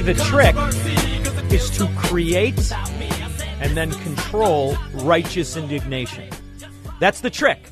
[0.00, 0.56] The trick
[1.52, 2.72] is to create
[3.60, 6.30] and then control righteous indignation.
[6.98, 7.70] That's the trick.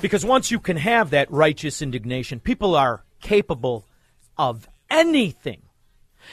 [0.00, 3.86] Because once you can have that righteous indignation, people are capable
[4.36, 5.62] of anything.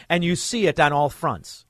[0.09, 1.65] And you see it on all fronts.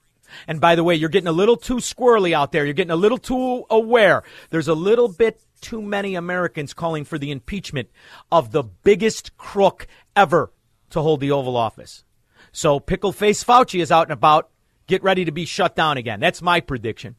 [0.48, 2.64] And by the way, you're getting a little too squirrely out there.
[2.64, 4.24] You're getting a little too aware.
[4.50, 7.90] There's a little bit too many Americans calling for the impeachment
[8.32, 10.54] of the biggest crook ever
[10.92, 12.06] to hold the Oval Office.
[12.52, 14.50] So pickle face Fauci is out and about.
[14.88, 16.20] Get ready to be shut down again.
[16.20, 17.16] That's my prediction.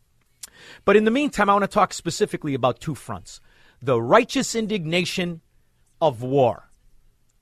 [0.84, 3.41] But in the meantime, I want to talk specifically about two fronts
[3.80, 5.41] the righteous indignation
[6.00, 6.70] of war.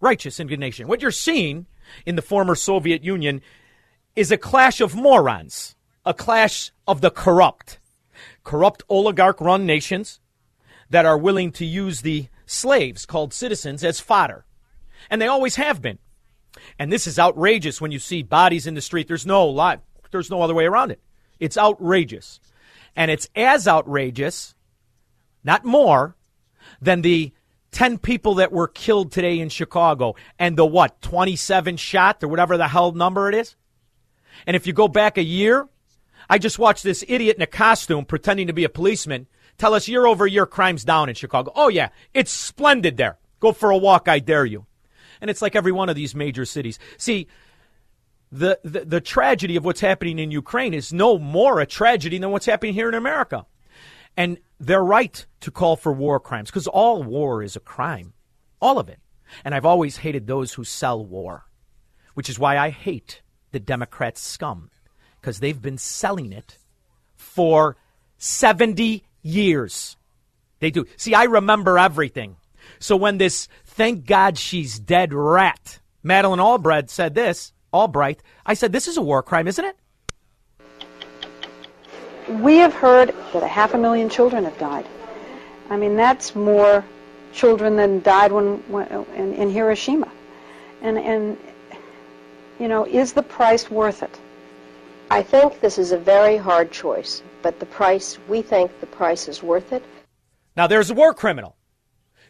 [0.00, 0.88] Righteous indignation.
[0.88, 1.66] What you're seeing
[2.06, 3.42] in the former Soviet Union
[4.16, 7.78] is a clash of morons, a clash of the corrupt.
[8.42, 10.20] Corrupt oligarch run nations
[10.88, 14.44] that are willing to use the slaves called citizens as fodder.
[15.10, 15.98] And they always have been.
[16.78, 19.08] And this is outrageous when you see bodies in the street.
[19.08, 19.78] There's no lie.
[20.10, 21.00] There's no other way around it.
[21.38, 22.40] It's outrageous.
[22.96, 24.54] And it's as outrageous,
[25.44, 26.16] not more,
[26.80, 27.32] than the
[27.72, 32.56] 10 people that were killed today in Chicago and the what, 27 shot or whatever
[32.56, 33.54] the hell number it is.
[34.46, 35.68] And if you go back a year,
[36.28, 39.26] I just watched this idiot in a costume pretending to be a policeman
[39.60, 41.52] tell us year over year crimes down in Chicago.
[41.54, 43.18] Oh, yeah, it's splendid there.
[43.40, 44.66] Go for a walk, I dare you.
[45.20, 46.78] And it's like every one of these major cities.
[46.96, 47.28] See,
[48.32, 52.30] the, the, the tragedy of what's happening in Ukraine is no more a tragedy than
[52.30, 53.46] what's happening here in America.
[54.16, 58.12] And they're right to call for war crimes because all war is a crime.
[58.60, 59.00] All of it.
[59.44, 61.46] And I've always hated those who sell war,
[62.14, 63.22] which is why I hate
[63.52, 64.70] the Democrats' scum
[65.20, 66.58] because they've been selling it
[67.16, 67.76] for
[68.18, 69.96] 70 years.
[70.58, 70.86] They do.
[70.96, 72.36] See, I remember everything.
[72.78, 73.48] So when this
[73.80, 79.00] thank God she's dead rat, Madeleine Albright said this, Albright, I said, this is a
[79.00, 79.74] war crime, isn't it?
[82.42, 84.86] We have heard that a half a million children have died.
[85.70, 86.84] I mean, that's more
[87.32, 88.86] children than died when, when
[89.16, 90.12] in, in Hiroshima.
[90.82, 91.38] And, and,
[92.58, 94.20] you know, is the price worth it?
[95.10, 99.26] I think this is a very hard choice, but the price, we think the price
[99.26, 99.82] is worth it.
[100.54, 101.56] Now, there's a war criminal.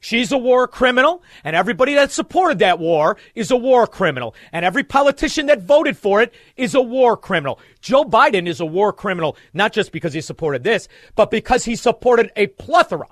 [0.00, 4.64] She's a war criminal, and everybody that supported that war is a war criminal, and
[4.64, 7.60] every politician that voted for it is a war criminal.
[7.82, 11.76] Joe Biden is a war criminal, not just because he supported this, but because he
[11.76, 13.08] supported a plethora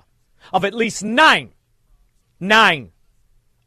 [0.51, 1.53] of at least nine,
[2.39, 2.91] nine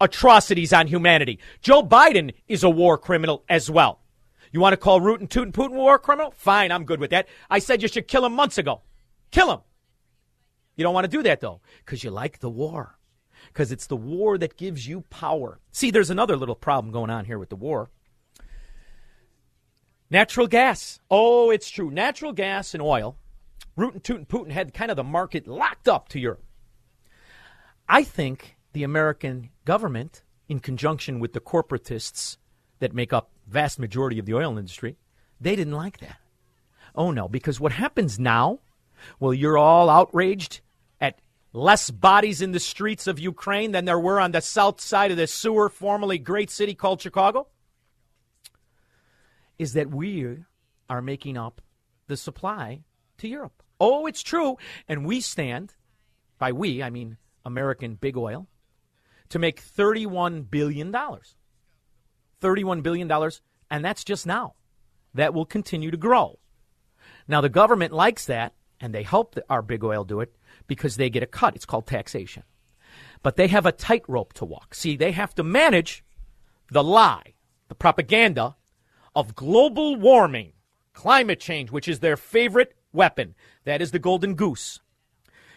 [0.01, 1.39] atrocities on humanity.
[1.61, 4.01] Joe Biden is a war criminal as well.
[4.51, 6.33] You want to call Root and Toot and Putin war criminal?
[6.33, 7.29] Fine, I'm good with that.
[7.49, 8.83] I said you should kill him months ago.
[9.31, 9.61] Kill him.
[10.75, 12.99] You don't want to do that, though, because you like the war
[13.53, 15.61] because it's the war that gives you power.
[15.73, 17.91] See, there's another little problem going on here with the war.
[20.11, 21.01] Natural gas.
[21.11, 21.91] Oh, it's true.
[21.91, 23.17] Natural gas and oil.
[23.77, 26.45] Root and Putin had kind of the market locked up to Europe.
[27.89, 32.37] I think the American government, in conjunction with the corporatists
[32.81, 34.97] that make up vast majority of the oil industry,
[35.41, 36.19] they didn't like that.
[36.95, 38.61] Oh no, because what happens now?
[39.19, 40.61] Well, you're all outraged
[41.53, 45.17] less bodies in the streets of Ukraine than there were on the south side of
[45.17, 47.49] the sewer, formerly great city called Chicago?
[49.59, 50.39] Is that we
[50.89, 51.61] are making up
[52.07, 52.83] the supply
[53.19, 53.63] to Europe.
[53.81, 54.57] Oh, it's true.
[54.89, 55.75] And we stand,
[56.39, 58.47] by we, I mean American big oil,
[59.31, 60.93] to make $31 billion.
[60.93, 63.31] $31 billion,
[63.71, 64.55] and that's just now.
[65.15, 66.39] That will continue to grow.
[67.29, 70.35] Now, the government likes that, and they help our big oil do it
[70.73, 71.55] because they get a cut.
[71.55, 72.45] It's called taxation.
[73.23, 74.75] But they have a tightrope to walk.
[74.75, 76.03] See, they have to manage
[76.71, 77.35] the lie,
[77.69, 78.57] the propaganda
[79.15, 80.55] of global warming,
[80.95, 83.35] climate change, which is their favorite weapon.
[83.65, 84.81] That is the golden goose.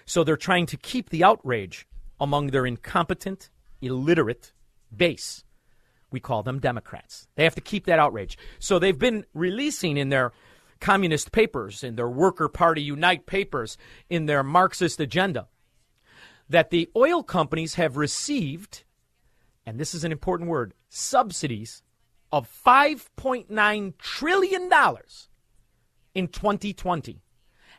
[0.06, 1.88] So they're trying to keep the outrage
[2.19, 3.50] among their incompetent,
[3.81, 4.51] illiterate
[4.94, 5.45] base.
[6.12, 7.27] We call them Democrats.
[7.35, 8.38] They have to keep that outrage.
[8.59, 10.33] So they've been releasing in their
[10.85, 13.75] communist papers, in their Worker Party Unite papers,
[14.07, 15.47] in their Marxist agenda,
[16.47, 18.83] that the oil companies have received,
[19.65, 21.81] and this is an important word, subsidies
[22.31, 24.69] of $5.9 trillion
[26.13, 27.21] in 2020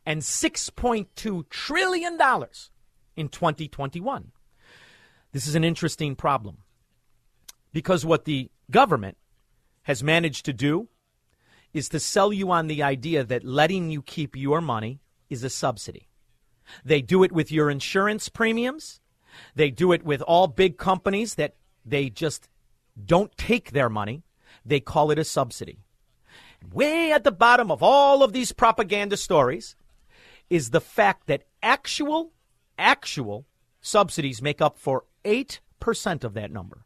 [0.05, 2.19] and $6.2 trillion
[3.15, 4.33] in 2021.
[5.31, 6.59] This is an interesting problem
[7.73, 9.17] because what the government
[9.83, 10.89] has managed to do
[11.77, 15.51] is to sell you on the idea that letting you keep your money is a
[15.51, 16.09] subsidy.
[16.85, 19.01] They do it with your insurance premiums.
[19.55, 22.49] They do it with all big companies that they just
[23.05, 24.23] don't take their money.
[24.65, 25.79] They call it a subsidy.
[26.73, 29.77] Way at the bottom of all of these propaganda stories
[30.49, 32.33] is the fact that actual,
[32.79, 33.47] actual
[33.81, 36.85] subsidies make up for 8% of that number.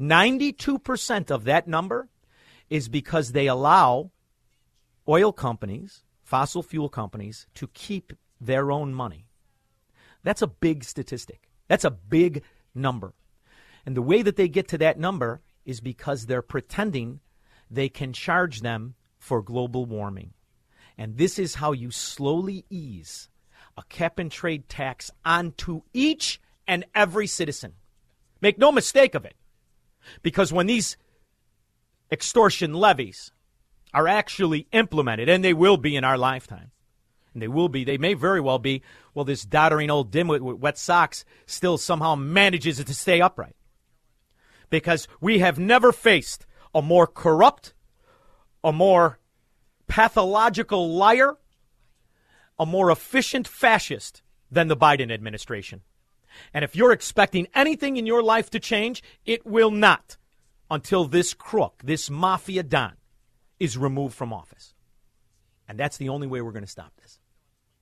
[0.00, 2.08] 92% of that number
[2.70, 4.10] is because they allow
[5.08, 9.26] oil companies, fossil fuel companies, to keep their own money.
[10.22, 11.50] That's a big statistic.
[11.68, 12.42] That's a big
[12.74, 13.14] number.
[13.86, 17.20] And the way that they get to that number is because they're pretending
[17.70, 20.32] they can charge them for global warming.
[20.96, 23.28] And this is how you slowly ease
[23.76, 27.72] a cap and trade tax onto each and every citizen.
[28.40, 29.34] Make no mistake of it.
[30.22, 30.96] Because when these
[32.12, 33.32] extortion levies
[33.94, 36.72] are actually implemented, and they will be in our lifetime,
[37.32, 38.82] and they will be, they may very well be,
[39.14, 43.56] well, this doddering old dimwit with wet socks still somehow manages to stay upright.
[44.68, 46.44] Because we have never faced
[46.74, 47.72] a more corrupt,
[48.64, 49.20] a more
[49.86, 51.36] pathological liar,
[52.58, 55.82] a more efficient fascist than the Biden administration.
[56.52, 60.16] And if you're expecting anything in your life to change, it will not
[60.70, 62.94] until this crook, this mafia don,
[63.58, 64.74] is removed from office.
[65.68, 67.18] And that's the only way we're going to stop this.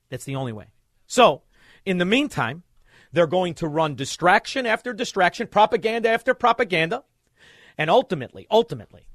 [0.09, 0.73] That's the only way.
[1.07, 1.43] So,
[1.85, 2.63] in the meantime,
[3.13, 7.05] they're going to run distraction after distraction, propaganda after propaganda.
[7.77, 9.09] And ultimately, ultimately,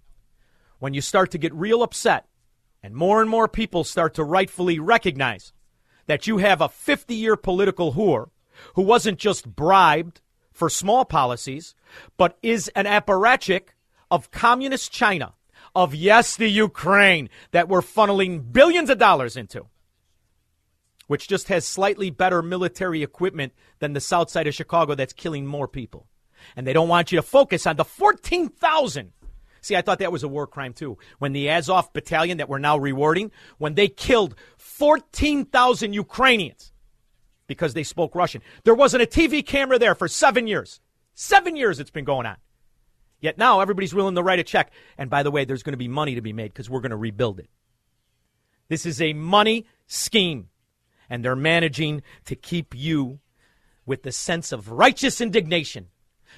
[0.80, 2.28] when you start to get real upset
[2.84, 5.54] and more and more people start to rightfully recognize
[6.06, 8.30] that you have a 50 year political whore
[8.76, 10.22] who wasn't just bribed
[10.52, 11.76] for small policies,
[12.18, 13.70] but is an apparatchik
[14.10, 15.34] of communist China,
[15.78, 19.68] of yes, the Ukraine that we're funneling billions of dollars into,
[21.06, 25.46] which just has slightly better military equipment than the south side of Chicago that's killing
[25.46, 26.08] more people.
[26.56, 29.14] And they don't want you to focus on the 14,000.
[29.62, 30.98] See, I thought that was a war crime too.
[31.20, 36.74] When the Azov battalion that we're now rewarding, when they killed 14,000 Ukrainians
[37.46, 38.42] because they spoke Russian.
[38.64, 40.80] There wasn't a TV camera there for seven years.
[41.14, 42.38] Seven years it's been going on.
[43.20, 44.72] Yet now everybody's willing to write a check.
[44.98, 46.92] And by the way, there's going to be money to be made because we're going
[46.92, 47.50] to rebuild it.
[48.68, 50.50] This is a money scheme.
[51.10, 53.20] And they're managing to keep you
[53.86, 55.88] with the sense of righteous indignation.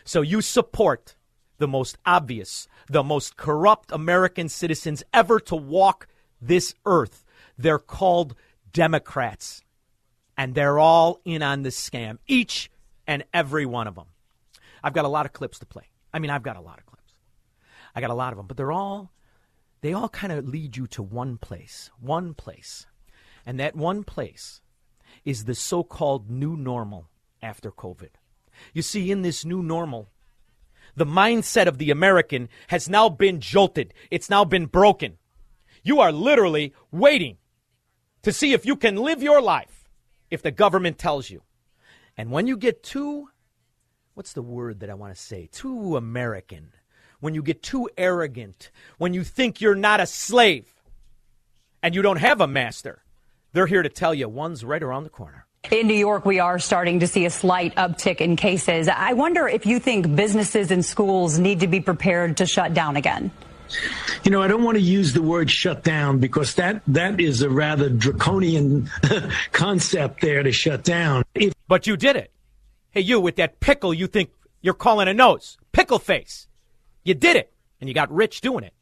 [0.04, 1.16] So you support
[1.58, 6.08] the most obvious, the most corrupt American citizens ever to walk
[6.40, 7.26] this earth.
[7.58, 8.36] They're called
[8.72, 9.64] Democrats
[10.38, 12.72] and they're all in on this scam, each
[13.06, 14.06] and every one of them.
[14.82, 15.84] I've got a lot of clips to play.
[16.14, 17.14] I mean, I've got a lot of clips.
[17.96, 19.12] I got a lot of them, but they're all
[19.82, 22.86] they all kind of lead you to one place, one place.
[23.46, 24.62] And that one place
[25.24, 27.10] is the so-called new normal
[27.42, 28.10] after COVID.
[28.74, 30.10] You see in this new normal,
[30.96, 33.94] the mindset of the American has now been jolted.
[34.12, 35.18] It's now been broken.
[35.82, 37.38] You are literally waiting
[38.24, 39.90] to see if you can live your life
[40.30, 41.42] if the government tells you.
[42.18, 43.30] And when you get too,
[44.20, 45.48] what's the word that I want to say?
[45.50, 46.74] Too American,
[47.22, 50.68] when you get too arrogant, when you think you're not a slave
[51.82, 53.02] and you don't have a master,
[53.54, 55.46] they're here to tell you one's right around the corner.
[55.72, 58.90] In New York, we are starting to see a slight uptick in cases.
[58.90, 62.98] I wonder if you think businesses and schools need to be prepared to shut down
[62.98, 63.32] again.
[64.26, 67.42] You know, I don't want to use the word shut down because that that is
[67.42, 68.90] a rather draconian
[69.54, 71.24] concept there to shut down.
[71.36, 72.34] If- but you did it.
[72.92, 74.32] Hey, you with that pickle you think
[74.62, 75.58] you're calling a nose.
[75.72, 76.48] Pickle face.
[77.04, 77.54] You did it.
[77.80, 78.74] And you got rich doing it.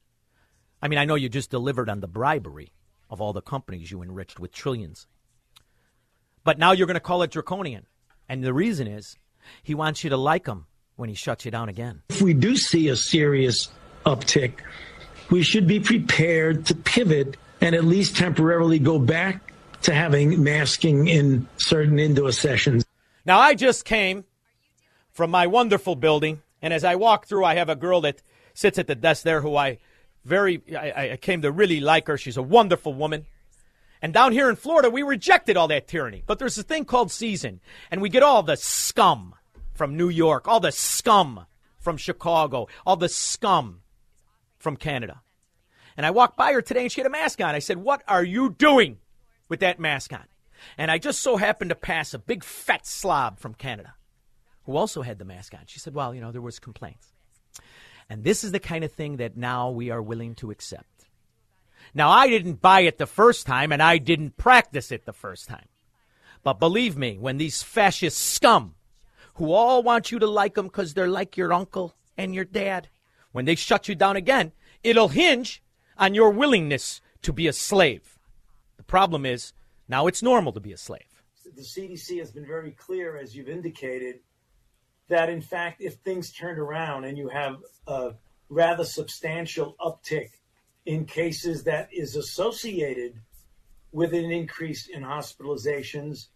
[0.81, 2.71] I mean, I know you just delivered on the bribery
[3.09, 5.07] of all the companies you enriched with trillions.
[6.43, 7.85] But now you're going to call it draconian.
[8.29, 9.17] And the reason is
[9.63, 12.01] he wants you to like him when he shuts you down again.
[12.09, 13.69] If we do see a serious
[14.05, 14.53] uptick,
[15.29, 21.07] we should be prepared to pivot and at least temporarily go back to having masking
[21.07, 22.86] in certain indoor sessions.
[23.27, 24.23] Now, I just came
[25.11, 28.79] from my wonderful building, and as I walk through, I have a girl that sits
[28.79, 29.79] at the desk there who I
[30.23, 32.17] very I, I came to really like her.
[32.17, 33.25] She's a wonderful woman.
[34.01, 36.23] And down here in Florida, we rejected all that tyranny.
[36.25, 37.59] But there's a thing called season,
[37.91, 39.35] and we get all the scum
[39.73, 43.81] from New York, all the scum from Chicago, all the scum
[44.57, 45.21] from Canada.
[45.97, 47.55] And I walked by her today and she had a mask on.
[47.55, 48.99] I said, What are you doing
[49.49, 50.27] with that mask on?
[50.77, 53.95] And I just so happened to pass a big fat slob from Canada
[54.65, 55.61] who also had the mask on.
[55.65, 57.13] She said, Well, you know, there was complaints.
[58.09, 61.05] And this is the kind of thing that now we are willing to accept.
[61.93, 65.47] Now, I didn't buy it the first time, and I didn't practice it the first
[65.47, 65.67] time.
[66.43, 68.75] But believe me, when these fascist scum,
[69.35, 72.89] who all want you to like them because they're like your uncle and your dad,
[73.31, 74.51] when they shut you down again,
[74.83, 75.61] it'll hinge
[75.97, 78.17] on your willingness to be a slave.
[78.77, 79.53] The problem is,
[79.87, 81.23] now it's normal to be a slave.
[81.55, 84.19] The CDC has been very clear, as you've indicated,
[85.07, 88.13] that in fact, if things turn around and you have a
[88.49, 90.29] rather substantial uptick
[90.85, 93.19] in cases that is associated
[93.91, 96.27] with an increase in hospitalizations,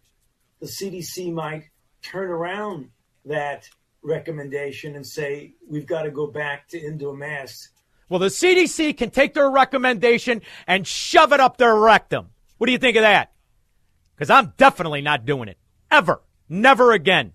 [0.60, 1.64] the CDC might
[2.02, 2.88] turn around
[3.24, 3.68] that
[4.02, 7.70] recommendation and say, we've got to go back to indoor masks.
[8.08, 12.30] Well, the CDC can take their recommendation and shove it up their rectum.
[12.58, 13.31] What do you think of that?
[14.14, 15.58] Because I'm definitely not doing it.
[15.90, 16.20] Ever.
[16.48, 17.32] Never again.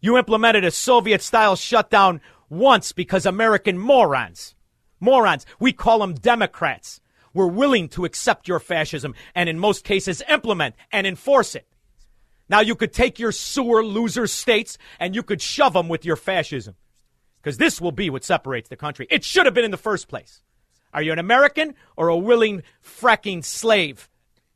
[0.00, 4.54] You implemented a Soviet style shutdown once because American morons
[5.00, 5.46] morons.
[5.58, 7.00] We call them Democrats.
[7.32, 11.66] We're willing to accept your fascism and in most cases implement and enforce it.
[12.48, 16.16] Now you could take your sewer loser states and you could shove them with your
[16.16, 16.74] fascism.
[17.40, 19.06] Because this will be what separates the country.
[19.10, 20.42] It should have been in the first place.
[20.92, 24.09] Are you an American or a willing fracking slave?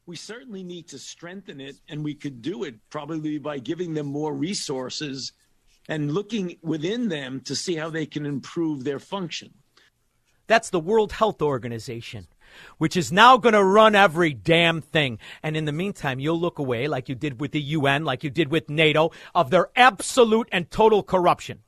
[0.06, 4.06] We certainly need to strengthen it, and we could do it probably by giving them
[4.06, 5.32] more resources
[5.88, 9.54] and looking within them to see how they can improve their function.
[10.46, 12.26] That's the World Health Organization,
[12.76, 15.18] which is now going to run every damn thing.
[15.42, 18.28] And in the meantime, you'll look away like you did with the UN, like you
[18.28, 21.60] did with NATO, of their absolute and total corruption.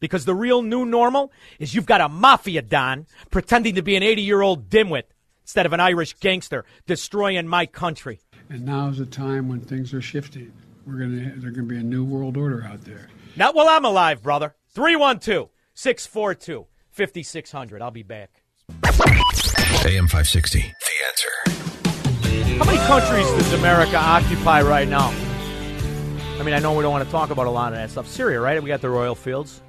[0.00, 4.02] Because the real new normal is you've got a mafia don pretending to be an
[4.02, 5.04] 80 year old dimwit
[5.48, 8.20] instead of an Irish gangster destroying my country.
[8.50, 10.52] And now is the time when things are shifting.
[10.86, 13.08] We're gonna there's gonna be a new world order out there.
[13.34, 14.54] Not while I'm alive, brother.
[14.74, 17.80] 312 642 5600.
[17.80, 18.42] I'll be back.
[19.86, 20.58] AM 560.
[20.60, 20.66] The
[21.06, 22.58] answer.
[22.58, 25.08] How many countries does America occupy right now?
[26.38, 28.06] I mean, I know we don't want to talk about a lot of that stuff.
[28.06, 28.62] Syria, right?
[28.62, 29.62] We got the oil fields,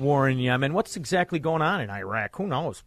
[0.00, 0.74] war in Yemen.
[0.74, 2.34] What's exactly going on in Iraq?
[2.34, 2.82] Who knows?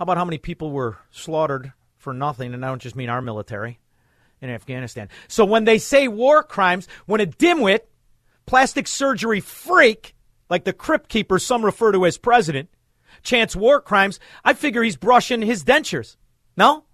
[0.00, 2.54] How about how many people were slaughtered for nothing?
[2.54, 3.80] And I don't just mean our military
[4.40, 5.10] in Afghanistan.
[5.28, 7.80] So when they say war crimes, when a dimwit,
[8.46, 10.14] plastic surgery freak,
[10.48, 12.70] like the crypt keeper some refer to as president,
[13.22, 16.16] chants war crimes, I figure he's brushing his dentures.
[16.56, 16.86] No?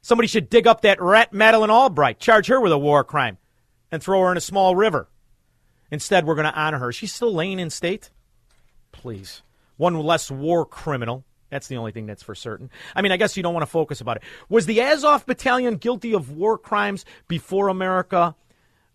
[0.00, 3.36] Somebody should dig up that rat Madeleine Albright, charge her with a war crime,
[3.92, 5.10] and throw her in a small river.
[5.90, 6.92] Instead, we're going to honor her.
[6.92, 8.08] She's still laying in state?
[8.90, 9.42] Please.
[9.76, 11.26] One less war criminal.
[11.50, 12.70] That's the only thing that's for certain.
[12.94, 14.22] I mean, I guess you don't want to focus about it.
[14.48, 18.34] Was the Azov battalion guilty of war crimes before America,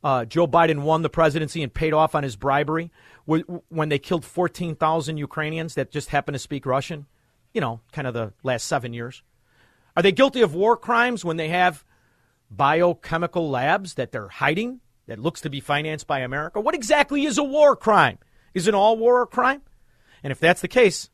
[0.04, 2.92] uh, Joe Biden won the presidency and paid off on his bribery?
[3.26, 7.06] when they killed 14,000 Ukrainians that just happened to speak Russian,
[7.54, 9.24] you know, kind of the last seven years?
[9.96, 11.86] Are they guilty of war crimes when they have
[12.50, 16.60] biochemical labs that they're hiding that looks to be financed by America?
[16.60, 18.18] What exactly is a war crime?
[18.54, 19.62] Is an all war a crime?
[20.22, 21.10] And if that's the case,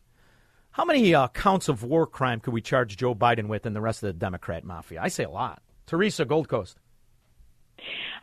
[0.80, 3.82] how many uh, counts of war crime could we charge Joe Biden with and the
[3.82, 5.02] rest of the Democrat mafia?
[5.02, 5.62] I say a lot.
[5.86, 6.78] Teresa, Gold Coast.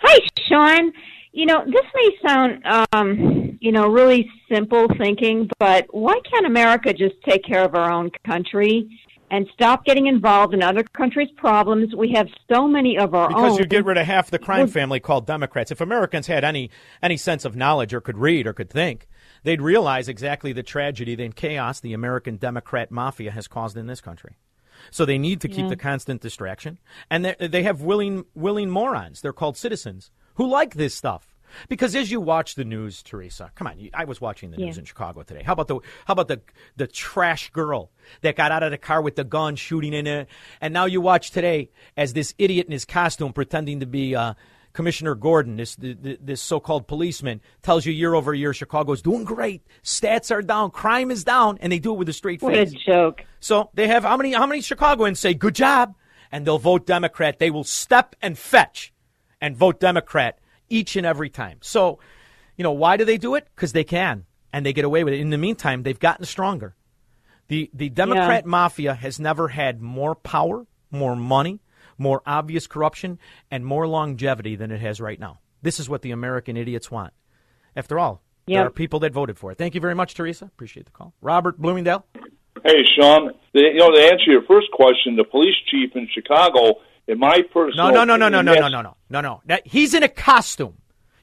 [0.00, 0.90] Hi, Shaun.
[1.32, 2.62] You know, this may sound,
[2.94, 7.92] um, you know, really simple thinking, but why can't America just take care of our
[7.92, 8.88] own country
[9.30, 11.94] and stop getting involved in other countries' problems?
[11.94, 13.48] We have so many of our because own.
[13.48, 15.70] Because you get rid of half the crime family called Democrats.
[15.70, 16.70] If Americans had any
[17.02, 19.06] any sense of knowledge or could read or could think,
[19.46, 24.00] they'd realize exactly the tragedy, the chaos the American Democrat mafia has caused in this
[24.00, 24.36] country.
[24.90, 25.68] So they need to keep yeah.
[25.68, 29.22] the constant distraction, and they have willing willing morons.
[29.22, 31.32] They're called citizens who like this stuff.
[31.68, 34.80] Because as you watch the news, Teresa, come on, I was watching the news yeah.
[34.80, 35.42] in Chicago today.
[35.44, 36.40] How about the how about the
[36.74, 37.90] the trash girl
[38.22, 40.28] that got out of the car with the gun shooting in it,
[40.60, 44.34] and now you watch today as this idiot in his costume pretending to be uh,
[44.76, 50.30] Commissioner Gordon, this this so-called policeman, tells you year over year Chicago's doing great, stats
[50.30, 52.74] are down, crime is down, and they do it with a straight What face.
[52.74, 53.24] a joke.
[53.40, 55.94] So they have how many how many Chicagoans say good job,
[56.30, 57.38] and they'll vote Democrat.
[57.38, 58.92] They will step and fetch,
[59.40, 61.56] and vote Democrat each and every time.
[61.62, 61.98] So,
[62.58, 63.48] you know why do they do it?
[63.54, 65.20] Because they can, and they get away with it.
[65.20, 66.76] In the meantime, they've gotten stronger.
[67.48, 71.60] The the Democrat mafia has never had more power, more money,
[71.98, 73.18] more obvious corruption,
[73.50, 75.38] and more longevity than it has right now.
[75.62, 77.12] This is what the American idiots want.
[77.74, 79.58] After all, there are people that voted for it.
[79.58, 80.44] Thank you very much, Teresa.
[80.44, 81.12] Appreciate the call.
[81.20, 82.06] Robert Bloomingdale.
[82.64, 83.32] Hey, Shaun.
[83.52, 87.40] The, you know, to answer your first question, the police chief in Chicago, in my
[87.52, 89.42] personal No, no, no, no, no, no, no, no, no, no, no.
[89.46, 90.74] That, he's in a costume.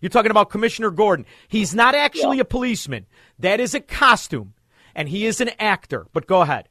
[0.01, 1.25] You're talking about Commissioner Gordon.
[1.47, 3.05] He's not actually a policeman.
[3.39, 4.53] That is a costume,
[4.93, 6.07] and he is an actor.
[6.11, 6.67] But go ahead.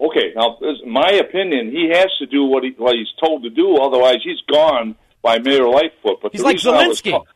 [0.00, 3.50] Okay, now, this- my opinion, he has to do what, he, what he's told to
[3.50, 6.20] do, otherwise he's gone by Mayor Lightfoot.
[6.22, 7.12] But He's like Zelensky.
[7.12, 7.26] call-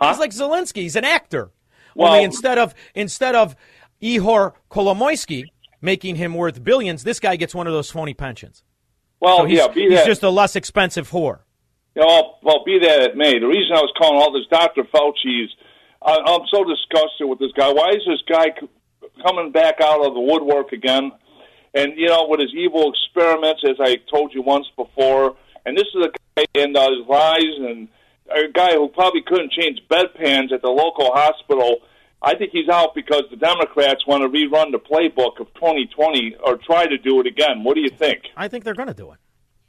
[0.00, 0.08] Huh?
[0.08, 0.76] He's like Zelensky.
[0.82, 1.50] He's an actor.
[1.94, 3.54] Well- Only instead of instead of
[4.02, 5.44] Ihor Kolomoisky
[5.82, 8.62] making him worth billions, this guy gets one of those phony pensions.
[9.20, 10.06] well, So he's, yeah, be he's that.
[10.06, 11.40] just a less expensive whore.
[11.94, 13.38] You know, well, be that it may.
[13.38, 14.84] The reason I was calling all this Dr.
[14.84, 15.50] Fauci's,
[16.02, 17.70] I, I'm so disgusted with this guy.
[17.72, 18.46] Why is this guy
[19.22, 21.12] coming back out of the woodwork again?
[21.74, 25.36] And, you know, with his evil experiments, as I told you once before.
[25.64, 27.88] And this is a guy and uh, his lies and
[28.30, 31.76] a guy who probably couldn't change bedpans at the local hospital.
[32.22, 36.56] I think he's out because the Democrats want to rerun the playbook of 2020 or
[36.56, 37.64] try to do it again.
[37.64, 38.22] What do you think?
[38.36, 39.18] I think they're going to do it.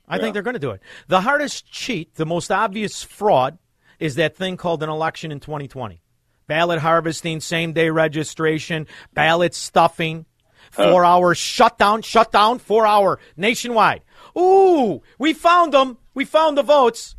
[0.07, 0.81] I think they're going to do it.
[1.07, 3.57] The hardest cheat, the most obvious fraud,
[3.97, 6.01] is that thing called an election in 2020.
[6.47, 10.25] Ballot harvesting, same day registration, ballot stuffing,
[10.71, 14.01] four hour shutdown, shutdown, four hour nationwide.
[14.37, 15.97] Ooh, we found them.
[16.13, 17.15] We found the votes.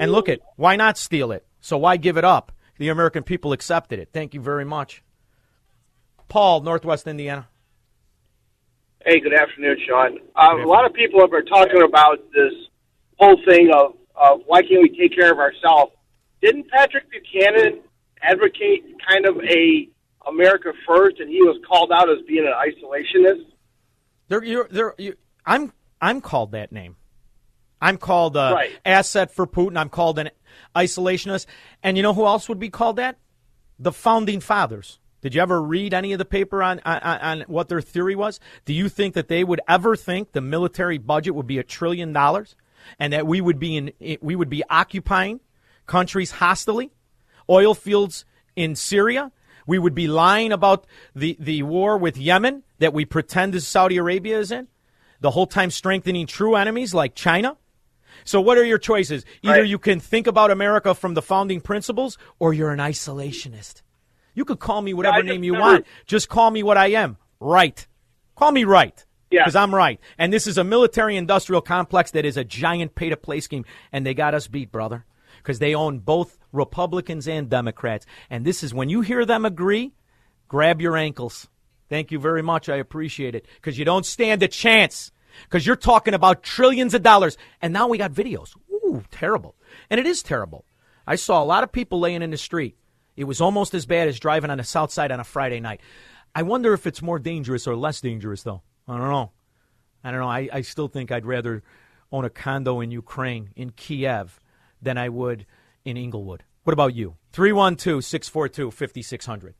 [0.00, 1.46] And look at why not steal it?
[1.60, 2.52] So why give it up?
[2.78, 4.08] The American people accepted it.
[4.12, 5.02] Thank you very much.
[6.28, 7.48] Paul, Northwest Indiana.
[9.04, 10.18] Hey, good afternoon, Shaun.
[10.34, 12.52] Uh, a lot of people have been talking about this
[13.18, 15.92] whole thing of, of why can't we take care of ourselves.
[16.40, 17.80] Didn't Patrick Buchanan
[18.22, 19.88] advocate kind of a
[20.28, 23.46] America first, and he was called out as being an isolationist?
[24.28, 26.96] They're, you're, they're, you, I'm, I'm called that name.
[27.80, 28.70] I'm called a Right.
[28.84, 29.76] asset for Putin.
[29.76, 30.30] I'm called an
[30.74, 31.46] isolationist.
[31.82, 33.18] And you know who else would be called that?
[33.78, 34.98] The founding fathers.
[35.20, 38.40] Did you ever read any of the paper on, on, on what their theory was?
[38.64, 42.12] Do you think that they would ever think the military budget would be a trillion
[42.12, 42.56] dollars,
[42.98, 45.40] and that we would be in we would be occupying
[45.86, 46.90] countries hostily,
[47.48, 49.32] oil fields in Syria?
[49.66, 53.96] We would be lying about the, the war with Yemen that we pretend as Saudi
[53.96, 54.68] Arabia is in,
[55.20, 57.56] the whole time strengthening true enemies like China.
[58.24, 59.24] So, what are your choices?
[59.42, 59.68] Either Right.
[59.68, 63.82] you can think about America from the founding principles, or you're an isolationist.
[64.34, 65.86] You could call me whatever just name you never- want.
[66.06, 67.16] Just call me what I am.
[67.40, 67.86] Right.
[68.36, 69.04] Call me right.
[69.30, 69.42] Yeah.
[69.42, 69.98] Because I'm right.
[70.18, 73.64] And this is a military industrial complex that is a giant pay to play scheme.
[73.92, 75.04] And they got us beat, brother.
[75.38, 78.06] Because they own both Republicans and Democrats.
[78.30, 79.92] And this is when you hear them agree,
[80.48, 81.48] grab your ankles.
[81.88, 82.68] Thank you very much.
[82.68, 83.46] I appreciate it.
[83.56, 85.12] Because you don't stand a chance.
[85.44, 87.36] Because you're talking about trillions of dollars.
[87.60, 88.56] And now we got videos.
[88.72, 89.54] Ooh, terrible.
[89.90, 90.64] And it is terrible.
[91.06, 92.76] I saw a lot of people laying in the street.
[93.16, 95.80] It was almost as bad as driving on the south side on a Friday night.
[96.34, 98.62] I wonder if it's more dangerous or less dangerous, though.
[98.88, 99.30] I don't know.
[100.02, 100.28] I don't know.
[100.28, 101.62] I, I still think I'd rather
[102.10, 104.40] own a condo in Ukraine, in Kiev,
[104.82, 105.46] than I would
[105.84, 106.44] in Englewood.
[106.64, 107.16] What about you?
[107.32, 109.54] 312 642 5600.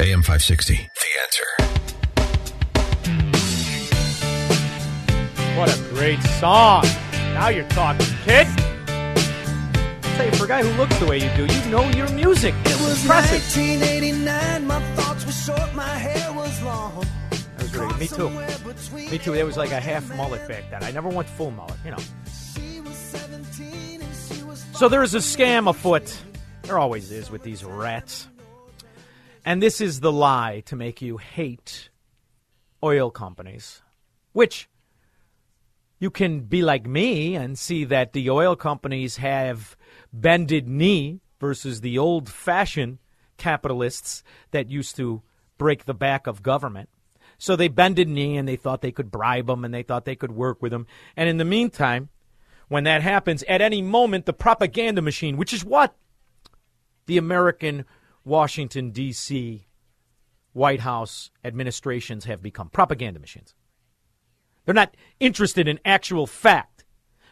[0.00, 0.74] AM 560.
[0.74, 0.80] The
[1.22, 1.44] answer.
[5.58, 6.84] What a great song.
[7.34, 8.46] Now you're talking, kid.
[8.88, 12.10] I'll tell you, for a guy who looks the way you do, you know your
[12.12, 12.54] music.
[12.64, 13.42] It was impressive.
[13.42, 14.66] 1989.
[14.66, 15.74] My thoughts were short.
[15.74, 17.04] My hair was long.
[17.30, 18.30] That was really, me too.
[19.10, 19.34] Me too.
[19.34, 20.82] It was like a half mullet back then.
[20.82, 21.98] I never went full mullet, you know.
[24.74, 26.20] So there is a scam afoot.
[26.62, 28.28] There always is with these rats.
[29.44, 31.90] And this is the lie to make you hate
[32.82, 33.82] oil companies,
[34.32, 34.68] which
[36.00, 39.76] you can be like me and see that the oil companies have
[40.12, 42.98] bended knee versus the old fashioned
[43.36, 45.22] capitalists that used to
[45.56, 46.88] break the back of government.
[47.38, 50.16] So they bended knee and they thought they could bribe them and they thought they
[50.16, 50.88] could work with them.
[51.16, 52.08] And in the meantime,
[52.68, 55.94] when that happens, at any moment, the propaganda machine, which is what
[57.06, 57.84] the American
[58.24, 59.66] Washington, D.C.
[60.52, 63.54] White House administrations have become propaganda machines.
[64.64, 66.84] They're not interested in actual fact,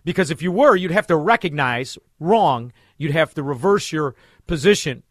[0.04, 4.14] Because if you were, you'd have to recognize wrong, you'd have to reverse your
[4.46, 5.02] position,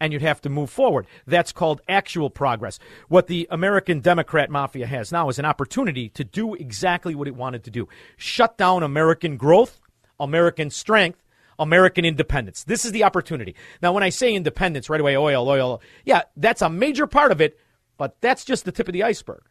[0.00, 1.06] and you'd have to move forward.
[1.26, 2.78] That's called actual progress.
[3.08, 7.34] What the American Democrat mafia has now is an opportunity to do exactly what it
[7.34, 9.80] wanted to do shut down American growth,
[10.20, 11.22] American strength,
[11.58, 12.64] American independence.
[12.64, 13.54] This is the opportunity.
[13.82, 17.40] Now, when I say independence, right away, oil, oil, yeah, that's a major part of
[17.40, 17.58] it,
[17.96, 19.42] but that's just the tip of the iceberg.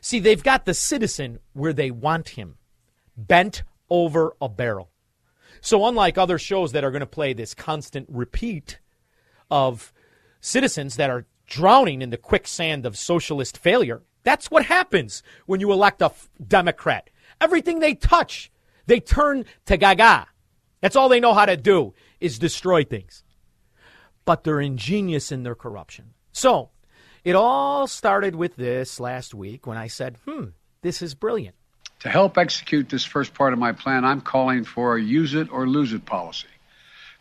[0.00, 2.56] See, they've got the citizen where they want him,
[3.16, 4.90] bent over a barrel.
[5.60, 8.78] So, unlike other shows that are going to play this constant repeat
[9.50, 9.92] of
[10.40, 15.72] citizens that are drowning in the quicksand of socialist failure, that's what happens when you
[15.72, 17.10] elect a f- Democrat.
[17.40, 18.50] Everything they touch,
[18.86, 20.26] they turn to gaga.
[20.80, 23.22] That's all they know how to do is destroy things.
[24.24, 26.12] But they're ingenious in their corruption.
[26.32, 26.70] So,
[27.24, 30.46] it all started with this last week when I said, hmm,
[30.82, 31.56] this is brilliant.
[32.00, 35.52] To help execute this first part of my plan, I'm calling for a use it
[35.52, 36.48] or lose it policy.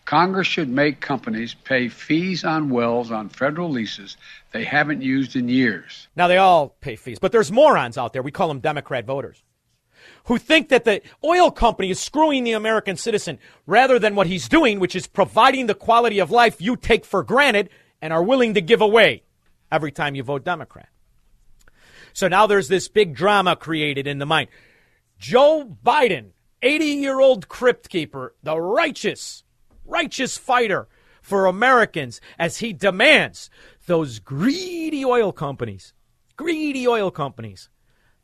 [0.10, 4.18] Congress should make companies pay fees on wells on federal leases
[4.52, 6.08] they haven't used in years.
[6.16, 8.24] Now, they all pay fees, but there's morons out there.
[8.24, 9.44] We call them Democrat voters
[10.24, 14.50] who think that the oil company is screwing the American citizen rather than what he's
[14.50, 17.70] doing, which is providing the quality of life you take for granted
[18.02, 19.22] and are willing to give away
[19.72, 20.90] every time you vote Democrat.
[22.14, 24.50] So now there's this big drama created in the mind.
[25.20, 26.32] Joe Biden,
[26.64, 29.44] 80 year old crypt keeper, the righteous,
[29.90, 30.88] righteous fighter
[31.22, 33.50] for Americans as he demands
[33.88, 35.94] those greedy oil companies,
[36.38, 37.70] greedy oil companies,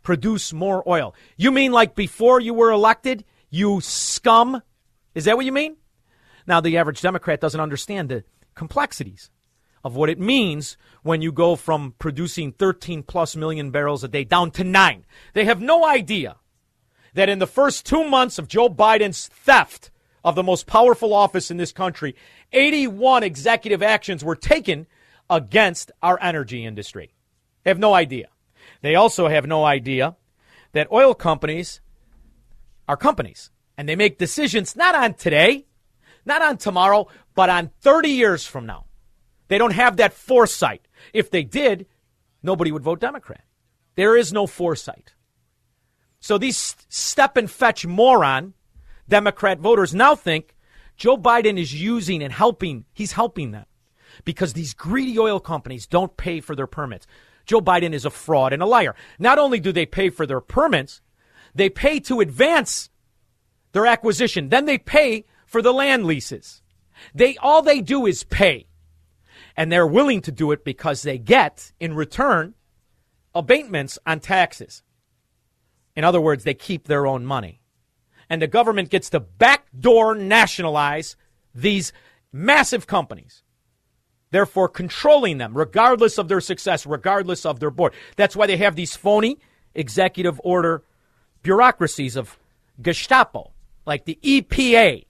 [0.03, 1.13] produce more oil.
[1.37, 4.61] You mean like before you were elected, you scum?
[5.13, 5.77] Is that what you mean?
[6.47, 8.23] Now, the average Democrat doesn't understand the
[8.53, 9.31] complexities
[9.83, 14.23] of what it means when you go from producing 13 plus million barrels a day
[14.23, 15.05] down to nine.
[15.33, 16.37] They have no idea
[17.13, 19.91] that in the first two months of Joe Biden's theft
[20.25, 22.15] of the most powerful office in this country,
[22.51, 24.87] 81 executive actions were taken
[25.29, 27.13] against our energy industry.
[27.63, 28.29] They have no idea.
[28.81, 30.15] They also have no idea
[30.73, 31.79] that oil companies
[32.87, 35.67] are companies and they make decisions not on today,
[36.25, 38.85] not on tomorrow, but on 30 years from now.
[39.47, 40.87] They don't have that foresight.
[41.13, 41.85] If they did,
[42.41, 43.43] nobody would vote Democrat.
[43.93, 45.13] There is no foresight.
[46.19, 48.54] So these step and fetch moron
[49.07, 50.55] Democrat voters now think
[50.97, 53.65] Joe Biden is using and helping, he's helping them
[54.23, 57.05] because these greedy oil companies don't pay for their permits.
[57.45, 58.95] Joe Biden is a fraud and a liar.
[59.19, 61.01] Not only do they pay for their permits,
[61.53, 62.89] they pay to advance
[63.73, 64.49] their acquisition.
[64.49, 66.61] Then they pay for the land leases.
[67.13, 68.67] They all they do is pay
[69.57, 72.55] and they're willing to do it because they get, in return,
[73.33, 74.83] abatements on taxes.
[75.95, 77.61] In other words, they keep their own money.
[78.29, 81.15] And the government gets to backdoor nationalize
[81.53, 81.93] these
[82.31, 83.43] massive companies,
[84.31, 87.93] therefore controlling them, regardless of their success, regardless of their board.
[88.15, 89.37] That's why they have these phony
[89.73, 90.83] executive order
[91.43, 92.37] bureaucracies of
[92.81, 93.53] Gestapo,
[93.85, 95.05] like the EPA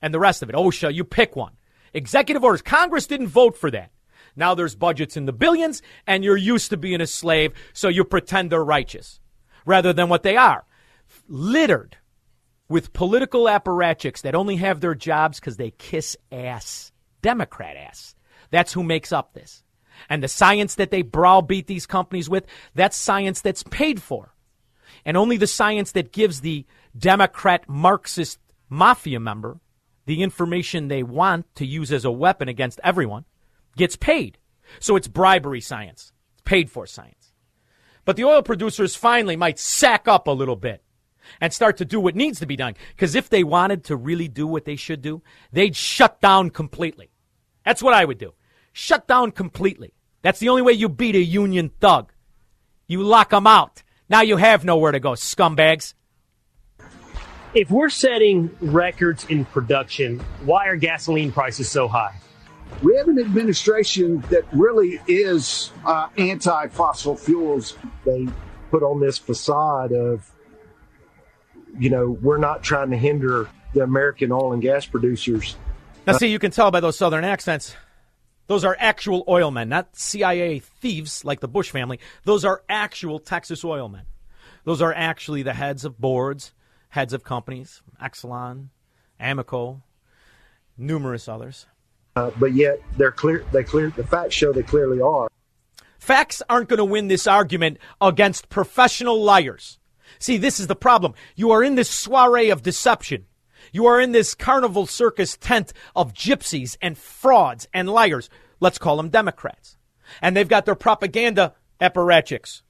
[0.00, 0.54] and the rest of it.
[0.54, 1.52] OSHA, you pick one.
[1.92, 2.62] Executive orders.
[2.62, 3.90] Congress didn't vote for that.
[4.36, 8.04] Now there's budgets in the billions, and you're used to being a slave, so you
[8.04, 9.20] pretend they're righteous
[9.64, 10.64] rather than what they are.
[11.28, 11.96] Littered
[12.68, 18.14] with political apparatchiks that only have their jobs because they kiss ass, Democrat ass.
[18.50, 19.62] That's who makes up this.
[20.08, 24.34] And the science that they browbeat these companies with, that's science that's paid for.
[25.04, 29.60] And only the science that gives the Democrat Marxist mafia member
[30.06, 33.24] the information they want to use as a weapon against everyone
[33.76, 34.38] gets paid.
[34.80, 36.12] So it's bribery science.
[36.34, 37.32] It's paid for science.
[38.04, 40.83] But the oil producers finally might sack up a little bit
[41.40, 42.74] and start to do what needs to be done.
[42.90, 47.10] Because if they wanted to really do what they should do, they'd shut down completely.
[47.64, 48.34] That's what I would do.
[48.72, 49.94] Shut down completely.
[50.22, 52.12] That's the only way you beat a union thug.
[52.86, 53.82] You lock them out.
[54.08, 55.94] Now you have nowhere to go, scumbags
[57.54, 62.16] if we're setting records in production, why are gasoline prices so high?
[62.82, 67.78] We have an administration that really is uh, anti fossil fuels.
[68.04, 68.26] They
[68.70, 70.28] put on this facade of,
[71.78, 75.56] you know, we're not trying to hinder the American oil and gas producers.
[76.06, 77.74] Now, see, you can tell by those southern accents.
[78.46, 81.98] Those are actual oil men, not CIA thieves like the Bush family.
[82.24, 84.02] Those are actual Texas oil men.
[84.64, 86.52] Those are actually the heads of boards
[86.94, 88.68] heads of companies, Exelon,
[89.20, 89.82] Amoco,
[90.78, 91.66] numerous others.
[92.14, 93.44] Uh, but yet they're clear.
[93.50, 93.90] They clear.
[93.90, 95.28] The facts show they clearly are.
[95.98, 99.80] Facts aren't going to win this argument against professional liars.
[100.24, 101.12] See, this is the problem.
[101.36, 103.26] You are in this soiree of deception.
[103.72, 108.30] You are in this carnival circus tent of gypsies and frauds and liars.
[108.58, 109.76] Let's call them Democrats.
[110.22, 112.62] And they've got their propaganda apparatchiks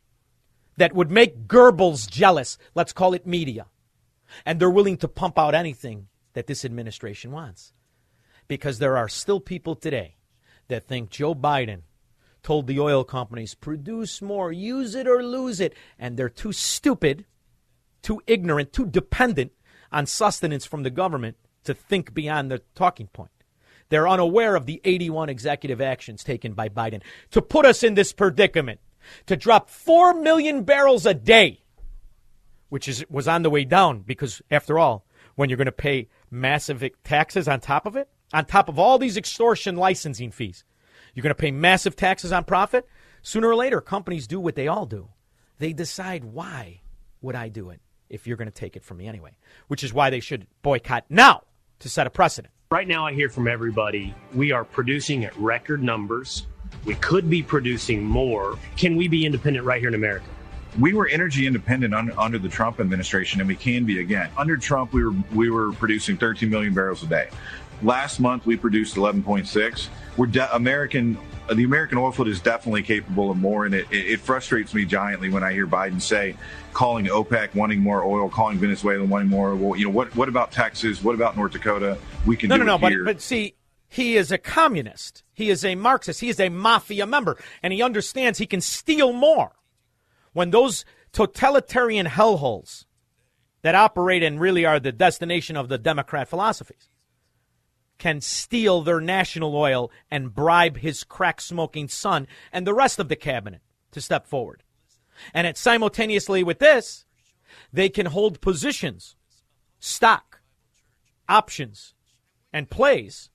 [0.78, 2.58] that would make Goebbels jealous.
[2.74, 3.66] Let's call it media.
[4.44, 7.72] And they're willing to pump out anything that this administration wants.
[8.48, 10.16] Because there are still people today
[10.66, 11.82] that think Joe Biden
[12.42, 15.72] told the oil companies, produce more, use it or lose it.
[16.00, 17.26] And they're too stupid,
[18.04, 19.52] too ignorant, too dependent
[19.90, 23.30] on sustenance from the government to think beyond the talking point.
[23.88, 28.12] They're unaware of the 81 executive actions taken by Biden to put us in this
[28.12, 28.80] predicament,
[29.26, 31.62] to drop 4 million barrels a day,
[32.68, 36.08] which is, was on the way down because, after all, when you're going to pay
[36.30, 40.64] massive taxes on top of it, on top of all these extortion licensing fees,
[41.14, 42.86] you're going to pay massive taxes on profit.
[43.22, 45.08] Sooner or later, companies do what they all do.
[45.58, 46.80] They decide why
[47.20, 49.32] would I do it if you're going to take it from me anyway,
[49.68, 51.42] which is why they should boycott now
[51.80, 52.52] to set a precedent.
[52.70, 56.46] Right now, I hear from everybody we are producing at record numbers.
[56.84, 58.58] We could be producing more.
[58.76, 60.26] Can we be independent right here in America?
[60.80, 64.28] We were energy independent un, under the Trump administration, and we can be again.
[64.36, 67.28] Under Trump, we were we were producing 13 million barrels a day.
[67.82, 69.88] Last month, we produced 11.6.
[70.16, 71.16] We're de- American.
[71.52, 75.28] The American oil field is definitely capable of more, and it, it, frustrates me giantly
[75.28, 76.36] when I hear Biden say,
[76.72, 79.76] calling OPEC wanting more oil, calling Venezuela wanting more oil.
[79.76, 81.04] You know, what what about Texas?
[81.04, 81.98] What about North Dakota?
[82.24, 82.88] We can no, do no, it no.
[82.88, 83.56] But but see,
[83.88, 85.22] he is a communist.
[85.34, 86.20] He is a Marxist.
[86.20, 89.52] He is a mafia member, and he understands he can steal more
[90.32, 92.86] when those totalitarian hellholes
[93.62, 96.88] that operate and really are the destination of the Democrat philosophies
[97.98, 103.08] can steal their national oil and bribe his crack smoking son and the rest of
[103.08, 103.60] the cabinet
[103.92, 104.62] to step forward.
[105.32, 107.04] And it simultaneously with this,
[107.72, 109.16] they can hold positions,
[109.78, 110.40] stock,
[111.28, 111.94] options,
[112.52, 113.30] and plays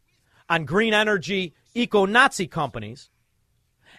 [0.50, 3.10] on green energy eco Nazi companies.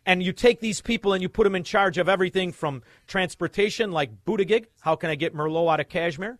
[0.06, 3.92] And you take these people and you put them in charge of everything from transportation,
[3.92, 6.38] like Buttigieg, how can I get Merlot out of Kashmir?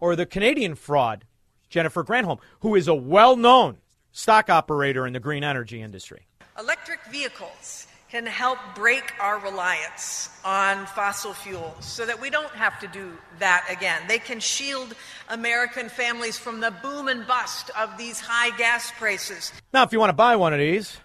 [0.00, 1.24] Or the Canadian fraud,
[1.68, 3.78] Jennifer Granholm, who is a well known
[4.12, 6.26] stock operator in the green energy industry.
[6.58, 12.80] Electric vehicles can help break our reliance on fossil fuels so that we don't have
[12.80, 14.00] to do that again.
[14.08, 14.94] They can shield
[15.28, 19.52] American families from the boom and bust of these high gas prices.
[19.74, 20.96] Now, if you want to buy one of these,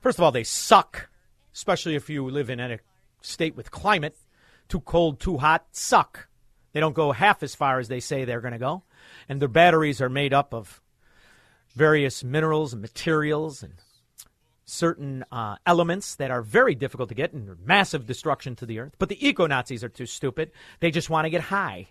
[0.00, 1.10] first of all, they suck,
[1.54, 2.78] especially if you live in a
[3.20, 4.16] state with climate.
[4.68, 6.28] Too cold, too hot, suck.
[6.72, 8.84] They don't go half as far as they say they're going to go.
[9.28, 10.80] And their batteries are made up of
[11.74, 13.74] various minerals and materials and
[14.64, 18.94] certain uh, elements that are very difficult to get and massive destruction to the earth.
[18.98, 20.50] But the eco Nazis are too stupid.
[20.80, 21.88] They just want to get high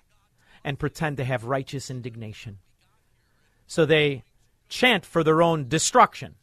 [0.64, 2.60] and pretend to have righteous indignation.
[3.66, 4.24] So they
[4.70, 6.36] chant for their own destruction.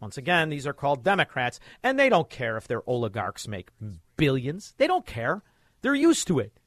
[0.00, 3.70] Once again, these are called Democrats, and they don't care if their oligarchs make
[4.16, 4.74] billions.
[4.76, 5.42] They don't care.
[5.82, 6.58] They're used to it.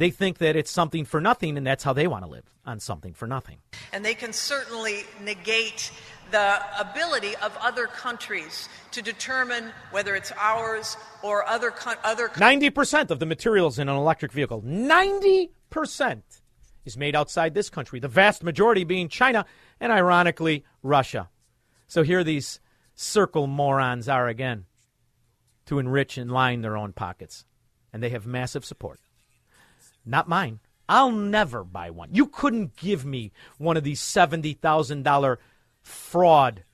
[0.00, 2.80] They think that it's something for nothing, and that's how they want to live on
[2.80, 3.58] something for nothing.
[3.92, 5.92] And they can certainly negate
[6.30, 12.28] the ability of other countries to determine whether it's ours or other co- other.
[12.28, 15.50] co- 90% of the materials in an electric vehicle, 90%
[16.86, 19.44] is made outside this country, the vast majority being China
[19.80, 21.28] and ironically Russia.
[21.88, 22.58] So here these
[22.94, 24.64] circle morons are again
[25.66, 27.44] to enrich and line their own pockets.
[27.92, 28.98] And they have massive support.
[30.04, 30.60] Not mine.
[30.88, 32.08] I'll never buy one.
[32.12, 35.36] You couldn't give me one of these $70,000
[35.82, 36.64] fraud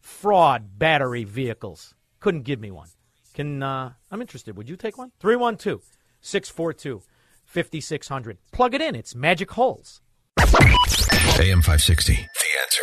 [0.00, 1.94] fraud battery vehicles.
[2.20, 2.88] Couldn't give me one.
[3.34, 4.56] Can uh, I'm interested.
[4.56, 5.10] Would you take one?
[5.18, 5.82] 312
[6.20, 7.02] 642
[7.44, 8.38] 5600.
[8.52, 8.94] Plug it in.
[8.94, 10.00] It's magic holes.
[10.38, 12.14] AM 560.
[12.14, 12.20] The
[12.62, 12.82] answer.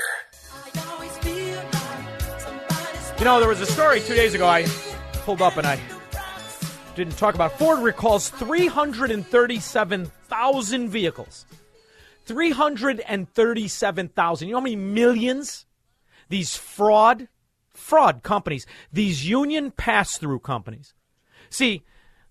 [3.18, 4.66] You know, there was a story two days ago I
[5.24, 5.80] pulled up and I
[6.96, 7.58] didn't talk about.
[7.58, 11.46] Ford recalls 337,000 vehicles.
[12.26, 14.48] 337,000.
[14.48, 15.66] You know how many millions
[16.30, 17.28] these fraud
[17.74, 20.94] fraud companies, these union pass-through companies.
[21.50, 21.84] See,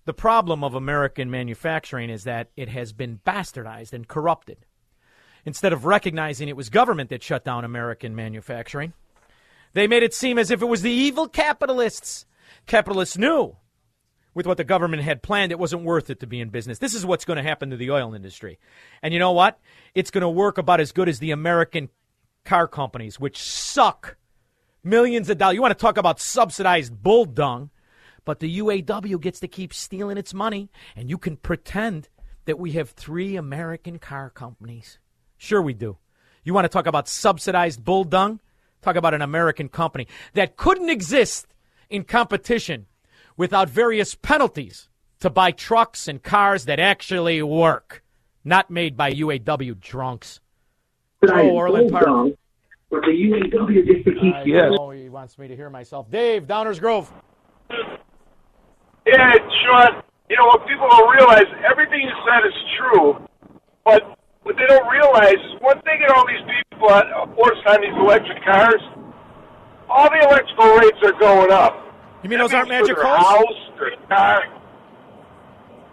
[0.05, 4.65] the problem of American manufacturing is that it has been bastardized and corrupted.
[5.45, 8.93] Instead of recognizing it was government that shut down American manufacturing,
[9.73, 12.25] they made it seem as if it was the evil capitalists.
[12.65, 13.55] Capitalists knew
[14.33, 16.79] with what the government had planned, it wasn't worth it to be in business.
[16.79, 18.59] This is what's going to happen to the oil industry.
[19.01, 19.59] And you know what?
[19.93, 21.89] It's going to work about as good as the American
[22.45, 24.17] car companies, which suck
[24.83, 25.55] millions of dollars.
[25.55, 27.69] You want to talk about subsidized bull dung,
[28.25, 32.09] but the UAW gets to keep stealing its money, and you can pretend
[32.45, 34.99] that we have three American car companies?
[35.37, 35.97] Sure, we do.
[36.43, 38.39] You want to talk about subsidized bull dung?
[38.81, 41.47] Talk about an American company that couldn't exist
[41.89, 42.87] in competition
[43.37, 44.89] without various penalties
[45.19, 48.03] to buy trucks and cars that actually work,
[48.43, 50.39] not made by UAW drunks.
[51.29, 52.33] Oh, Orland Park.
[52.89, 54.71] But the UAW just to keep I yes.
[54.75, 56.09] know he wants me to hear myself.
[56.09, 57.11] Dave, Downers Grove.
[59.07, 63.27] Yeah, Shaun, you know what people don't realize, everything you said is true,
[63.85, 67.81] but what they don't realize is one thing get all these people on, forced on
[67.81, 68.81] these electric cars,
[69.89, 71.90] all the electrical rates are going up.
[72.23, 73.45] You mean those aren't magic for holes?
[73.77, 74.43] House, car.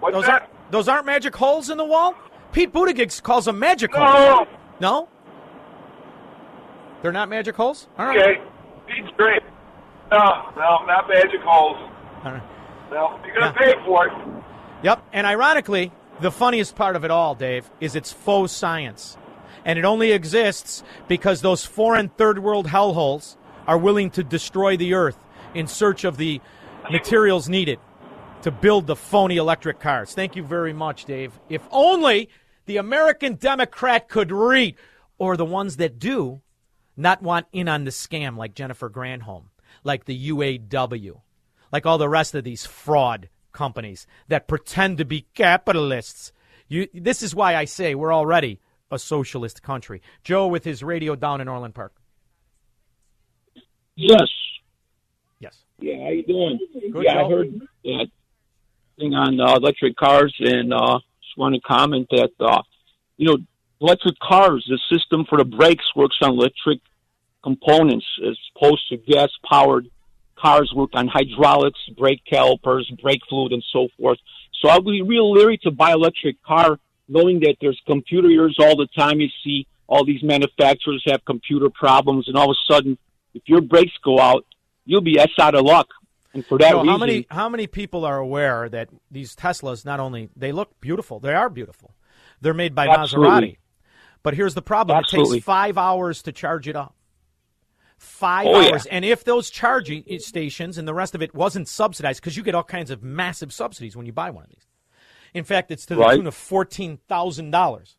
[0.01, 0.43] What's those that?
[0.43, 2.15] aren't those aren't magic holes in the wall?
[2.53, 4.05] Pete Buttigieg calls them magic No.
[4.05, 4.49] holes.
[4.81, 5.09] No?
[7.03, 7.89] They're not magic holes?
[7.99, 8.19] All right.
[8.19, 8.41] Okay,
[8.87, 9.43] Pete's great.
[10.11, 11.77] No, no, not magic holes.
[12.25, 12.43] All right.
[12.91, 14.13] No, you're gonna pay for it.
[14.83, 15.03] Yep.
[15.13, 19.17] And ironically, the funniest part of it all, Dave, is it's faux science.
[19.65, 23.37] And it only exists because those foreign third world hellholes
[23.67, 25.19] are willing to destroy the earth
[25.59, 26.41] in search of the
[26.91, 27.81] materials needed
[28.43, 30.15] to build the phony electric cars.
[30.15, 31.33] Thank you very much, Dave.
[31.49, 32.29] If only
[32.67, 34.77] the American Democrat could read,
[35.19, 36.41] or the ones that do,
[36.97, 39.47] not want in on the scam like Jennifer Granholm,
[39.83, 41.21] like the UAW,
[41.73, 46.33] like all the rest of these fraud companies that pretend to be capitalists.
[46.69, 48.61] You, this is why I say we're already
[48.93, 50.03] a socialist country.
[50.23, 51.95] Joe with his radio down in Orland Park.
[53.97, 54.29] Yes.
[55.81, 56.59] Yeah, how you doing?
[56.93, 58.09] Good, yeah, I heard that
[58.99, 62.63] thing on uh, electric cars, and uh, just want to comment that uh,
[63.17, 63.39] you know
[63.81, 66.81] electric cars, the system for the brakes works on electric
[67.43, 69.89] components as opposed to gas powered
[70.37, 74.19] cars work on hydraulics, brake calipers, brake fluid, and so forth.
[74.61, 78.77] So I'll be real leery to buy electric car, knowing that there's computer errors all
[78.77, 79.21] the time.
[79.21, 82.99] You see all these manufacturers have computer problems, and all of a sudden,
[83.35, 84.45] if your brakes go out,
[84.89, 85.89] you'll be s out of luck.
[86.35, 89.85] And for that Joe, reason, how many how many people are aware that these Teslas
[89.85, 91.95] not only they look beautiful, they are beautiful.
[92.41, 93.29] They're made by Absolutely.
[93.31, 93.57] Maserati.
[94.23, 95.37] But here's the problem: Absolutely.
[95.37, 96.95] it takes five hours to charge it up.
[97.99, 98.71] Five Oh, yeah.
[98.73, 102.43] hours, and if those charging stations and the rest of it wasn't subsidized, because you
[102.45, 104.67] get all kinds of massive subsidies when you buy one of these.
[105.35, 106.17] In fact, it's to the Right.
[106.17, 107.97] tune of fourteen thousand dollars.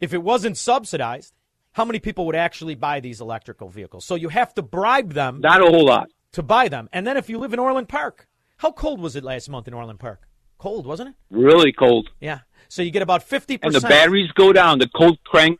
[0.00, 1.32] If it wasn't subsidized,
[1.72, 4.04] how many people would actually buy these electrical vehicles?
[4.04, 5.40] So you have to bribe them.
[5.40, 6.08] Not a whole lot.
[6.32, 6.88] To buy them.
[6.92, 8.26] And then if you live in Orland Park,
[8.58, 10.22] how cold was it last month in Orland Park?
[10.58, 11.14] Cold, wasn't it?
[11.30, 12.40] really cold, Yeah.
[12.68, 13.58] So you get about 50%.
[13.64, 14.78] and the batteries go down.
[14.78, 15.58] The cold crank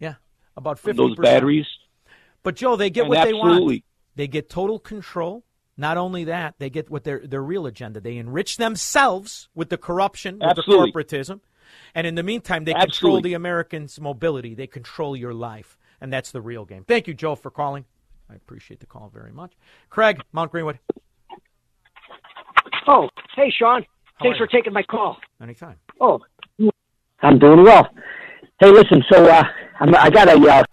[0.00, 0.14] Yeah.
[0.56, 0.96] About 50%.
[0.96, 1.66] those batteries.
[2.42, 3.50] But Joe, they get And what they want.
[3.52, 3.84] absolutely.
[4.16, 5.44] They get total control.
[5.78, 8.00] Not only that, they get what their their real agenda.
[8.00, 10.90] They enrich themselves with the corruption, with Absolutely.
[10.90, 11.40] the corporatism.
[11.94, 14.54] And in the meantime, they control the Americans' mobility.
[14.54, 15.78] They control your life.
[16.00, 16.84] And that's the real game.
[16.84, 17.84] Thank you, Joe, for calling.
[18.30, 19.52] I appreciate the call very much.
[19.90, 20.78] Craig, Mount Greenwood.
[22.86, 23.84] Oh, hey, Shaun.
[24.14, 25.18] How Thanks for taking my call.
[25.40, 25.76] Anytime.
[26.00, 26.20] Oh,
[27.20, 27.88] I'm doing well.
[28.58, 29.02] Hey, listen.
[29.10, 29.44] So uh,
[29.80, 30.64] I'm, I got a uh,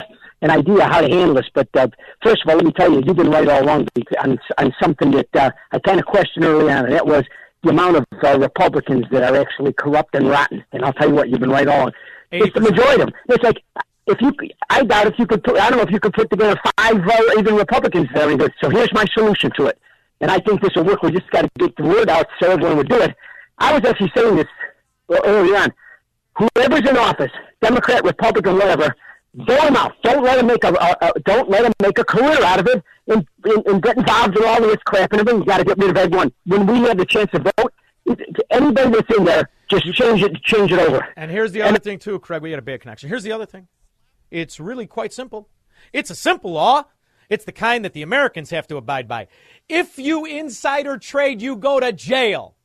[0.42, 1.88] an idea how to handle this, but uh,
[2.24, 3.88] first of all, let me tell you, you've been right all along
[4.22, 7.24] on, on something that uh, I kind of questioned early on, and that was
[7.64, 10.64] the amount of uh, Republicans that are actually corrupt and rotten.
[10.72, 11.92] And I'll tell you what, you've been right along.
[12.32, 13.16] It's the majority of them.
[13.30, 13.64] It's like
[14.08, 14.34] if you,
[14.70, 16.96] I doubt if you could put, I don't know if you could put together five
[16.96, 18.54] uh, even Republicans are good.
[18.62, 19.80] So here's my solution to it,
[20.22, 21.04] and I think this will work.
[21.04, 23.16] We just got to get the word out so everyone would do it.
[23.58, 24.48] I was actually saying this
[25.26, 25.72] early on.
[26.38, 28.96] Whoever's in office, Democrat, Republican, whatever,
[29.36, 29.94] bail them out.
[30.04, 32.68] Don't let them make a, a, a don't let them make a career out of
[32.68, 35.42] it and, and, and get involved in all of this crap and everything.
[35.42, 36.32] You got to get rid of everyone.
[36.46, 37.74] When we have the chance to vote,
[38.50, 41.08] anybody that's in there, just change it, change it over.
[41.16, 42.42] And here's the other thing, too, Craig.
[42.42, 43.10] We had a bad connection.
[43.10, 43.68] Here's the other thing.
[44.32, 45.50] It's really quite simple.
[45.94, 46.86] It's a simple law.
[47.30, 49.28] It's the kind that the Americans have to abide by.
[49.68, 52.56] If you insider trade, you go to jail.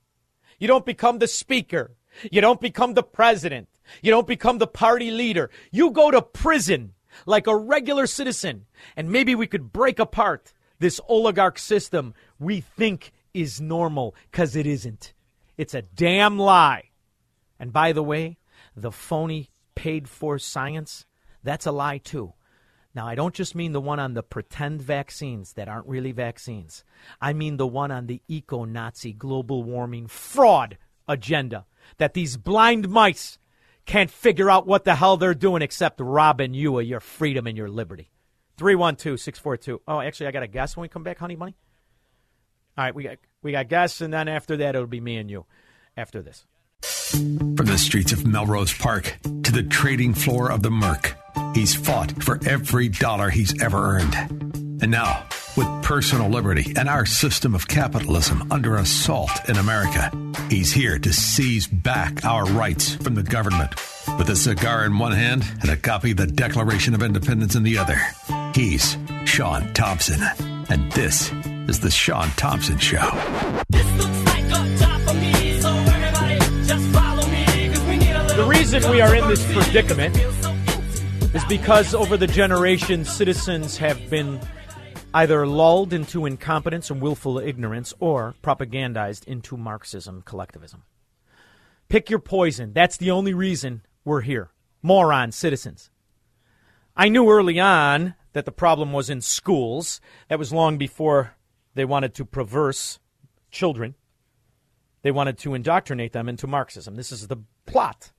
[0.58, 1.94] You don't become the speaker.
[2.30, 3.68] You don't become the president.
[4.02, 5.50] You don't become the party leader.
[5.70, 6.94] You go to prison
[7.26, 8.66] like a regular citizen.
[8.96, 14.66] And maybe we could break apart this oligarch system we think is normal because it
[14.66, 15.12] isn't.
[15.56, 16.90] It's a damn lie.
[17.58, 18.38] And by the way,
[18.76, 21.06] the phony paid for science,
[21.42, 22.34] that's a lie too.
[22.94, 26.84] Now, I don't just mean the one on the pretend vaccines that aren't really vaccines.
[27.20, 31.66] I mean the one on the eco Nazi global warming fraud agenda
[31.98, 33.38] that these blind mice
[33.86, 37.56] can't figure out what the hell they're doing except robbing you of your freedom and
[37.56, 38.10] your liberty.
[38.56, 39.82] 312 642.
[39.86, 41.54] Oh, actually, I got a guess when we come back, honey money.
[42.76, 45.30] All right, we got, we got guests, and then after that, it'll be me and
[45.30, 45.46] you
[45.96, 46.44] after this.
[47.10, 51.16] From the streets of Melrose Park to the trading floor of the Merc,
[51.54, 54.14] he's fought for every dollar he's ever earned.
[54.82, 55.24] And now,
[55.56, 60.10] with personal liberty and our system of capitalism under assault in America,
[60.50, 63.74] he's here to seize back our rights from the government.
[64.18, 67.62] With a cigar in one hand and a copy of the Declaration of Independence in
[67.62, 68.00] the other,
[68.54, 70.20] he's Shaun Thompson.
[70.68, 71.32] And this
[71.68, 73.10] is The Shaun Thompson Show.
[78.34, 80.16] The reason we are in this predicament
[81.34, 84.40] is because over the generations, citizens have been
[85.14, 90.82] either lulled into incompetence and willful ignorance or propagandized into Marxism collectivism.
[91.88, 92.72] Pick your poison.
[92.72, 94.50] That's the only reason we're here.
[94.82, 95.88] Moron citizens.
[96.96, 100.00] I knew early on that the problem was in schools.
[100.28, 101.36] That was long before
[101.74, 102.98] they wanted to perverse
[103.52, 103.94] children.
[105.02, 106.96] They wanted to indoctrinate them into Marxism.
[106.96, 108.10] This is the plot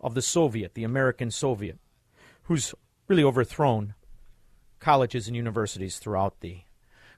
[0.00, 1.78] of the Soviet, the American Soviet,
[2.44, 2.74] who's
[3.06, 3.94] really overthrown
[4.82, 6.62] colleges and universities throughout the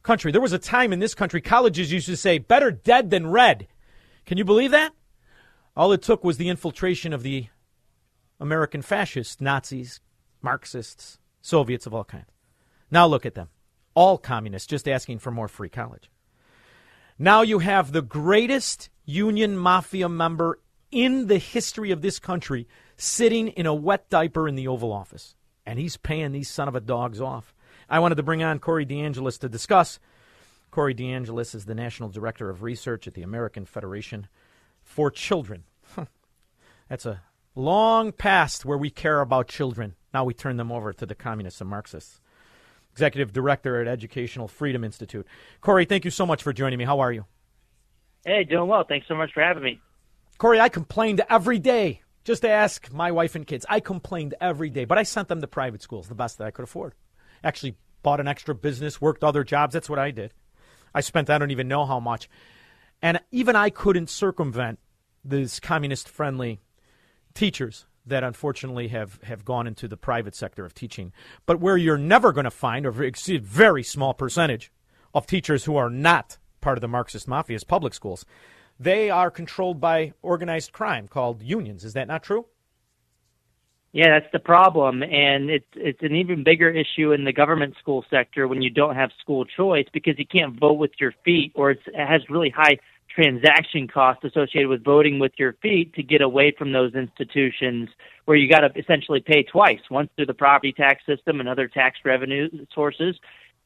[0.04, 0.30] country.
[0.30, 3.66] There was a time in this country colleges used to say, better dead than red.
[4.26, 4.92] Can you believe that?
[5.74, 7.48] All it took was the infiltration of the
[8.38, 10.00] American fascists, Nazis,
[10.42, 12.30] Marxists, Soviets of all kinds.
[12.90, 13.48] Now look at them.
[13.94, 16.10] All communists just asking for more free college.
[17.18, 20.60] Now you have the greatest union mafia member
[20.90, 25.34] in the history of this country sitting in a wet diaper in the Oval Office.
[25.66, 27.54] And he's paying these son of a dogs off.
[27.88, 29.98] I wanted to bring on Corey DeAngelis to discuss.
[30.70, 34.26] Corey DeAngelis is the National Director of Research at the American Federation
[34.82, 35.64] for Children.
[36.88, 37.22] That's a
[37.54, 39.94] long past where we care about children.
[40.12, 42.20] Now we turn them over to the communists and Marxists.
[42.92, 45.26] Executive Director at Educational Freedom Institute.
[45.60, 46.84] Corey, thank you so much for joining me.
[46.84, 47.24] How are you?
[48.24, 48.84] Hey, doing well.
[48.84, 49.80] Thanks so much for having me.
[50.38, 52.02] Corey, I complained every day.
[52.24, 53.66] Just ask my wife and kids.
[53.68, 56.50] I complained every day, but I sent them to private schools, the best that I
[56.50, 56.94] could afford.
[57.42, 59.74] Actually, bought an extra business, worked other jobs.
[59.74, 60.32] That's what I did.
[60.94, 62.30] I spent I don't even know how much.
[63.02, 64.78] And even I couldn't circumvent
[65.24, 66.60] these communist friendly
[67.34, 71.12] teachers that unfortunately have, have gone into the private sector of teaching.
[71.46, 74.70] But where you're never going to find, or very small percentage
[75.12, 78.24] of teachers who are not part of the Marxist mafia, is public schools.
[78.78, 81.84] They are controlled by organized crime called unions.
[81.84, 82.46] Is that not true?
[83.92, 88.04] Yeah, that's the problem, and it's it's an even bigger issue in the government school
[88.10, 91.70] sector when you don't have school choice because you can't vote with your feet, or
[91.70, 92.78] it has really high
[93.14, 97.88] transaction costs associated with voting with your feet to get away from those institutions
[98.24, 101.68] where you got to essentially pay twice once through the property tax system and other
[101.68, 103.14] tax revenue sources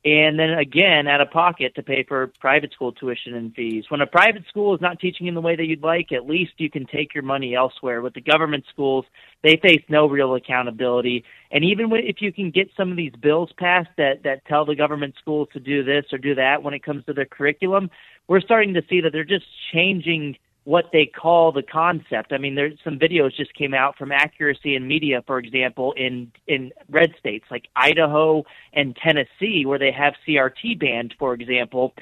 [0.04, 3.84] and then again out of pocket to pay for private school tuition and fees.
[3.88, 6.52] When a private school is not teaching in the way that you'd like, at least
[6.58, 8.00] you can take your money elsewhere.
[8.00, 9.04] With the government schools,
[9.42, 11.24] they face no real accountability.
[11.50, 14.76] And even if you can get some of these bills passed that that tell the
[14.76, 17.90] government schools to do this or do that when it comes to their curriculum,
[18.28, 20.36] we're starting to see that they're just changing
[20.68, 22.30] what they call the concept.
[22.30, 26.30] I mean, there's some videos just came out from Accuracy in Media, for example, in
[26.46, 28.44] in red states like Idaho
[28.74, 31.94] and Tennessee, where they have CRT banned, for example,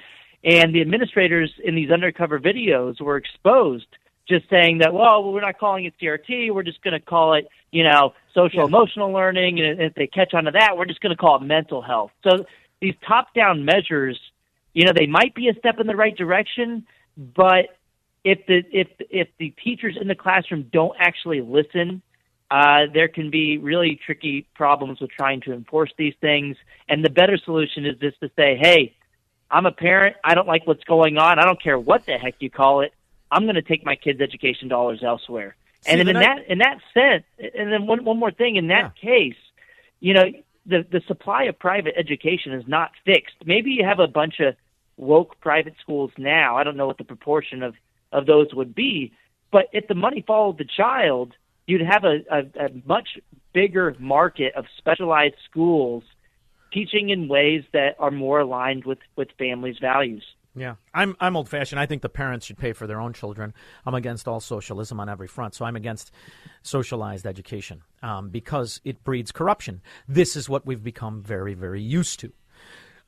[0.42, 3.86] and the administrators in these undercover videos were exposed,
[4.28, 7.46] just saying that, well, we're not calling it CRT, we're just going to call it,
[7.70, 11.14] you know, social emotional learning, and if they catch on to that, we're just going
[11.14, 12.10] to call it mental health.
[12.28, 12.44] So
[12.80, 14.18] these top down measures,
[14.74, 16.84] you know, they might be a step in the right direction,
[17.16, 17.75] but
[18.26, 22.02] if the if if the teachers in the classroom don't actually listen,
[22.50, 26.56] uh, there can be really tricky problems with trying to enforce these things.
[26.88, 28.96] And the better solution is just to say, "Hey,
[29.48, 30.16] I'm a parent.
[30.24, 31.38] I don't like what's going on.
[31.38, 32.92] I don't care what the heck you call it.
[33.30, 36.50] I'm going to take my kids' education dollars elsewhere." See, and then in I- that
[36.50, 39.38] in that sense, and then one one more thing in that case,
[40.00, 40.24] you know,
[40.66, 43.36] the the supply of private education is not fixed.
[43.44, 44.56] Maybe you have a bunch of
[44.96, 46.56] woke private schools now.
[46.56, 47.76] I don't know what the proportion of
[48.16, 49.12] of those would be,
[49.52, 51.34] but if the money followed the child,
[51.66, 53.08] you'd have a, a, a much
[53.52, 56.02] bigger market of specialized schools
[56.72, 60.24] teaching in ways that are more aligned with with families' values.
[60.54, 61.78] Yeah, I'm I'm old fashioned.
[61.78, 63.52] I think the parents should pay for their own children.
[63.84, 65.54] I'm against all socialism on every front.
[65.54, 66.10] So I'm against
[66.62, 69.82] socialized education um, because it breeds corruption.
[70.08, 72.32] This is what we've become very very used to.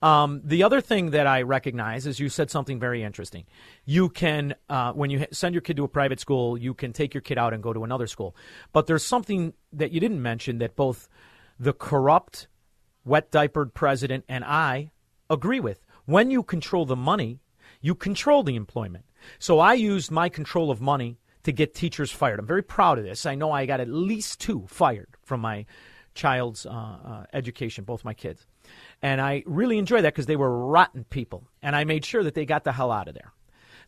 [0.00, 3.46] Um, the other thing that I recognize is you said something very interesting.
[3.84, 7.14] You can, uh, when you send your kid to a private school, you can take
[7.14, 8.36] your kid out and go to another school.
[8.72, 11.08] But there's something that you didn't mention that both
[11.58, 12.46] the corrupt,
[13.04, 14.92] wet diapered president and I
[15.28, 15.84] agree with.
[16.04, 17.40] When you control the money,
[17.80, 19.04] you control the employment.
[19.38, 22.38] So I used my control of money to get teachers fired.
[22.38, 23.26] I'm very proud of this.
[23.26, 25.66] I know I got at least two fired from my
[26.14, 28.46] child's uh, uh, education, both my kids.
[29.02, 31.44] And I really enjoy that because they were rotten people.
[31.62, 33.32] And I made sure that they got the hell out of there.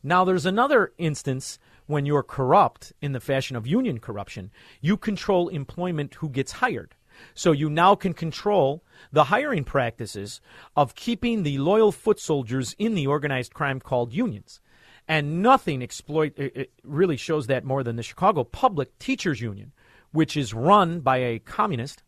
[0.02, 4.50] Now, there's another instance when you're corrupt in the fashion of union corruption.
[4.80, 6.94] You control employment who gets hired.
[7.34, 10.40] So you now can control the hiring practices
[10.76, 14.60] of keeping the loyal foot soldiers in the organized crime called unions.
[15.08, 19.72] And nothing exploit it really shows that more than the Chicago Public Teachers Union,
[20.12, 22.02] which is run by a communist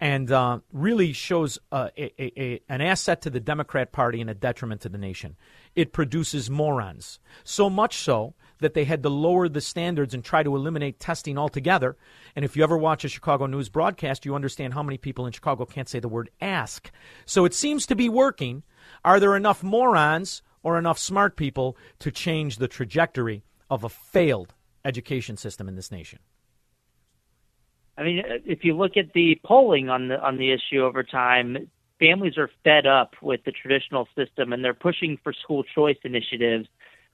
[0.00, 4.34] and uh, really shows uh, a, a, an asset to the Democrat Party and a
[4.34, 5.36] detriment to the nation.
[5.74, 7.18] It produces morons.
[7.44, 11.38] So much so that they had to lower the standards and try to eliminate testing
[11.38, 11.96] altogether.
[12.34, 15.32] And if you ever watch a Chicago news broadcast, you understand how many people in
[15.32, 16.90] Chicago can't say the word ask.
[17.26, 18.62] So it seems to be working.
[19.04, 24.54] Are there enough morons or enough smart people to change the trajectory of a failed
[24.84, 26.18] education system in this nation?
[27.98, 31.68] I mean, if you look at the polling on the on the issue over time,
[31.98, 36.68] families are fed up with the traditional system and they're pushing for school choice initiatives.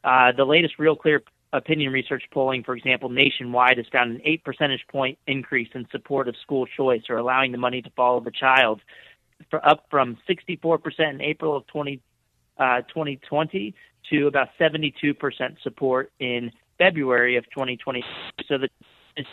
[0.04, 1.22] Uh, the latest Real Clear
[1.54, 6.28] opinion research polling, for example, nationwide has found an eight percentage point increase in support
[6.28, 8.82] of school choice or allowing the money to follow the child,
[9.48, 10.80] for up from 64%
[11.10, 11.98] in April of 20,
[12.58, 13.74] uh, 2020
[14.10, 15.14] to about 72%
[15.62, 18.04] support in February of 2020.
[18.48, 18.68] So the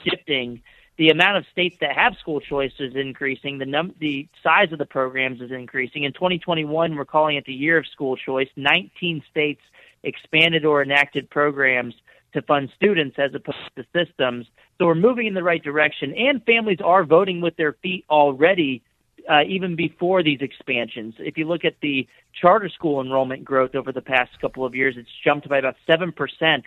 [0.06, 0.62] shifting
[1.02, 3.58] the amount of states that have school choice is increasing.
[3.58, 6.04] The num- the size of the programs is increasing.
[6.04, 8.50] In 2021, we're calling it the year of school choice.
[8.56, 9.62] 19 states
[10.04, 11.96] expanded or enacted programs
[12.34, 14.46] to fund students as opposed to systems.
[14.78, 18.84] So we're moving in the right direction, and families are voting with their feet already.
[19.30, 21.14] Uh, even before these expansions.
[21.20, 24.96] If you look at the charter school enrollment growth over the past couple of years,
[24.98, 26.12] it's jumped by about 7%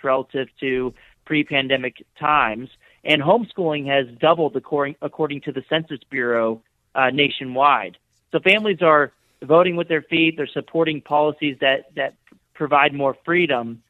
[0.04, 2.70] relative to pre pandemic times
[3.04, 6.62] and homeschooling has doubled according, according to the Census Bureau
[6.94, 7.96] uh, nationwide.
[8.32, 10.36] So families are voting with their feet.
[10.36, 12.14] They're supporting policies that that
[12.54, 13.82] provide more freedom,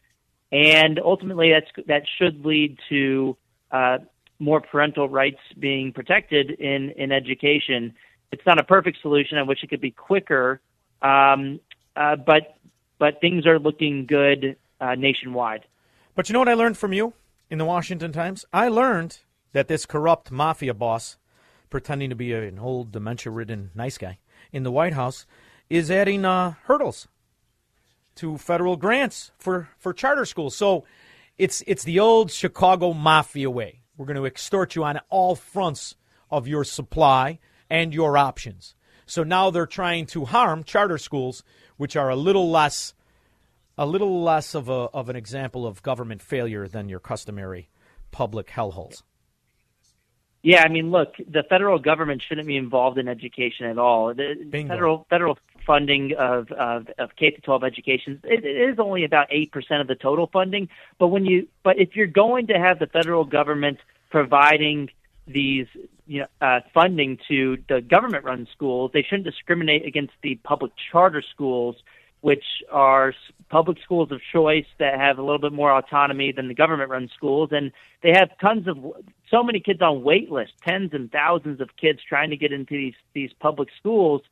[0.50, 3.36] and ultimately that's that should lead to
[3.70, 3.98] uh,
[4.38, 7.94] more parental rights being protected in in education.
[8.32, 9.38] It's not a perfect solution.
[9.38, 10.60] I wish it could be quicker,
[11.02, 11.60] um,
[11.96, 12.56] uh, but
[12.98, 15.64] but things are looking good uh, nationwide.
[16.14, 17.12] But you know what I learned from you?
[17.54, 19.20] In the Washington Times, I learned
[19.52, 21.18] that this corrupt mafia boss,
[21.70, 24.18] pretending to be an old dementia ridden nice guy
[24.50, 25.24] in the White House,
[25.70, 27.06] is adding uh, hurdles
[28.16, 30.56] to federal grants for, for charter schools.
[30.56, 30.84] So
[31.38, 33.82] it's, it's the old Chicago mafia way.
[33.96, 35.94] We're going to extort you on all fronts
[36.32, 37.38] of your supply
[37.70, 38.74] and your options.
[39.06, 41.44] So now they're trying to harm charter schools,
[41.76, 42.94] which are a little less
[43.76, 47.70] a little less of a of an example of government failure than your customary
[48.10, 49.02] public hellholes.
[50.42, 54.12] Yeah, I mean, look, the federal government shouldn't be involved in education at all.
[54.12, 54.74] The Bingo.
[54.74, 59.28] federal federal funding of of, of K to 12 education it, it is only about
[59.30, 60.68] eight percent of the total funding.
[60.98, 63.78] But when you but if you're going to have the federal government
[64.10, 64.90] providing
[65.26, 65.66] these
[66.06, 70.72] you know uh, funding to the government run schools, they shouldn't discriminate against the public
[70.92, 71.76] charter schools
[72.24, 73.12] which are
[73.50, 77.06] public schools of choice that have a little bit more autonomy than the government run
[77.14, 77.50] schools.
[77.52, 77.70] And
[78.02, 78.78] they have tons of
[79.30, 82.78] so many kids on wait lists tens and thousands of kids trying to get into
[82.78, 84.22] these these public schools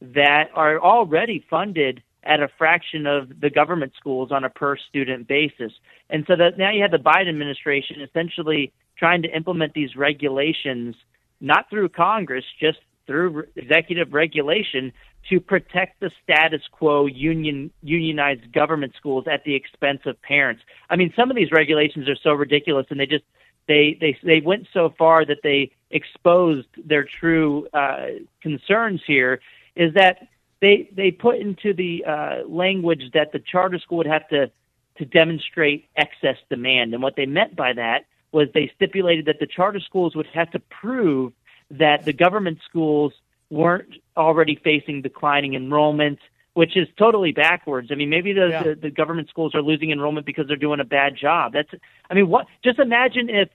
[0.00, 5.28] that are already funded at a fraction of the government schools on a per student
[5.28, 5.72] basis.
[6.08, 10.94] And so that now you have the Biden administration essentially trying to implement these regulations
[11.42, 14.90] not through Congress just through executive regulation
[15.28, 20.62] to protect the status quo union unionized government schools at the expense of parents.
[20.90, 23.24] I mean, some of these regulations are so ridiculous, and they just
[23.68, 28.06] they they they went so far that they exposed their true uh,
[28.40, 29.00] concerns.
[29.06, 29.40] Here
[29.76, 30.28] is that
[30.60, 34.50] they they put into the uh, language that the charter school would have to
[34.98, 39.46] to demonstrate excess demand, and what they meant by that was they stipulated that the
[39.46, 41.32] charter schools would have to prove
[41.70, 43.12] that the government schools
[43.52, 46.18] weren't already facing declining enrollment,
[46.54, 47.90] which is totally backwards.
[47.92, 48.62] I mean, maybe the, yeah.
[48.62, 51.52] the, the government schools are losing enrollment because they're doing a bad job.
[51.52, 51.68] That's,
[52.10, 52.46] I mean, what?
[52.64, 53.50] Just imagine if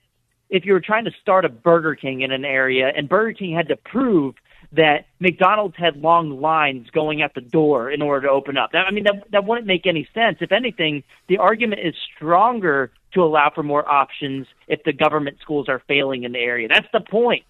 [0.50, 3.54] if you were trying to start a Burger King in an area and Burger King
[3.54, 4.36] had to prove
[4.72, 8.72] that McDonald's had long lines going at the door in order to open up.
[8.72, 10.38] That, I mean, that that wouldn't make any sense.
[10.40, 15.68] If anything, the argument is stronger to allow for more options if the government schools
[15.68, 16.68] are failing in the area.
[16.68, 17.44] That's the point.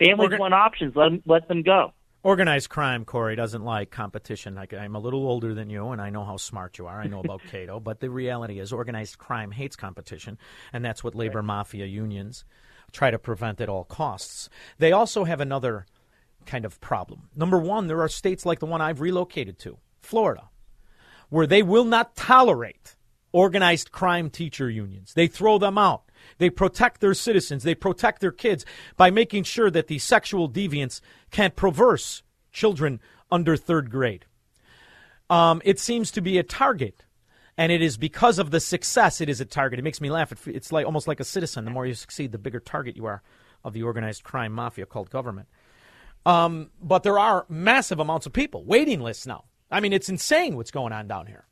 [0.00, 0.96] Families gonna, want options.
[0.96, 1.92] Let them, let them go.
[2.22, 4.54] Organized crime, Corey, doesn't like competition.
[4.54, 7.00] Like I'm a little older than you, and I know how smart you are.
[7.00, 10.38] I know about Cato, but the reality is, organized crime hates competition,
[10.72, 12.44] and that's what labor mafia unions
[12.92, 14.48] try to prevent at all costs.
[14.78, 15.86] They also have another
[16.46, 17.28] kind of problem.
[17.36, 20.48] Number one, there are states like the one I've relocated to, Florida,
[21.28, 22.96] where they will not tolerate
[23.32, 25.14] organized crime teacher unions.
[25.14, 26.02] They throw them out.
[26.38, 27.62] They protect their citizens.
[27.62, 28.64] They protect their kids
[28.96, 31.00] by making sure that the sexual deviants
[31.30, 32.22] can't perverse
[32.52, 33.00] children
[33.30, 34.26] under third grade.
[35.28, 37.04] Um, it seems to be a target,
[37.56, 39.78] and it is because of the success it is a target.
[39.78, 40.46] It makes me laugh.
[40.48, 41.64] It's like almost like a citizen.
[41.64, 43.22] The more you succeed, the bigger target you are
[43.64, 45.48] of the organized crime mafia called government.
[46.26, 49.44] Um, but there are massive amounts of people waiting lists now.
[49.70, 51.46] I mean, it's insane what's going on down here.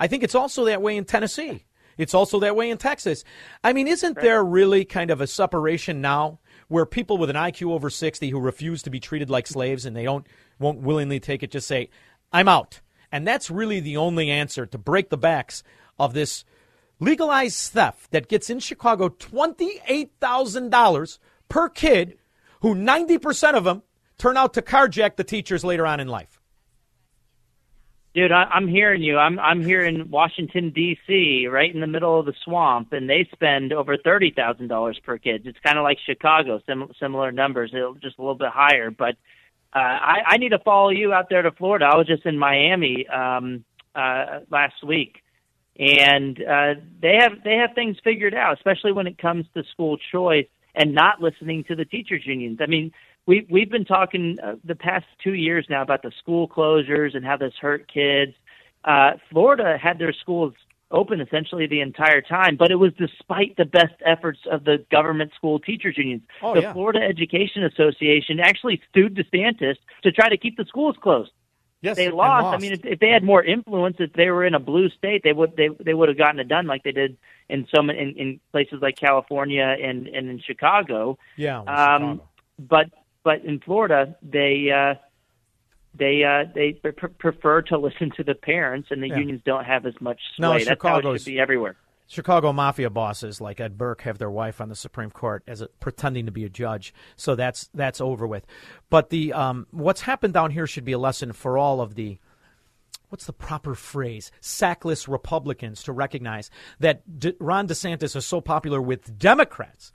[0.00, 1.64] I think it's also that way in Tennessee.
[1.98, 3.24] It's also that way in Texas.
[3.62, 6.38] I mean, isn't there really kind of a separation now
[6.68, 9.96] where people with an IQ over 60 who refuse to be treated like slaves and
[9.96, 10.26] they don't
[10.58, 11.90] won't willingly take it just say,
[12.32, 12.80] "I'm out."
[13.10, 15.62] And that's really the only answer to break the backs
[15.98, 16.44] of this
[16.98, 21.18] legalized theft that gets in Chicago $28,000
[21.48, 22.18] per kid
[22.60, 23.82] who 90% of them
[24.18, 26.41] turn out to carjack the teachers later on in life.
[28.14, 29.16] Dude, I, I'm hearing you.
[29.16, 33.26] I'm I'm here in Washington D.C., right in the middle of the swamp, and they
[33.32, 35.46] spend over thirty thousand dollars per kid.
[35.46, 37.70] It's kind of like Chicago, sim- similar numbers,
[38.02, 38.90] just a little bit higher.
[38.90, 39.16] But
[39.74, 41.86] uh, I, I need to follow you out there to Florida.
[41.90, 45.22] I was just in Miami um, uh, last week,
[45.78, 49.96] and uh, they have they have things figured out, especially when it comes to school
[50.12, 52.58] choice and not listening to the teachers unions.
[52.60, 52.92] I mean,
[53.26, 57.24] we we've been talking uh, the past two years now about the school closures and
[57.24, 58.32] how this hurt kids.
[58.84, 60.54] Uh, Florida had their schools
[60.90, 65.32] open essentially the entire time, but it was despite the best efforts of the government
[65.34, 66.22] school teachers unions.
[66.42, 66.72] Oh, the yeah.
[66.72, 71.30] Florida Education Association actually sued DeSantis to try to keep the schools closed.
[71.80, 72.44] Yes, they lost.
[72.44, 72.56] lost.
[72.56, 75.22] I mean, if, if they had more influence, if they were in a blue state,
[75.24, 77.16] they would they they would have gotten it done like they did
[77.48, 81.18] in some in, in places like California and and in Chicago.
[81.36, 81.58] Yeah.
[81.58, 82.28] Um, Chicago.
[82.60, 82.86] but
[83.24, 84.94] but in Florida, they uh,
[85.94, 89.18] they uh, they pre- prefer to listen to the parents, and the Yeah.
[89.18, 90.42] unions don't have as much sway.
[90.42, 91.76] No, That's how it Chicago's- should be everywhere.
[92.08, 95.68] Chicago mafia bosses like Ed Burke have their wife on the Supreme Court as a,
[95.80, 98.44] pretending to be a judge, so that's that's over with.
[98.90, 102.18] But the um, what's happened down here should be a lesson for all of the
[103.08, 106.50] what's the proper phrase sackless Republicans to recognize
[106.80, 109.92] that D- Ron DeSantis is so popular with Democrats.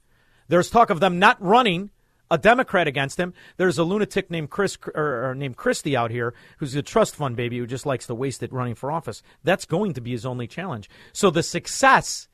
[0.47, 1.91] There's talk of them not running
[2.29, 3.33] a Democrat against him.
[3.57, 7.35] There's a lunatic named Chris or, or named Christie out here who's a trust fund
[7.35, 9.23] baby who just likes to waste it running for office.
[9.43, 10.89] That's going to be his only challenge.
[11.13, 12.27] So the success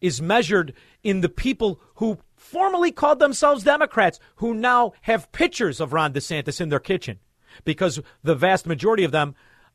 [0.00, 0.72] is measured
[1.02, 6.60] in the people who formerly called themselves Democrats who now have pictures of Ron DeSantis
[6.60, 7.18] in their kitchen
[7.64, 9.34] because the vast majority of them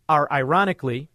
[0.10, 1.10] are ironically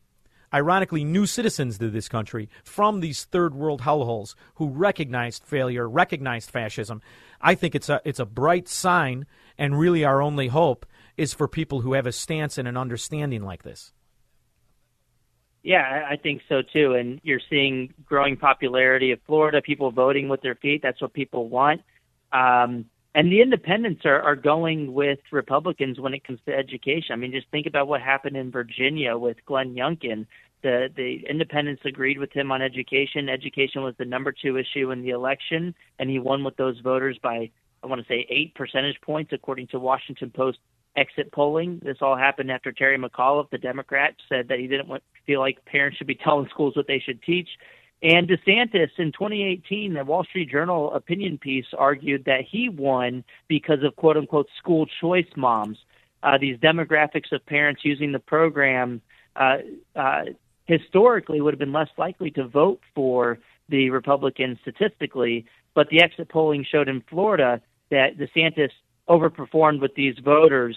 [0.52, 6.50] ironically new citizens to this country from these third world hellholes who recognized failure, recognized
[6.50, 7.00] fascism.
[7.40, 9.26] I think it's a it's a bright sign
[9.58, 10.86] and really our only hope
[11.16, 13.92] is for people who have a stance and an understanding like this.
[15.62, 16.94] Yeah, I think so too.
[16.94, 20.80] And you're seeing growing popularity of Florida, people voting with their feet.
[20.82, 21.82] That's what people want.
[22.32, 27.12] Um, and the independents are, are going with Republicans when it comes to education.
[27.12, 30.26] I mean, just think about what happened in Virginia with Glenn Youngkin.
[30.62, 33.28] The the independents agreed with him on education.
[33.28, 37.18] Education was the number two issue in the election, and he won with those voters
[37.22, 37.50] by
[37.82, 40.58] I want to say eight percentage points, according to Washington Post
[40.96, 41.80] exit polling.
[41.82, 45.64] This all happened after Terry McAuliffe, the Democrat, said that he didn't want, feel like
[45.64, 47.48] parents should be telling schools what they should teach.
[48.02, 53.82] And DeSantis in 2018, the Wall Street Journal opinion piece argued that he won because
[53.84, 55.78] of quote unquote school choice moms.
[56.22, 59.00] Uh, these demographics of parents using the program
[59.36, 59.58] uh,
[59.96, 60.24] uh,
[60.70, 65.44] historically would have been less likely to vote for the Republicans statistically,
[65.74, 67.60] but the exit polling showed in Florida
[67.90, 68.70] that DeSantis
[69.08, 70.76] overperformed with these voters.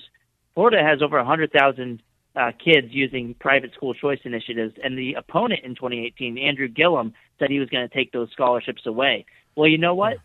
[0.55, 2.01] Florida has over 100,000
[2.35, 7.49] uh, kids using private school choice initiatives, and the opponent in 2018, Andrew Gillum, said
[7.49, 9.25] he was going to take those scholarships away.
[9.55, 10.17] Well, you know what?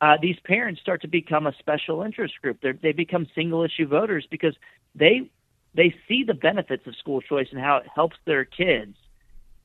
[0.00, 2.58] Uh, these parents start to become a special interest group.
[2.60, 4.54] They're, they become single issue voters because
[4.94, 5.30] they
[5.74, 8.96] they see the benefits of school choice and how it helps their kids,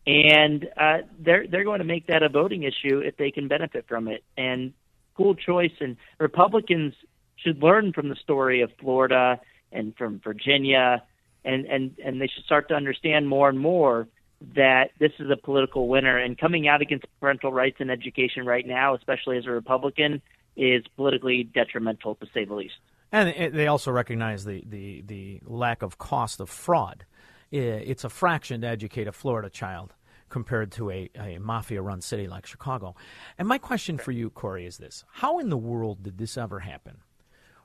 [0.09, 3.85] and uh, they're they're going to make that a voting issue if they can benefit
[3.87, 4.23] from it.
[4.37, 4.73] And
[5.13, 6.93] school choice and Republicans
[7.35, 9.39] should learn from the story of Florida
[9.71, 11.03] and from Virginia,
[11.45, 14.07] and and and they should start to understand more and more
[14.55, 16.17] that this is a political winner.
[16.17, 20.21] And coming out against parental rights in education right now, especially as a Republican,
[20.55, 22.75] is politically detrimental to say the least.
[23.11, 27.05] And they also recognize the, the, the lack of cost of fraud.
[27.51, 29.93] It's a fraction to educate a Florida child
[30.29, 32.95] compared to a, a mafia run city like Chicago.
[33.37, 36.59] And my question for you, Corey, is this How in the world did this ever
[36.59, 36.97] happen?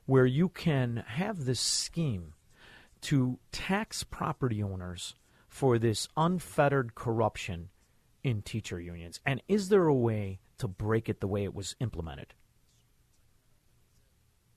[0.06, 2.34] Where you can have this scheme
[3.02, 5.14] to tax property owners
[5.48, 7.70] for this unfettered corruption
[8.22, 9.20] in teacher unions?
[9.24, 12.34] And is there a way to break it the way it was implemented?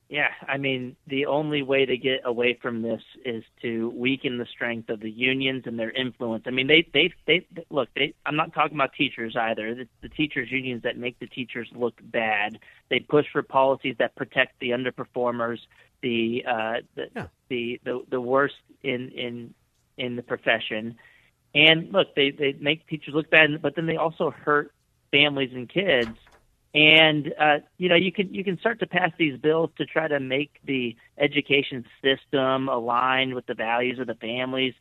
[0.10, 4.46] Yeah, I mean, the only way to get away from this is to weaken the
[4.46, 6.46] strength of the unions and their influence.
[6.48, 7.90] I mean, they they they look.
[7.94, 9.76] They, I'm not talking about teachers either.
[9.76, 12.58] The, the teachers unions that make the teachers look bad.
[12.90, 15.60] They push for policies that protect the underperformers,
[16.02, 19.54] the uh, the, the the the worst in in
[19.98, 20.96] in the profession.
[21.54, 24.72] And look, they they make teachers look bad, but then they also hurt
[25.12, 26.18] families and kids
[26.74, 30.08] and uh, you know you can you can start to pass these bills to try
[30.08, 34.74] to make the education system align with the values of the families.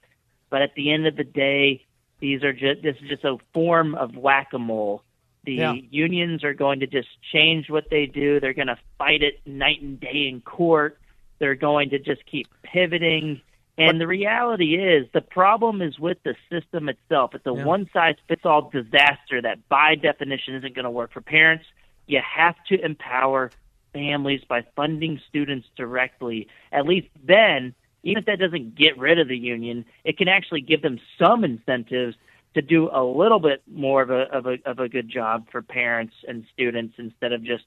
[0.51, 1.85] But at the end of the day
[2.21, 5.03] these are just this is just a form of whack-a-mole.
[5.45, 5.75] The Yeah.
[5.91, 8.41] unions are going to just change what they do.
[8.41, 10.99] They're going to fight it night and day in court.
[11.39, 13.41] They're going to just keep pivoting
[13.79, 17.65] and the reality is the problem is with the system itself it's a Yeah.
[17.65, 21.65] one size fits all disaster that by definition isn't going to work for parents
[22.07, 23.51] you have to empower
[23.93, 26.49] families by funding students directly.
[26.71, 30.61] At least then, even if that doesn't get rid of the union, it can actually
[30.61, 32.15] give them some incentives
[32.55, 35.63] to do a little bit more of a of a of a good job for
[35.63, 37.65] parents and students instead of just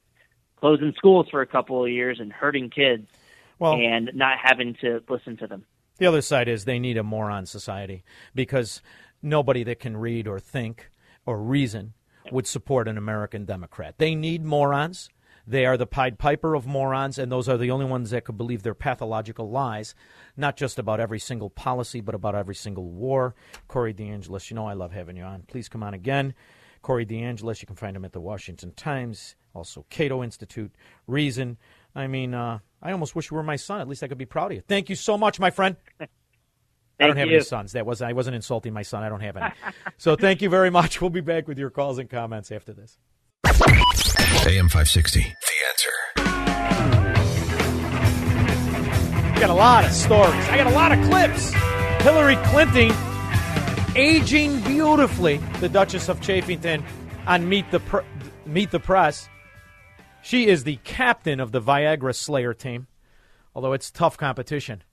[0.56, 3.08] closing schools for a couple of years and hurting kids
[3.60, 5.66] Well- and not having to listen to them.
[6.00, 8.82] The other side is they need a moron society because
[9.22, 10.90] nobody that can read or think
[11.26, 11.94] or reason
[12.32, 13.96] would support an American Democrat.
[13.98, 15.10] They need morons.
[15.46, 18.38] They are the Pied Piper of morons, and those are the only ones that could
[18.38, 19.96] believe their pathological lies,
[20.38, 23.36] not just about every single policy, but about every single war.
[23.68, 25.44] Corey DeAngelis, you know I love having you on.
[25.48, 26.34] Please come on again.
[26.82, 30.72] Corey DeAngelis, you can find him at the Washington Times, also Cato Institute,
[31.08, 31.58] Reason.
[31.96, 33.82] I mean, uh, I almost wish you were my son.
[33.82, 34.64] At least I could be proud of you.
[34.68, 35.76] Thank you so much, my friend.
[37.00, 37.36] I don't have you.
[37.36, 37.72] any sons.
[37.74, 39.04] That was I wasn't insulting my son.
[39.04, 39.52] I don't have any.
[39.98, 41.00] so thank you very much.
[41.00, 42.98] We'll be back with your calls and comments after this.
[43.46, 45.22] AM 560.
[45.22, 45.26] The
[45.70, 45.90] answer.
[49.36, 50.46] I got a lot of stories.
[50.50, 51.54] I got a lot of clips.
[52.04, 52.92] Hillary Clinton
[53.96, 55.38] aging beautifully.
[55.60, 56.84] The Duchess of Chafington
[57.26, 58.00] on Meet the Pr-
[58.46, 59.30] Meet the Press.
[60.22, 62.88] She is the captain of the Viagra Slayer team.
[63.56, 64.84] Although it's tough competition.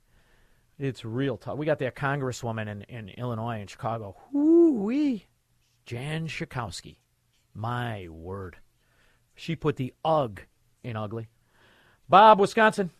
[0.79, 1.57] It's real tough.
[1.57, 4.15] We got that congresswoman in, in Illinois and Chicago.
[4.31, 5.25] Whoo-wee.
[5.85, 6.97] Jan Schakowsky.
[7.53, 8.57] My word.
[9.35, 10.41] She put the UGG
[10.83, 11.27] in ugly.
[12.09, 12.91] Bob, Wisconsin.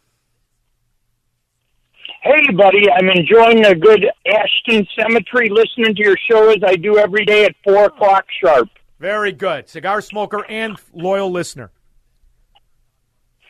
[2.21, 6.97] Hey, buddy, I'm enjoying a good Ashton Symmetry listening to your show as I do
[6.97, 8.69] every day at 4 o'clock sharp.
[8.99, 9.69] Very good.
[9.69, 11.71] Cigar smoker and loyal listener.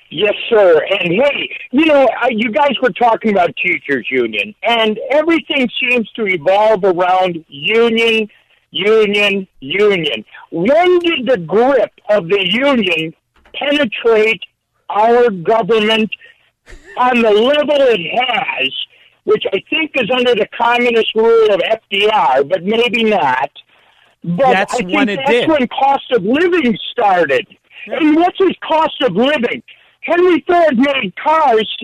[0.10, 0.82] Yes, sir.
[0.89, 6.10] And hey, you know, uh, you guys were talking about teachers union, and everything seems
[6.12, 8.30] to evolve around union,
[8.72, 10.24] union, union.
[10.51, 13.14] When did the grip of the union
[13.53, 14.43] penetrate
[14.89, 16.10] our government
[16.97, 18.70] on the level it has,
[19.26, 23.49] which I think is under the communist rule of FDR, but maybe not.
[24.24, 25.49] But That's I think when it that's did.
[25.49, 27.45] when cost of living started.
[27.88, 29.64] And what's his cost of living?
[30.08, 31.78] Henry Ford made cars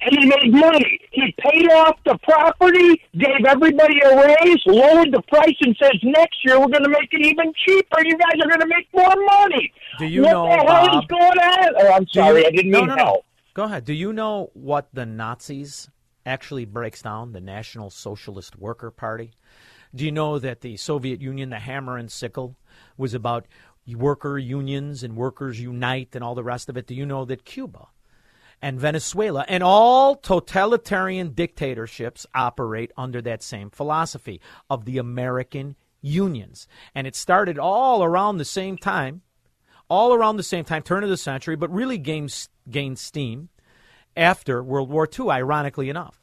[0.00, 0.98] and he made money.
[1.12, 6.36] He paid off the property, gave everybody a raise, lowered the price, and says next
[6.44, 8.04] year we're going to make it even cheaper.
[8.04, 9.72] You guys are going to make more money.
[9.98, 11.02] Do you what know, the hell Bob?
[11.02, 11.74] is going on?
[11.78, 13.20] Oh, I'm sorry, you- I didn't no, mean no, no.
[13.54, 13.84] Go ahead.
[13.84, 15.88] Do you know what the Nazis
[16.26, 17.30] actually breaks down?
[17.32, 19.30] The National Socialist Worker Party.
[19.94, 22.56] Do you know that the Soviet Union, the hammer and sickle,
[22.96, 23.46] was about
[23.86, 26.86] worker unions and workers unite and all the rest of it?
[26.86, 27.88] Do you know that Cuba
[28.62, 36.66] and Venezuela and all totalitarian dictatorships operate under that same philosophy of the American unions?
[36.94, 39.22] And it started all around the same time
[39.88, 43.48] all around the same time, turn of the century, but really gained, gained steam
[44.16, 46.20] after World War II, ironically enough.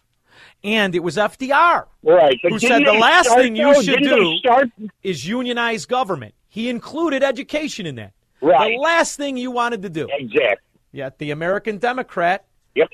[0.64, 4.70] And it was FDR Right, who said the last thing you should do start-
[5.04, 6.34] is unionize government.
[6.52, 8.12] He included education in that.
[8.42, 8.74] Right.
[8.74, 10.10] The last thing you wanted to do.
[10.12, 10.58] Exactly.
[10.92, 12.46] Yet the American Democrat
[12.76, 12.90] yep.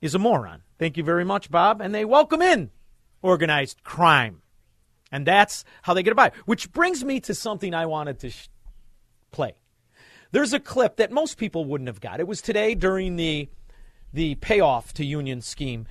[0.00, 0.62] is a moron.
[0.78, 1.82] Thank you very much, Bob.
[1.82, 2.70] And they welcome in
[3.20, 4.40] organized crime.
[5.12, 6.32] And that's how they get by.
[6.46, 8.48] Which brings me to something I wanted to sh-
[9.32, 9.52] play.
[10.32, 12.20] There's a clip that most people wouldn't have got.
[12.20, 13.50] It was today during the
[14.14, 15.86] the payoff to union scheme,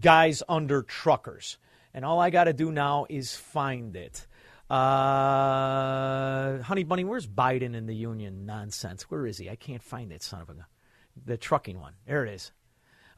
[0.00, 1.58] guys under truckers.
[1.94, 4.26] And all I got to do now is find it.
[4.68, 9.04] Uh, Honey Bunny, where's Biden in the union nonsense?
[9.04, 9.48] Where is he?
[9.48, 10.54] I can't find it, son of a.
[11.24, 11.94] The trucking one.
[12.06, 12.52] There it is.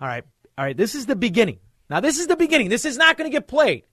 [0.01, 0.25] All right.
[0.57, 0.77] All right.
[0.77, 1.59] This is the beginning.
[1.91, 2.69] Now, this is the beginning.
[2.69, 3.85] This is not going to get played.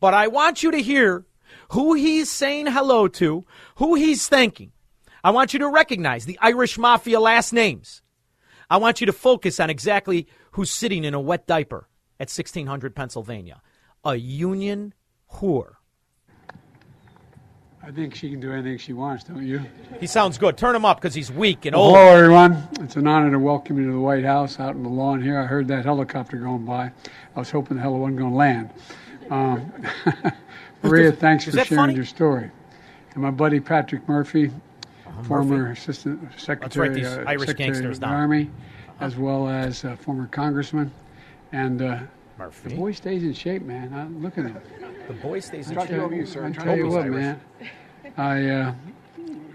[0.00, 1.24] But I want you to hear
[1.70, 3.46] who he's saying hello to,
[3.76, 4.72] who he's thanking.
[5.22, 8.02] I want you to recognize the Irish Mafia last names.
[8.68, 11.88] I want you to focus on exactly who's sitting in a wet diaper
[12.18, 13.62] at 1600 Pennsylvania.
[14.04, 14.92] A union
[15.32, 15.76] whore.
[17.86, 19.60] I think she can do anything she wants, don't you?
[20.00, 20.56] He sounds good.
[20.56, 21.96] Turn him up because he's weak and Well, old.
[21.96, 22.68] hello, everyone.
[22.80, 25.38] It's an honor to welcome you to the White House out on the lawn here.
[25.38, 26.90] I heard that helicopter going by.
[27.36, 28.70] I was hoping the hell it wasn't going to land.
[29.30, 29.72] Um,
[30.82, 31.94] Maria, thanks Is for sharing funny?
[31.94, 32.50] your story.
[33.12, 34.50] And my buddy Patrick Murphy,
[35.24, 38.14] former Assistant Secretary, uh, Irish Secretary gangsters of the down.
[38.14, 38.50] Army,
[39.00, 40.90] as well as uh, former Congressman.
[41.52, 41.98] And uh,
[42.38, 42.70] Murphy.
[42.70, 43.92] the boy stays in shape, man.
[43.94, 44.58] I, look at him.
[45.06, 45.82] The boy stays in shape.
[45.82, 45.96] I shape.
[45.96, 47.38] tell you, I tell you what, man.
[48.16, 48.74] I uh,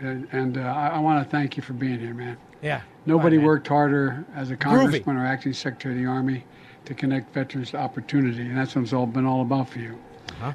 [0.02, 2.38] and and, uh, I, I want to thank you for being here, man.
[2.62, 2.82] Yeah.
[3.06, 6.44] Nobody Fine, worked harder as a congressman or acting secretary of the army
[6.86, 9.98] to connect veterans to opportunity, and that's what it's all been all about for you.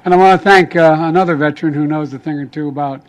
[0.03, 3.01] And I want to thank uh, another veteran who knows a thing or two about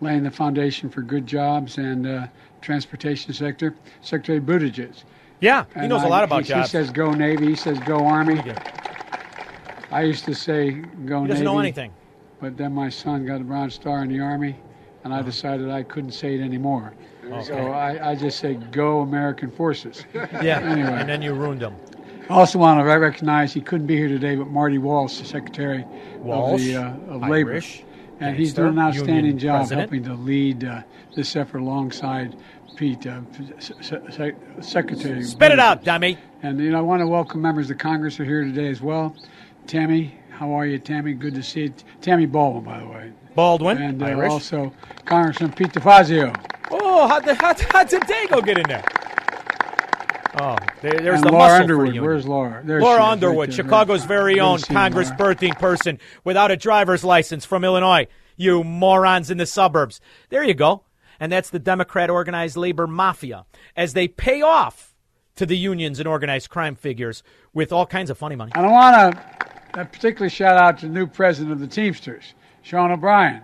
[0.00, 2.26] laying the foundation for good jobs and uh,
[2.60, 5.04] transportation sector, Secretary Buttigieg.
[5.40, 6.68] Yeah, he And knows a I- lot about he, jobs.
[6.68, 7.48] He says go Navy.
[7.48, 8.40] He says go Army.
[9.90, 11.42] I used to say go He doesn't Navy.
[11.44, 11.92] know anything.
[12.40, 14.56] But then my son got a Bronze Star in the Army,
[15.04, 16.92] and I decided I couldn't say it anymore.
[17.44, 20.04] So I, I just say go American Forces.
[20.14, 20.60] Yeah.
[20.60, 20.88] Anyway.
[20.92, 21.74] And then you ruined him.
[22.28, 25.84] I also want to recognize he couldn't be here today, but Marty Walsh, the Secretary
[26.18, 27.52] Walsh, of, the, uh, of Labor.
[27.52, 27.82] Irish,
[28.28, 29.80] And he's doing an outstanding union job president.
[29.90, 30.82] helping to lead uh,
[31.14, 32.36] this effort alongside
[32.76, 33.20] Pete, uh,
[33.58, 33.74] Se-
[34.10, 35.22] Se- Secretary.
[35.22, 36.18] Spit it out, dummy.
[36.42, 38.80] And you know, I want to welcome members of Congress who are here today as
[38.80, 39.16] well.
[39.66, 41.14] Tammy, how are you, Tammy?
[41.14, 41.74] Good to see you.
[42.00, 43.12] Tammy Baldwin, by the way.
[43.34, 44.72] Baldwin, And uh, also
[45.04, 46.34] Congressman Pete DeFazio.
[46.70, 47.90] Oh, how'd, the, how'd, how'd
[48.44, 48.84] get in there?
[50.40, 51.88] Oh, there, there's and the Laura muscle Underwood.
[51.88, 52.02] for you.
[52.02, 52.62] Where's Laura?
[52.64, 54.08] There Laura is, right Underwood, there, Chicago's right.
[54.08, 55.34] very own Congress Laura.
[55.34, 58.06] birthing person without a driver's license from Illinois.
[58.36, 60.00] You morons in the suburbs.
[60.30, 60.82] There you go.
[61.20, 64.94] And that's the Democrat organized labor mafia as they pay off
[65.36, 67.22] to the unions and organized crime figures
[67.52, 68.50] with all kinds of funny money.
[68.56, 69.16] And I want
[69.74, 73.42] to particularly shout out to the new president of the Teamsters, Sean O'Brien.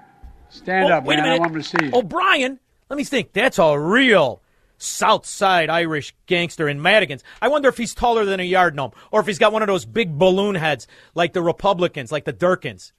[0.49, 1.32] Stand Oh, up, wait a man.
[1.34, 1.91] I want him to see you.
[1.95, 3.32] O'Brien, let me think.
[3.32, 4.39] That's a real
[4.83, 7.22] South Side Irish gangster in Madigan's.
[7.41, 9.68] I wonder if he's taller than a yard gnome or if he's got one of
[9.68, 12.93] those big balloon heads like the Republicans, like the Durkins.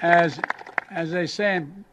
[0.00, 0.38] As
[0.90, 1.84] as they say in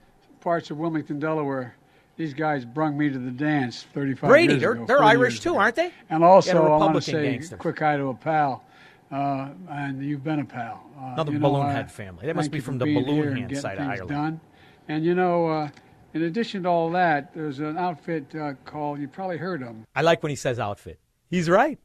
[0.42, 1.76] parts of Wilmington, Delaware,
[2.18, 4.86] these guys brung me to the dance 35 Brady, years they're, ago.
[4.86, 5.60] they're Irish too, ago.
[5.60, 5.92] aren't they?
[6.10, 7.58] And also, Yeah, I want to say gangster.
[7.58, 8.64] quick hi to a pal,
[9.12, 10.82] uh, and you've been a pal.
[10.98, 12.26] Uh, Another you know, balloon I head family.
[12.28, 14.10] That must be from the balloon hand side of Ireland.
[14.10, 14.40] Done.
[14.88, 15.70] And you know, uh,
[16.14, 19.86] in addition to all that, there's an outfit uh, called you probably heard of them,
[19.96, 21.00] I like when he says outfit.
[21.30, 21.80] He's right.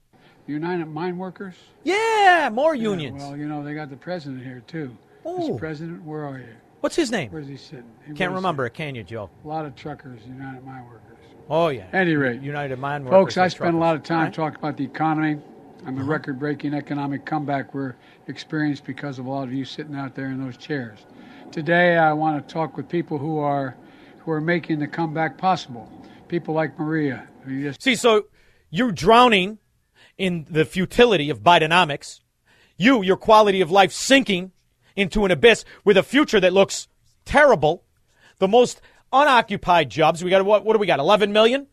[0.46, 1.54] United Mine Workers.
[1.84, 3.22] Yeah, more Yeah, unions.
[3.22, 4.96] well, you know, they got the president here too.
[5.24, 5.50] Oh.
[5.50, 5.58] Mr.
[5.58, 6.46] President, where are you?
[6.80, 7.30] What's his name?
[7.30, 7.84] Where's he sitting?
[8.06, 9.28] He Can't remember it, can you, Joe?
[9.44, 11.18] A lot of truckers, United Mine Workers.
[11.48, 11.82] Oh, yeah.
[11.92, 13.16] At any rate, United Mine Workers.
[13.18, 14.34] folks, I and spent a lot of time right.
[14.34, 15.38] talking about the economy
[15.86, 16.10] and the Uh-huh.
[16.10, 17.94] record-breaking economic comeback we're
[18.28, 21.00] experienced because of a lot of you sitting out there in those chairs.
[21.52, 23.76] Today, I want to talk with people who are
[24.20, 25.90] who are making the comeback possible.
[26.28, 28.26] People like Maria, who just See, so
[28.70, 29.58] you're drowning
[30.16, 32.20] in the futility of Bidenomics.
[32.76, 34.52] You, your quality of life sinking
[34.94, 36.86] into an abyss with a future that looks
[37.24, 37.82] terrible.
[38.38, 38.80] The most
[39.12, 40.22] unoccupied jobs.
[40.22, 40.64] We got what?
[40.64, 41.00] What do we got?
[41.00, 41.66] 11 million.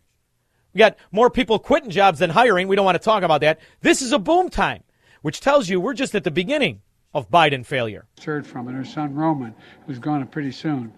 [0.74, 2.68] We got more people quitting jobs than hiring.
[2.68, 3.60] We don't want to talk about that.
[3.82, 4.82] This is a boom time,
[5.22, 6.82] which tells you we're just at the beginning
[7.14, 8.06] of Biden failure.
[8.24, 9.56] heard from, and her son Roman,
[9.86, 10.94] who's going pretty soon,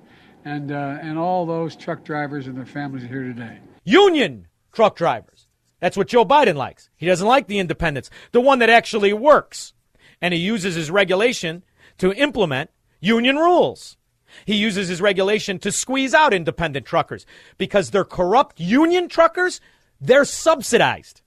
[0.46, 3.60] and uh, and all those truck drivers and their families are here today.
[3.84, 5.48] Union truck drivers.
[5.80, 6.90] That's what Joe Biden likes.
[6.96, 9.74] He doesn't like the independents, the one that actually works.
[10.22, 11.64] And he uses his regulation
[12.00, 13.98] to implement union rules.
[14.46, 17.26] He uses his regulation to squeeze out independent truckers
[17.58, 19.62] because they're corrupt union truckers,
[20.00, 21.22] they're subsidized.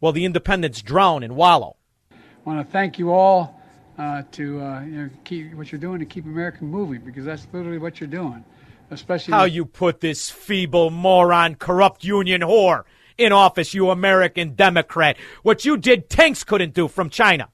[0.00, 1.76] While the independents drown and wallow.
[2.10, 3.61] I want to thank you all
[3.98, 7.46] uh, to uh, you know, keep what you're doing to keep America moving because that's
[7.52, 8.44] literally what you're doing,
[8.90, 12.84] especially How you put this feeble moron, corrupt union whore
[13.18, 15.16] in office, you American Democrat.
[15.42, 17.48] What you did, tanks couldn't do from China.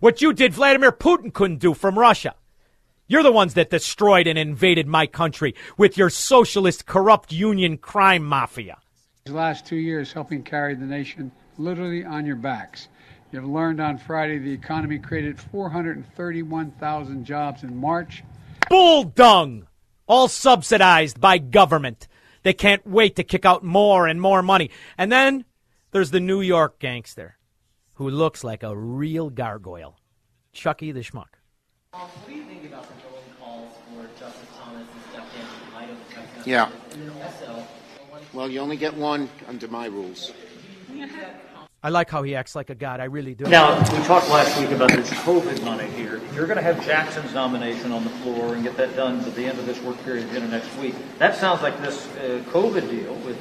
[0.00, 2.34] What you did, Vladimir Putin couldn't do from Russia.
[3.06, 8.22] You're the ones that destroyed and invaded my country with your socialist, corrupt union crime
[8.22, 8.78] mafia.
[9.26, 12.88] last two years helping carry the nation literally on your backs.
[13.30, 18.24] You've learned on Friday the economy created 431,000 jobs in March.
[18.70, 19.66] Bull dung!
[20.06, 22.08] All subsidized by government.
[22.42, 24.70] They can't wait to kick out more and more money.
[24.96, 25.44] And then
[25.90, 27.36] there's the New York gangster
[27.94, 29.98] who looks like a real gargoyle
[30.52, 31.26] Chucky the Schmuck.
[31.90, 35.74] What do you think about the growing calls for Justice Thomas to step in in
[35.74, 36.70] light of the Yeah.
[38.32, 40.32] Well, you only get one under my rules.
[41.80, 42.98] I like how he acts like a god.
[42.98, 43.44] I really do.
[43.44, 46.20] Now, we talked last week about this COVID money here.
[46.34, 49.44] You're going to have Jackson's nomination on the floor and get that done at the
[49.44, 50.96] end of this work period at the next week.
[51.18, 53.38] That sounds like this uh, COVID deal, with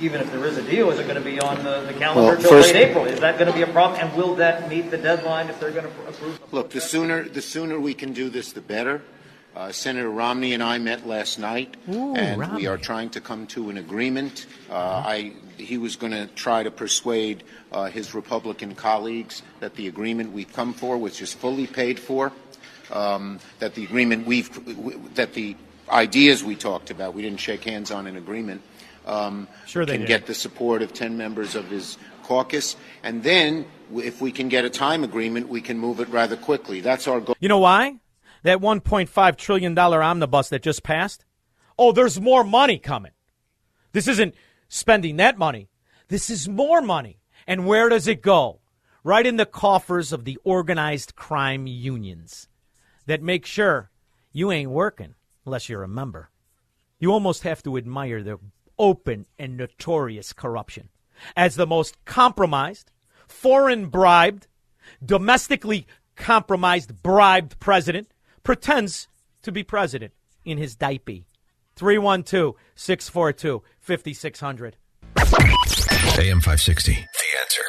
[0.00, 2.22] even if there is a deal, is it going to be on the, the calendar
[2.22, 3.06] Well, until first- late April?
[3.06, 4.00] Is that going to be a problem?
[4.00, 6.40] And will that meet the deadline if they're going to approve?
[6.52, 9.02] Look, the sooner the sooner we can do this, the better.
[9.60, 12.62] Uh, Senator Romney and I met last night, Ooh, and Romney.
[12.62, 14.46] we are trying to come to an agreement.
[14.70, 19.86] Uh, I, he was going to try to persuade uh, his Republican colleagues that the
[19.86, 22.32] agreement we've come for, which is fully paid for,
[22.90, 24.48] um, that the agreement we've,
[25.16, 25.54] that the
[25.90, 28.62] ideas we talked about, we didn't shake hands on an agreement,
[29.04, 30.08] um, Sure can did.
[30.08, 34.64] get the support of 10 members of his caucus, and then if we can get
[34.64, 36.80] a time agreement, we can move it rather quickly.
[36.80, 37.36] That's our goal.
[37.40, 37.98] You know why?
[38.42, 41.24] That $1.5 trillion omnibus that just passed?
[41.78, 43.12] Oh, there's more money coming.
[43.92, 44.34] This isn't
[44.68, 45.68] spending that money.
[46.08, 47.20] This is more money.
[47.46, 48.60] And where does it go?
[49.02, 52.48] Right in the coffers of the organized crime unions
[53.06, 53.90] that make sure
[54.32, 55.14] you ain't working
[55.46, 56.30] unless you're a member.
[56.98, 58.38] You almost have to admire their
[58.78, 60.90] open and notorious corruption.
[61.36, 62.90] As the most compromised,
[63.26, 64.46] foreign bribed,
[65.04, 65.86] domestically
[66.16, 68.08] compromised, bribed president
[68.42, 69.08] pretends
[69.42, 70.12] to be president
[70.44, 71.24] in his diaper.
[71.76, 74.76] 312 642 5600.
[75.16, 76.92] AM 560.
[76.92, 76.98] The
[77.40, 77.62] answer.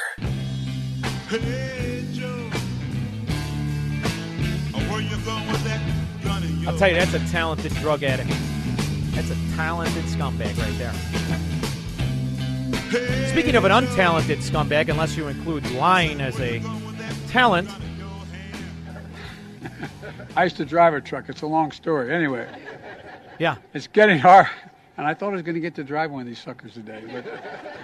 [6.67, 8.29] I'll tell you, that's a talented drug addict.
[9.15, 10.93] That's a talented scumbag right there.
[13.29, 16.61] Speaking of an untalented scumbag, unless you include lying as a
[17.29, 17.69] talent,
[20.35, 21.29] I used to drive a truck.
[21.29, 22.13] It's a long story.
[22.13, 22.47] Anyway,
[23.39, 24.47] yeah, it's getting hard.
[24.97, 27.01] And I thought I was going to get to drive one of these suckers today.
[27.11, 27.25] But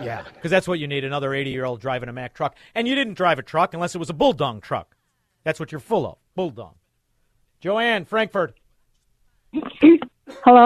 [0.04, 2.56] yeah, because that's what you need another 80 year old driving a Mack truck.
[2.76, 4.96] And you didn't drive a truck unless it was a bulldog truck.
[5.44, 6.76] That's what you're full of bulldog.
[7.60, 8.60] Joanne, Frankfort.
[10.44, 10.66] Hello.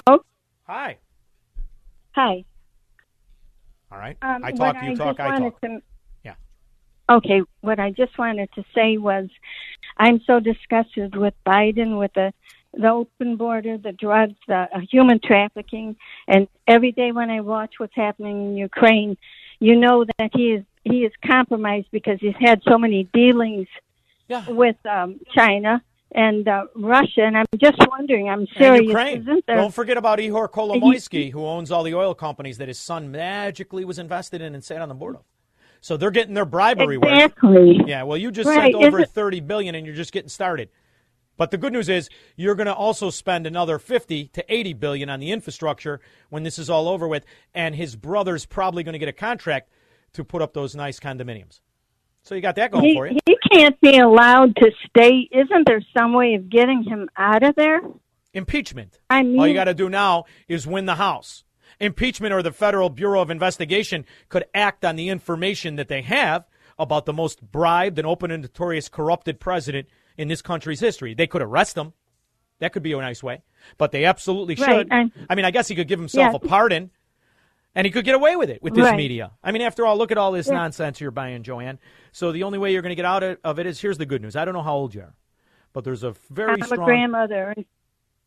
[0.64, 0.98] Hi.
[2.14, 2.44] Hi.
[3.92, 4.18] All right.
[4.22, 5.62] Um, I what talk, you I talk, I wanted talk.
[5.62, 5.82] to-
[6.26, 6.34] Yeah.
[7.10, 9.30] Okay, what I just wanted to say was,
[10.02, 12.34] I'm so disgusted with Biden, with the
[12.74, 15.96] the open border, the drugs, the uh, human trafficking,
[16.28, 19.16] and every day when I watch what's happening in Ukraine,
[19.60, 23.68] you know that he is he is compromised because he's had so many dealings
[24.48, 25.84] with um, China
[26.14, 28.28] and uh, Russia, and I'm just wondering.
[28.28, 28.88] I'm serious.
[28.88, 29.22] Ukraine.
[29.22, 29.58] Isn't there?
[29.58, 33.86] Don't forget about Ihor Kolomoisky, who owns all the oil companies that his son magically
[33.86, 35.24] was invested in and sat on the board of.
[35.82, 37.12] So they're getting their bribery worth.
[37.12, 37.82] Exactly.
[37.86, 38.04] Yeah.
[38.04, 40.70] Well, you just Right, sent over isn't- thirty billion, and you're just getting started.
[41.38, 45.10] But the good news is you're going to also spend another 50 to 80 billion
[45.10, 47.26] on the infrastructure when this is all over with
[47.56, 49.72] and his brother's probably going to get a contract
[50.14, 51.62] to put up those nice condominiums.
[52.22, 53.18] So you got that going he, for you.
[53.26, 55.28] he can't be allowed to stay.
[55.32, 57.80] Isn't there some way of getting him out of there?
[58.36, 59.00] Impeachment.
[59.10, 61.44] I mean, All you got to do now is win the House.
[61.82, 66.46] Impeachment or the Federal Bureau of Investigation could act on the information that they have
[66.80, 71.14] about the most bribed and open and notorious corrupted president in this country's history.
[71.14, 71.94] They could arrest him.
[72.60, 73.42] That could be a nice way.
[73.78, 74.88] But they absolutely Right, should.
[74.92, 76.36] and- I mean, I guess he could give himself Yeah.
[76.36, 76.92] a pardon
[77.74, 78.96] and he could get away with it with this Right.
[78.98, 79.32] media.
[79.44, 80.54] I mean, after all, look at all this Yeah.
[80.54, 81.80] nonsense you're buying, Joanne.
[82.12, 84.22] So the only way you're going to get out of it is here's the good
[84.22, 84.36] news.
[84.36, 85.16] I don't know how old you are,
[85.74, 87.56] but there's a very I'm strong a grandmother.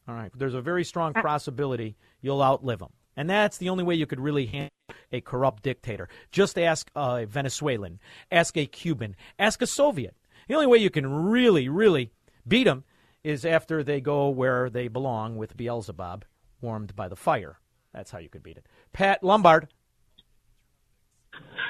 [0.09, 0.33] all right.
[0.35, 2.91] There's a very strong possibility you'll outlive him.
[3.17, 4.71] And that's the only way you could really handle
[5.13, 6.09] a corrupt dictator.
[6.31, 8.01] Just ask a Venezuelan,
[8.31, 10.17] ask a Cuban, ask a Soviet.
[10.49, 12.11] The only way you can really, really
[12.47, 12.85] beat them
[13.23, 16.25] is after they go where they belong with Beelzebub,
[16.61, 17.59] warmed by the fire.
[17.93, 18.67] That's how you could beat it.
[18.93, 19.69] Pat Lombard.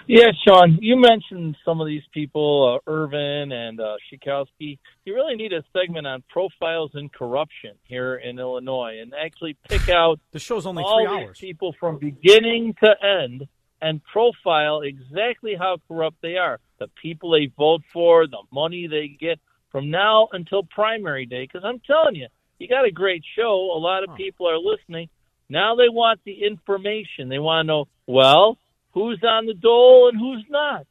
[0.06, 4.78] Yeah, Shaun, you mentioned some of these people, uh, Irvin and uh, Shikowski.
[5.04, 9.88] You really need a segment on profiles in corruption here in Illinois and actually pick
[9.88, 11.38] out the show's only all three hours.
[11.38, 13.48] people from beginning to end
[13.80, 16.60] and profile exactly how corrupt they are.
[16.78, 19.38] The people they vote for, the money they get
[19.70, 21.44] from now until primary day.
[21.44, 23.70] Because I'm telling you, you got a great show.
[23.74, 25.08] A lot of people are listening.
[25.48, 27.28] Now they want the information.
[27.28, 28.58] They want to know, well,
[28.94, 30.86] who's on the dole and who's not.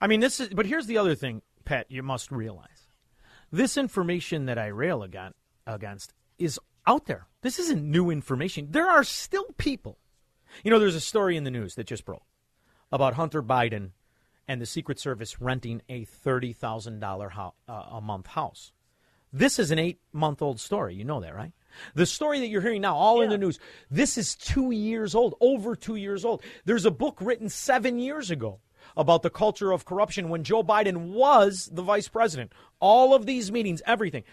[0.00, 0.50] I mean, this is.
[0.50, 1.86] But here's the other thing, Pat.
[1.90, 2.88] You must realize
[3.50, 7.26] this information that I rail against is out there.
[7.42, 8.68] This isn't new information.
[8.70, 9.98] There are still people.
[10.62, 12.26] You know, there's a story in the news that just broke
[12.92, 13.90] about Hunter Biden
[14.46, 18.72] and the Secret Service renting a thirty thousand dollar uh, a month house.
[19.32, 20.94] This is an eight month old story.
[20.94, 21.52] You know that, right?
[21.94, 23.24] The story that you're hearing now, all yeah.
[23.24, 23.58] in the news,
[23.90, 26.42] this is two years old, over two years old.
[26.64, 28.60] There's a book written seven years ago
[28.96, 32.52] about the culture of corruption when Joe Biden was the vice president.
[32.80, 34.24] All of these meetings, everything.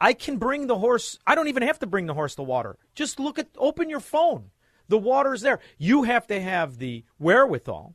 [0.00, 1.18] I can bring the horse.
[1.26, 2.76] I don't even have to bring the horse to water.
[2.94, 4.50] Just look at, open your phone.
[4.88, 5.60] The water's there.
[5.78, 7.94] You have to have the wherewithal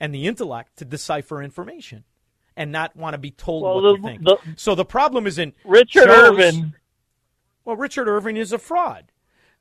[0.00, 2.04] and the intellect to decipher information
[2.56, 4.24] and not want to be told well, what the, to think.
[4.24, 6.74] The, so the problem isn't Richard shows, Irvin.
[7.66, 9.10] Well, Richard Irvin is a fraud.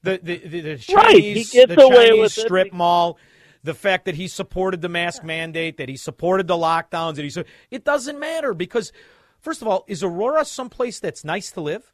[0.03, 1.15] The the the, the Chinese, right.
[1.21, 2.73] he gets the away Chinese with strip it.
[2.73, 3.17] mall,
[3.63, 7.31] the fact that he supported the mask mandate, that he supported the lockdowns, that he
[7.31, 8.93] said it doesn't matter because
[9.39, 11.91] first of all, is Aurora someplace that's nice to live?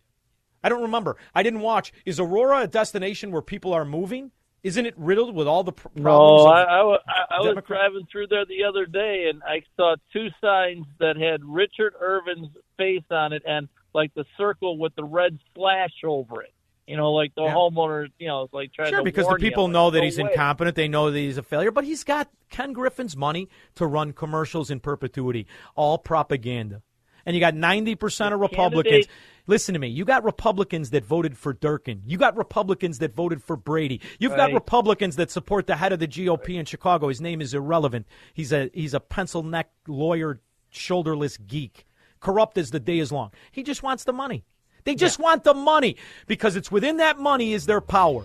[0.62, 1.16] I don't remember.
[1.34, 1.94] I didn't watch.
[2.06, 4.32] Is Aurora a destination where people are moving?
[4.64, 6.44] Isn't it riddled with all the pr- problems?
[6.44, 9.96] No, I, I, I, I was driving through there the other day, and I saw
[10.12, 15.04] two signs that had Richard Irvin's face on it, and like the circle with the
[15.04, 16.54] red slash over it.
[16.88, 17.54] You know, like the yeah.
[17.54, 20.06] homeowner, you know, like trying sure, to because the people you, know like, that no
[20.06, 20.30] he's way.
[20.30, 20.76] incompetent.
[20.76, 24.70] They know that he's a failure, but he's got Ken Griffin's money to run commercials
[24.70, 26.82] in perpetuity, all propaganda.
[27.26, 28.84] And you got 90% of Republicans.
[28.84, 29.10] Candidate.
[29.48, 29.88] Listen to me.
[29.88, 32.02] You got Republicans that voted for Durkin.
[32.06, 34.02] You got Republicans that voted for Brady.
[34.20, 37.10] You've got Republicans that support the head of the GOP in Chicago.
[37.10, 38.06] His name is irrelevant.
[38.34, 40.42] He's a he's a pencil neck lawyer,
[40.74, 41.86] shoulderless geek.
[42.22, 43.32] Corrupt as the day is long.
[43.52, 44.46] He just wants the money.
[44.84, 45.98] They just want the money
[46.28, 48.24] because it's within that money is their power.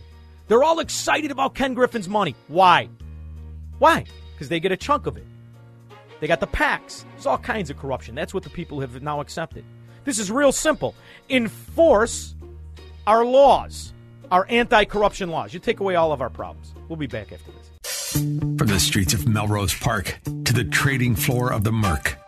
[0.49, 2.35] They're all excited about Ken Griffin's money.
[2.49, 2.89] Why?
[3.79, 4.05] Why?
[4.33, 5.25] Because they get a chunk of it.
[6.21, 7.05] They got the PACs.
[7.13, 8.15] There's all kinds of corruption.
[8.15, 9.65] That's what the people have now accepted.
[10.05, 10.95] This is real simple.
[11.29, 12.35] Enforce
[13.07, 13.93] our laws,
[14.31, 15.53] our anti corruption laws.
[15.53, 16.73] You take away all of our problems.
[16.89, 17.71] We'll be back after this.
[18.13, 22.17] From the streets of Melrose Park to the trading floor of the Merc,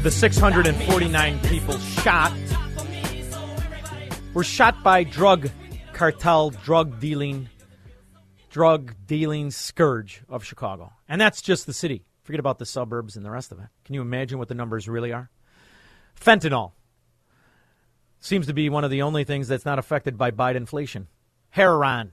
[0.00, 2.32] of the 649 people shot
[4.32, 5.50] were shot by drug
[5.92, 7.50] cartel, drug dealing,
[8.48, 10.90] drug dealing scourge of Chicago.
[11.06, 12.06] And that's just the city.
[12.22, 13.66] Forget about the suburbs and the rest of it.
[13.84, 15.28] Can you imagine what the numbers really are?
[16.18, 16.72] Fentanyl
[18.20, 21.08] seems to be one of the only things that's not affected by Biden inflation.
[21.50, 22.12] Heroin.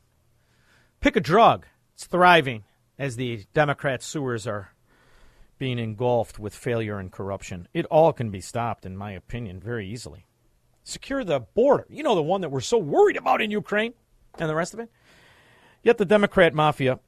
[1.00, 1.66] Pick a drug.
[1.94, 2.66] It's thriving
[3.00, 4.74] as the Democrat sewers are
[5.58, 7.68] being engulfed with failure and corruption.
[7.74, 10.26] It all can be stopped, in my opinion, very easily.
[10.84, 11.86] Secure the border.
[11.90, 13.94] You know, the one that we're so worried about in Ukraine
[14.40, 14.90] and the rest of it.
[15.84, 17.00] Yet the Democrat mafia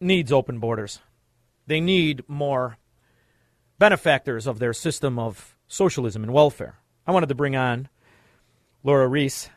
[0.00, 1.00] needs open borders.
[1.66, 2.78] They need more
[3.78, 6.78] benefactors of their system of socialism and welfare.
[7.06, 7.88] I wanted to bring on
[8.82, 9.48] Lora Reis.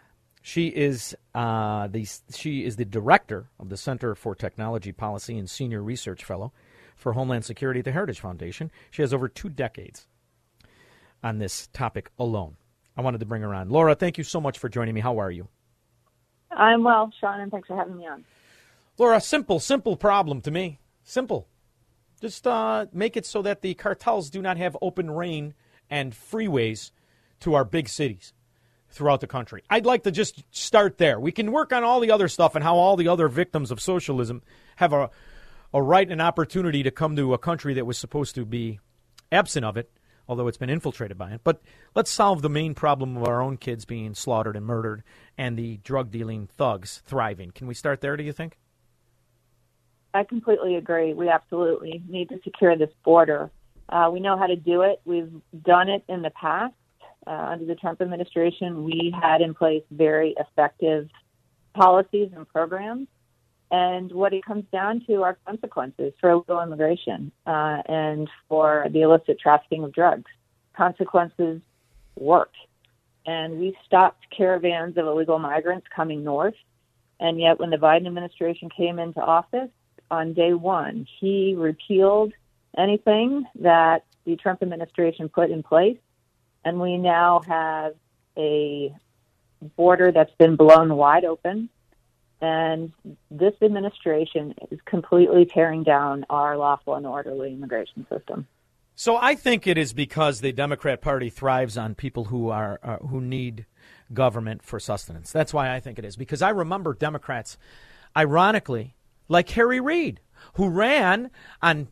[0.41, 5.49] She is uh, the she is the director of the Center for Technology Policy and
[5.49, 6.53] senior research fellow
[6.97, 8.71] for Homeland Security at the Heritage Foundation.
[8.91, 10.07] She has over two decades
[11.23, 12.57] on this topic alone.
[12.97, 13.69] I wanted to bring her on.
[13.69, 15.01] Lora, thank you so much for joining me.
[15.01, 15.47] How are you?
[16.51, 18.25] I'm well, Shaun, and thanks for having me on.
[18.97, 20.79] Lora, simple, simple problem to me.
[21.03, 21.47] Simple.
[22.19, 25.53] Just uh, make it so that the cartels do not have open reign
[25.89, 26.91] and freeways
[27.41, 28.33] to our big cities
[28.89, 29.63] throughout the country.
[29.69, 31.19] I'd like to just start there.
[31.19, 33.79] We can work on all the other stuff and how all the other victims of
[33.79, 34.41] socialism
[34.77, 35.11] have a,
[35.73, 38.79] a right and opportunity to come to a country that was supposed to be
[39.31, 39.91] absent of it,
[40.27, 41.41] although it's been infiltrated by it.
[41.43, 41.61] But
[41.95, 45.03] let's solve the main problem of our own kids being slaughtered and murdered
[45.37, 47.51] and the drug dealing thugs thriving.
[47.51, 48.57] Can we start there, do you think?
[50.13, 51.13] I completely agree.
[51.13, 53.51] We absolutely need to secure this border.
[53.89, 54.99] Uh, we know how to do it.
[55.05, 55.31] We've
[55.63, 56.73] done it in the past.
[57.25, 61.09] Uh, under the Trump administration, we had in place very effective
[61.73, 63.07] policies and programs.
[63.69, 69.01] And what it comes down to are consequences for illegal immigration uh, and for the
[69.01, 70.31] illicit trafficking of drugs.
[70.75, 71.61] Consequences
[72.15, 72.53] work.
[73.25, 76.55] And we stopped caravans of illegal migrants coming north.
[77.19, 79.69] And yet, when the Biden administration came into office,
[80.09, 82.31] on day one, he repealed
[82.77, 85.97] anything that the Trump administration put in place.
[86.63, 87.95] And we now have
[88.37, 88.95] a
[89.75, 91.69] border that's been blown wide open.
[92.39, 92.93] And
[93.31, 98.47] this administration is completely tearing down our lawful and orderly immigration system.
[98.99, 102.97] So I think it is because the Democrat Party thrives on people who are uh,
[102.97, 103.65] who need
[104.11, 105.31] government for sustenance.
[105.31, 107.57] That's why I think it is because I remember Democrats,
[108.15, 108.95] ironically,
[109.27, 110.19] like Harry Reid,
[110.55, 111.29] who ran
[111.61, 111.89] on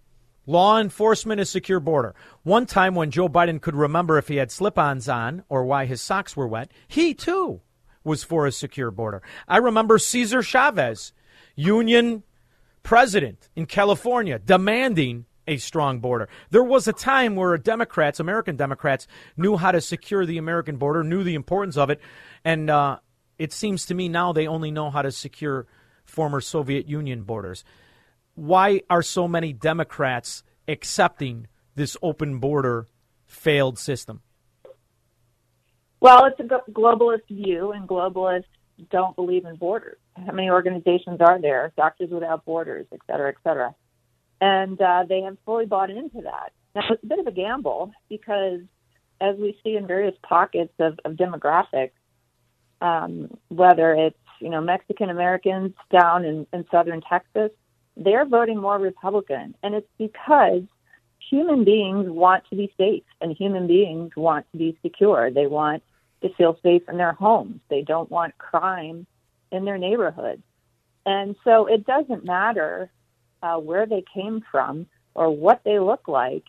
[0.47, 2.15] law enforcement and secure border.
[2.43, 6.01] One time when Joe Biden could remember if he had slip-ons on or why his
[6.01, 7.61] socks were wet, he too
[8.05, 9.21] was for a secure border.
[9.47, 11.11] I remember Cesar Chavez,
[11.55, 12.23] union
[12.83, 16.29] president in California, demanding a strong border.
[16.49, 21.03] There was a time where Democrats, American Democrats, knew how to secure the American border,
[21.03, 21.99] knew the importance of it,
[22.43, 22.99] and uh,
[23.37, 25.67] it seems to me now they only know how to secure
[26.03, 27.63] former Soviet Union borders.
[28.35, 32.87] Why are so many Democrats accepting this open border
[33.27, 34.21] failed system?
[35.99, 38.43] Well, it's a globalist view, and globalists
[38.91, 39.97] don't believe in borders.
[40.15, 41.71] How many organizations are there?
[41.77, 43.73] Doctors Without Borders, et cetera, et cetera
[44.41, 46.51] and uh, they have fully bought into that.
[46.75, 48.59] Now it's a bit of a gamble because,
[49.21, 51.91] as we see in various pockets of, of demographics,
[52.81, 57.51] um, whether it's you know Mexican Americans down in, in southern Texas,
[57.95, 60.63] they're voting more Republican, and it's because
[61.29, 65.31] human beings want to be safe, and human beings want to be secure.
[65.31, 65.83] They want
[66.21, 67.59] to feel safe in their homes.
[67.69, 69.05] They don't want crime
[69.51, 70.41] in their neighborhoods.
[71.05, 72.89] And so it doesn't matter
[73.43, 76.45] uh, where they came from or what they look like.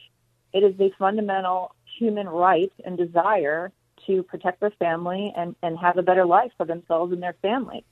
[0.53, 3.73] It is a fundamental human right and desire
[4.07, 7.85] to protect their family and, and have a better life for themselves and their family.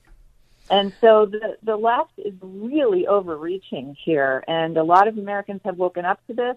[0.71, 5.77] And so the, the left is really overreaching here, and a lot of Americans have
[5.77, 6.57] woken up to this.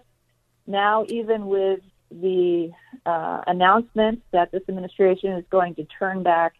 [0.68, 1.80] Now, even with
[2.10, 2.72] the
[3.06, 6.52] uh, announcement that this administration is going to turn back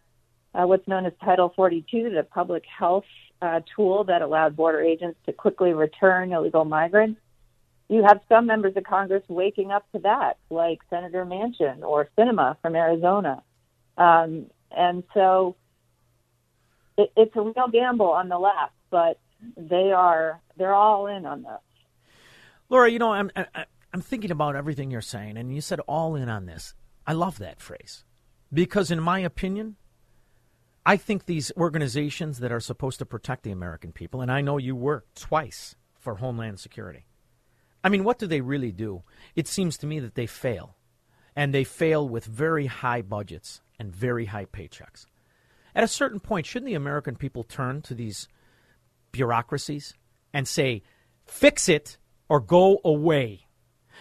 [0.55, 3.05] uh, what's known as Title 42, the public health
[3.39, 7.21] uh, tool that allowed border agents to quickly return illegal migrants.
[7.87, 12.57] You have some members of Congress waking up to that, like Senator Manchin or Sinema
[12.63, 13.43] from Arizona.
[13.95, 15.55] Um, and so
[16.97, 19.19] it, it's a real gamble on the left, but
[19.55, 21.61] they are they're all in on this.
[22.69, 23.31] Lora, you know, I'm
[23.93, 26.73] I'm thinking about everything you're saying, and you said all in on this.
[27.07, 28.03] I love that phrase
[28.53, 29.77] because, in my opinion,
[30.85, 34.57] I think these organizations that are supposed to protect the American people, and I know
[34.57, 37.05] you worked twice for Homeland Security.
[37.83, 39.03] I mean, what do they really do?
[39.35, 40.75] It seems to me that they fail.
[41.35, 45.05] And they fail with very high budgets and very high paychecks.
[45.73, 48.27] At a certain point, shouldn't the American people turn to these
[49.11, 49.93] bureaucracies
[50.33, 50.83] and say,
[51.25, 51.97] fix it
[52.27, 53.47] or go away?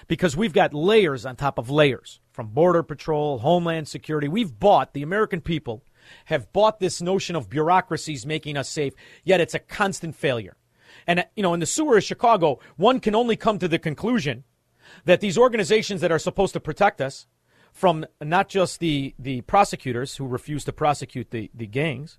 [0.06, 4.28] Because we've got layers on top of layers from Border Patrol, Homeland Security.
[4.28, 5.82] We've bought the American people
[6.26, 8.94] have bought this notion of bureaucracies making us safe,
[9.24, 10.56] yet it's a constant failure.
[11.06, 14.44] And, you know, in the sewer of Chicago, one can only come to the conclusion
[15.04, 17.26] that these organizations that are supposed to protect us
[17.72, 22.18] from not just the, the prosecutors who refuse to prosecute the, the gangs,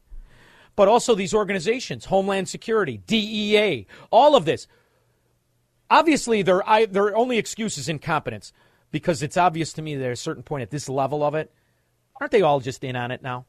[0.76, 4.68] but also these organizations, Homeland Security, DEA, all of this.
[5.90, 8.54] Obviously, their, their only excuse is incompetence
[8.92, 11.52] because it's obvious to me that at a certain point at this level of it,
[12.20, 13.46] aren't they all just in on it now?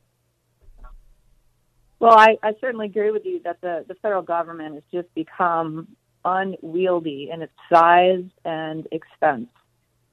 [1.98, 5.88] Well, I, I certainly agree with you that the, the federal government has just become
[6.24, 9.48] unwieldy in its size and expense,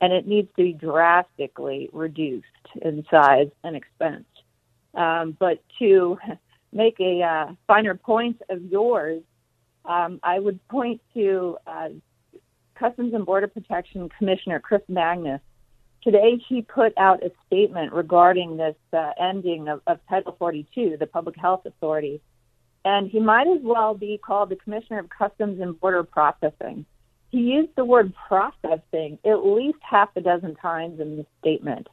[0.02, 2.46] and it needs to be drastically reduced
[2.82, 4.26] in size and expense.
[4.94, 6.18] Um, but to
[6.74, 9.24] make a uh, finer point of yours,
[9.86, 11.90] um, I would point to uh,
[12.78, 15.42] Customs and Border Protection Commissioner Chris Magnus
[16.08, 21.06] Today, he put out a statement regarding this uh, ending of, of Title 42, the
[21.06, 22.22] Public Health Authority.
[22.86, 26.86] And he might as well be called the Commissioner of Customs and Border Processing.
[27.30, 31.88] He used the word processing at least half a dozen times in this statement.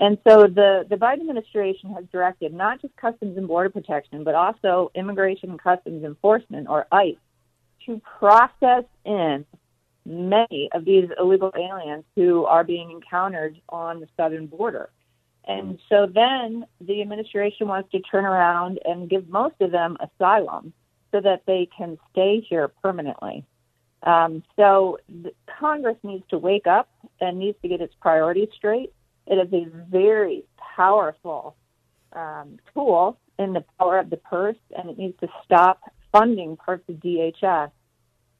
[0.00, 4.34] And so the, the Biden administration has directed not just Customs and Border Protection, but
[4.34, 7.14] also Immigration and Customs Enforcement, or ICE,
[7.86, 9.44] to process in
[10.04, 14.90] many of these illegal aliens who are being encountered on the southern border.
[15.44, 20.72] And so then the administration wants to turn around and give most of them asylum
[21.10, 23.44] so that they can stay here permanently.
[24.04, 24.98] Um, so
[25.58, 26.88] Congress needs to wake up
[27.20, 28.92] and needs to get its priorities straight.
[29.26, 30.44] It is a very
[30.76, 31.56] powerful
[32.12, 35.80] um, tool in the power of the purse, and it needs to stop
[36.10, 37.70] funding parts of DHS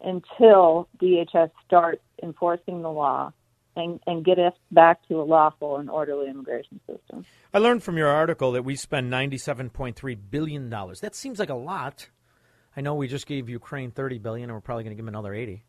[0.02, 3.32] until DHS starts enforcing the law
[3.76, 7.24] and, and get us back to a lawful and orderly immigration system.
[7.54, 10.68] I learned from your article that we spend $97.3 billion.
[10.68, 12.08] That seems like a lot.
[12.76, 15.14] I know we just gave Ukraine 30 billion, and we're probably going to give them
[15.14, 15.64] another 80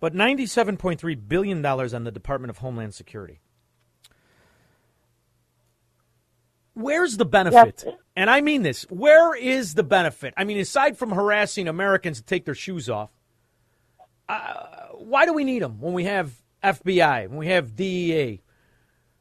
[0.00, 3.40] but $97.3 billion on the Department of Homeland Security.
[6.74, 7.82] Where's the benefit?
[7.84, 7.94] Yes.
[8.14, 8.84] And I mean this.
[8.84, 10.32] Where is the benefit?
[10.36, 13.10] I mean, aside from harassing Americans to take their shoes off,
[14.28, 16.32] uh, why do we need them when we have
[16.62, 18.42] FBI, when we have DEA,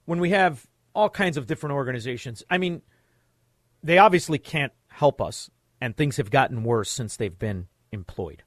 [0.05, 2.43] when we have all kinds of different organizations?
[2.49, 2.81] I mean,
[3.83, 8.43] they obviously can't help us, and things have gotten worse since they've been employed.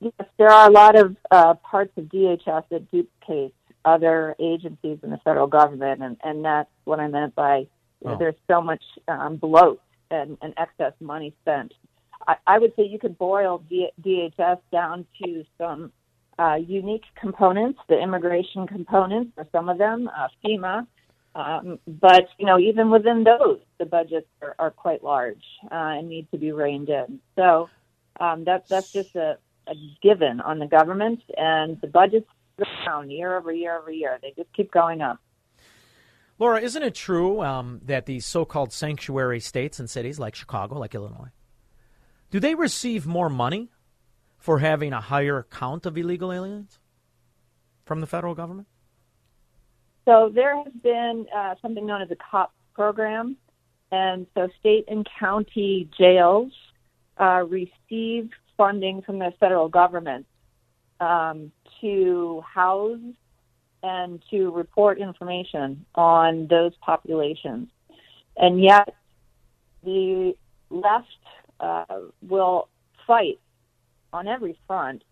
[0.00, 3.54] Yes, there are a lot of uh, parts of DHS that duplicate
[3.84, 7.66] other agencies in the federal government, and, and that's what I meant by you
[8.04, 8.18] know, oh.
[8.18, 9.80] there's so much um, bloat
[10.10, 11.74] and, and excess money spent.
[12.26, 15.92] I, I would say you could boil DHS down to some
[16.38, 20.86] uh, unique components, the immigration components, or some of them, uh, FEMA.
[21.34, 26.08] Um, but you know, even within those, the budgets are, are quite large uh, and
[26.08, 27.20] need to be reined in.
[27.36, 27.68] So
[28.18, 29.38] um, that's that's just a,
[29.68, 32.26] a given on the government, and the budgets
[32.58, 34.18] go down year over year over year.
[34.20, 35.18] They just keep going up.
[36.40, 40.94] Lora, isn't it true um, that these so-called sanctuary states and cities like Chicago, like
[40.94, 41.30] Illinois,
[42.30, 43.70] do they receive more money
[44.36, 46.78] for having a higher count of illegal aliens
[47.84, 48.68] from the federal government?
[50.04, 53.36] So there has been uh, something known as a SCAAP program,
[53.90, 56.52] and so state and county jails
[57.18, 60.26] uh, receive funding from the federal government
[61.00, 62.98] um, to house
[63.82, 67.68] and to report information on those populations.
[68.36, 68.94] And yet,
[69.84, 70.34] the
[70.70, 71.06] left
[71.60, 71.84] uh,
[72.26, 72.68] will
[73.06, 73.38] fight
[74.12, 75.02] on every front,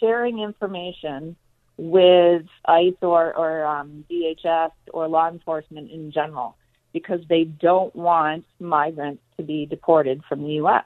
[0.00, 1.36] sharing information
[1.76, 6.56] with ICE or, or um, DHS or law enforcement in general
[6.92, 10.84] because they don't want migrants to be deported from the U.S.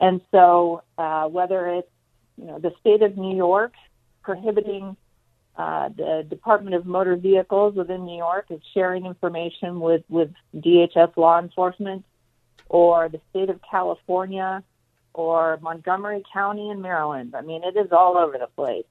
[0.00, 1.88] And so, uh, whether it's
[2.36, 3.72] you know the state of New York
[4.22, 4.96] prohibiting
[5.56, 11.16] uh, the Department of Motor Vehicles within New York is sharing information with with DHS
[11.16, 12.04] law enforcement,
[12.68, 14.62] or the state of California,
[15.14, 17.34] or Montgomery County in Maryland.
[17.36, 18.86] I mean, it is all over the place.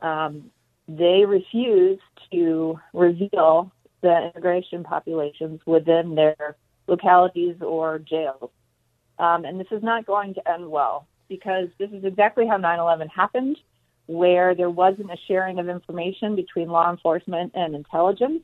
[0.00, 0.50] Um,
[0.88, 1.98] they refuse
[2.32, 3.72] to reveal
[4.02, 6.56] the immigration populations within their
[6.86, 8.50] localities or jails.
[9.18, 12.78] Um, and this is not going to end well because this is exactly how 9
[12.78, 13.56] 11 happened,
[14.06, 18.42] where there wasn't a sharing of information between law enforcement and intelligence.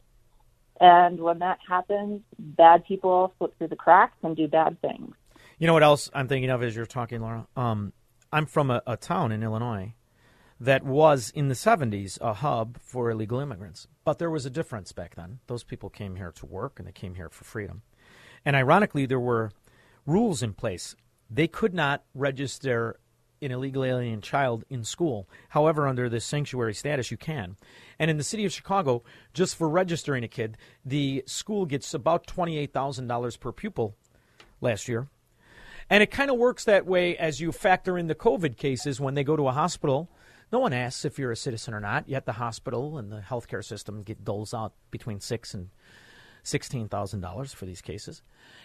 [0.83, 5.15] And when that happens, bad people slip through the cracks and do bad things.
[5.61, 7.47] You know what else I'm thinking of as you're talking, Lora?
[7.57, 7.93] Um,
[8.33, 9.95] I'm from a, a town in Illinois
[10.59, 13.87] that was in the 70s a hub for illegal immigrants.
[14.05, 15.39] But there was a difference back then.
[15.47, 17.83] Those people came here to work and they came here for freedom.
[18.45, 19.53] And ironically, there were
[20.05, 20.97] rules in place.
[21.31, 22.99] They could not register
[23.41, 25.29] an illegal alien child in school.
[25.51, 27.57] However, under this sanctuary status, you can.
[28.03, 32.27] And in the city of Chicago, just for registering a kid, the school gets about
[32.27, 33.95] $28,000 per pupil
[34.61, 35.07] last year.
[35.89, 39.15] And it kind of works that way as you factor in the COVID cases when
[39.15, 40.11] they go to a hospital.
[40.51, 43.65] No one asks if you're a citizen or not, yet the hospital and the healthcare
[43.65, 45.69] system get doles out between six and
[46.43, 48.21] $16,000 for these cases.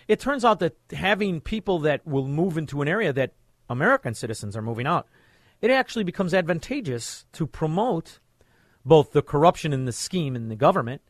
[0.08, 3.34] It turns out that having people that will move into an area that
[3.70, 5.08] American citizens are moving out,
[5.62, 8.20] it actually becomes advantageous to promote
[8.88, 11.02] both the corruption in the scheme in the government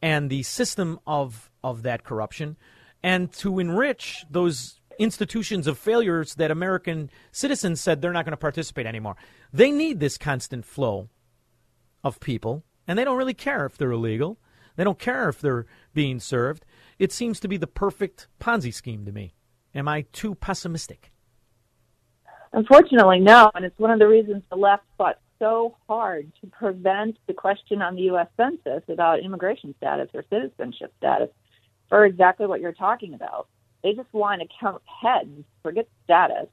[0.00, 2.56] and the system of, of that corruption
[3.02, 8.36] and to enrich those institutions of failures that American citizens said they're not going to
[8.36, 9.16] participate anymore.
[9.52, 11.08] They need this constant flow
[12.02, 14.38] of people, and they don't really care if they're illegal.
[14.76, 16.64] They don't care if they're being served.
[16.98, 19.34] It seems to be the perfect Ponzi scheme to me.
[19.74, 21.12] Am I too pessimistic?
[22.52, 23.50] Unfortunately, no.
[23.54, 27.82] And it's one of the reasons the left fought so hard to prevent the question
[27.82, 28.28] on the U.S.
[28.36, 31.30] Census about immigration status or citizenship status
[31.88, 33.48] for exactly what you're talking about.
[33.82, 36.48] They just want to count heads, forget status,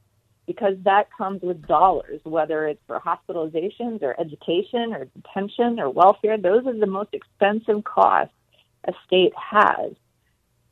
[0.45, 6.38] because that comes with dollars, whether it's for hospitalizations or education or detention or welfare.
[6.38, 8.34] Those are the most expensive costs
[8.88, 9.94] a state has.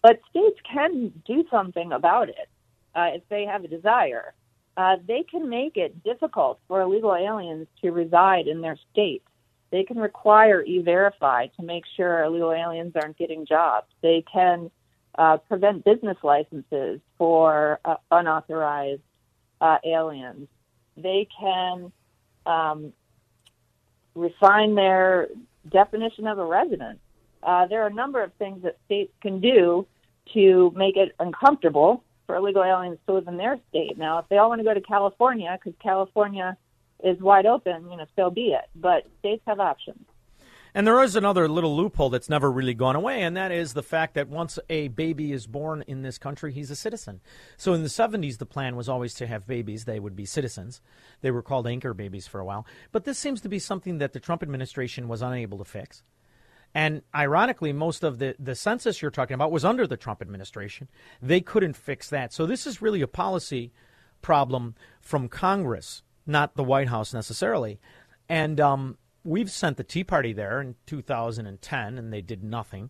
[0.04, 2.50] But states can do something about it
[2.94, 4.34] uh, if they have a desire.
[4.76, 9.24] Uh, they can make it difficult for illegal aliens to reside in their state.
[9.72, 13.88] They can require e-verify to make sure illegal aliens aren't getting jobs.
[14.02, 14.72] They can
[15.18, 19.02] uh, prevent business licenses for uh, unauthorized
[19.62, 20.48] uh, aliens.
[20.98, 21.92] They can
[22.46, 22.94] um,
[24.16, 25.30] refine their
[25.70, 27.00] definition of a resident.
[27.42, 29.86] Uh, there are a number of things that states can do
[30.34, 33.98] to make it uncomfortable for illegal aliens to live in their state.
[33.98, 36.58] Now, if they all want to go to California, because California
[37.04, 38.66] is wide open, you know, so be it.
[38.76, 40.06] But states have options.
[40.76, 43.84] And there is another little loophole that's never really gone away, and that is the
[43.84, 47.22] fact that once a baby is born in this country, he's a citizen.
[47.58, 49.86] So in the 70s, the plan was always to have babies.
[49.86, 50.82] They would be citizens.
[51.22, 52.66] They were called anchor babies for a while.
[52.92, 56.02] But this seems to be something that the Trump administration was unable to fix.
[56.76, 60.88] And ironically, most of the, the census you're talking about was under the Trump administration.
[61.22, 62.34] They couldn't fix that.
[62.34, 63.72] So this is really a policy
[64.22, 67.80] problem from Congress, not the White House necessarily.
[68.28, 72.90] And um, we've sent the Tea Party there in 2010, and they did nothing.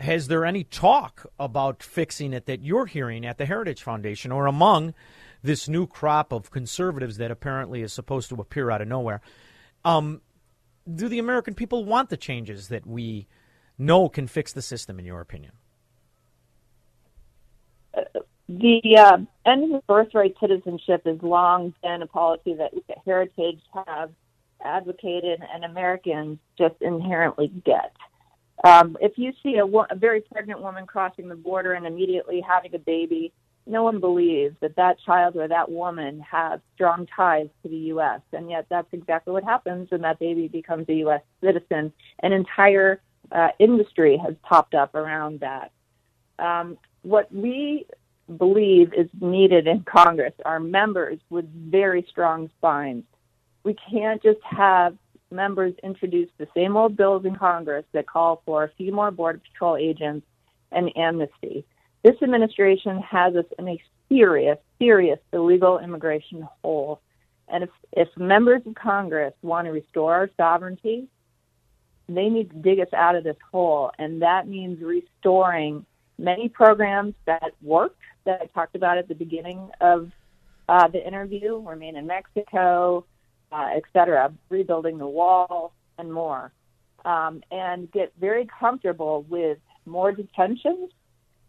[0.00, 4.46] Has there any talk about fixing it that you're hearing at the Heritage Foundation or
[4.46, 4.94] among
[5.42, 9.20] this new crop of conservatives that apparently is supposed to appear out of nowhere?
[9.84, 10.22] Um,
[10.92, 13.26] do the American people want the changes that we
[13.78, 15.52] know can fix the system, in your opinion?
[18.48, 22.72] the uh, ending of birthright citizenship has long been a policy that
[23.04, 24.10] Heritage have
[24.62, 27.92] advocated and Americans just inherently get.
[28.64, 32.74] Um, if you see a, a very pregnant woman crossing the border and immediately having
[32.74, 33.32] a baby,
[33.66, 38.20] no one believes that that child or that woman has strong ties to the U.S.
[38.32, 41.22] And yet that's exactly what happens when that baby becomes a U.S.
[41.42, 41.92] citizen.
[42.20, 45.70] An entire uh, industry has popped up around that.
[46.38, 47.86] Um, what we
[48.36, 53.04] believe is needed in Congress are members with very strong spines
[53.64, 54.96] we can't just have
[55.30, 59.40] members introduce the same old bills in Congress that call for a few more Border
[59.50, 60.26] Patrol agents
[60.70, 61.64] and amnesty.
[62.02, 67.00] This administration has us in a serious, serious illegal immigration hole.
[67.48, 71.06] And if, if members of Congress want to restore our sovereignty,
[72.08, 73.92] they need to dig us out of this hole.
[73.98, 75.86] And that means restoring
[76.18, 80.10] many programs that work that I talked about at the beginning of
[80.68, 83.04] uh, the interview, Remain in Mexico,
[83.50, 86.52] uh, et cetera, rebuilding the wall and more,
[87.04, 90.90] um, and get very comfortable with more detentions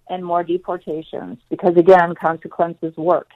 [0.10, 3.30] and more deportations because, again, consequences work.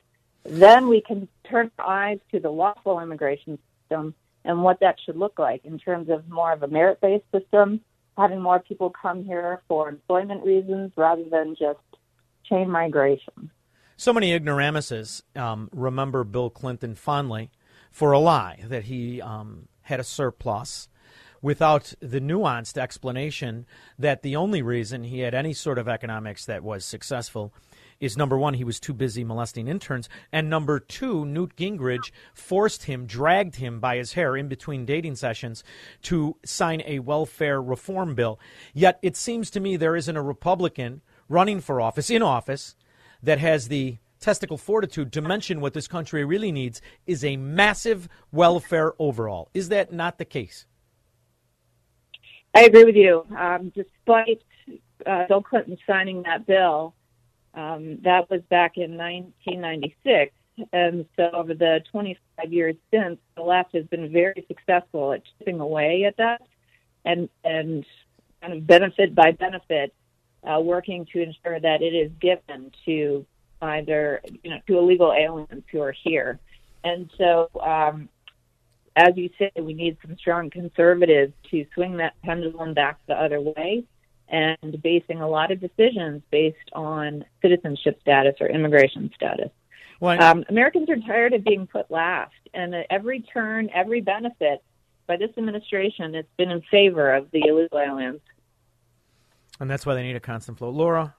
[0.44, 4.14] Then we can turn our eyes to the lawful immigration system
[4.46, 7.82] and what that should look like in terms of more of a merit based system,
[8.18, 11.80] having more people come here for employment reasons rather than just
[12.46, 13.52] chain migration.
[13.98, 17.52] So many ignoramuses um, remember Bill Clinton fondly
[17.92, 20.88] for a lie that he um, had a surplus
[21.42, 23.66] without the nuanced explanation
[23.98, 27.54] that the only reason he had any sort of economics that was successful
[28.00, 32.84] is number one, he was too busy molesting interns, and number two, Newt Gingrich forced
[32.84, 35.64] him, dragged him by his hair in between dating sessions
[36.04, 38.40] to sign a welfare reform bill.
[38.74, 42.76] Yet it seems to me there isn't a Republican running for office, in office,
[43.24, 48.08] that has the testicle fortitude to mention what this country really needs is a massive
[48.32, 49.50] welfare overhaul.
[49.54, 50.66] Is that not the case?
[52.58, 53.24] I agree with you.
[53.38, 54.42] Um, despite
[55.06, 56.96] uh, Bill Clinton signing that bill,
[57.54, 60.34] um, that was back in 1996.
[60.74, 65.60] And so, over the 25 years since, the left has been very successful at chipping
[65.60, 66.42] away at that
[67.06, 67.86] and, and
[68.42, 69.94] kind of benefit by benefit,
[70.44, 73.24] uh, working to ensure that it is given to
[73.62, 76.40] either you know to illegal aliens who are here.
[76.84, 78.10] And so, um,
[78.98, 83.40] as you say, we need some strong conservatives to swing that pendulum back the other
[83.40, 83.84] way
[84.28, 89.52] and basing a lot of decisions based on citizenship status or immigration status.
[90.02, 94.64] Um, Americans are tired of being put last, and at every turn, every benefit
[95.06, 98.22] by this administration, it's been in favor of the illegal aliens.
[99.60, 100.70] And that's why they need a constant flow.
[100.70, 101.16] Lora,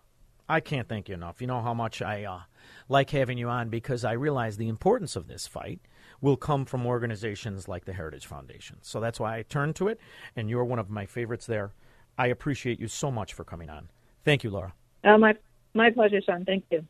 [0.48, 1.40] I can't thank you enough.
[1.40, 2.40] You know how much I uh,
[2.88, 5.80] like having you on because I realize the importance of this fight
[6.20, 8.78] will come from organizations like the Heritage Foundation.
[8.82, 10.00] So that's why I turn to it,
[10.36, 11.72] and you're one of my favorites there.
[12.16, 13.90] I appreciate you so much for coming on.
[14.24, 14.74] Thank you, Lora.
[15.04, 15.34] Uh, my,
[15.74, 16.44] my pleasure, Shaun.
[16.44, 16.84] Thank you.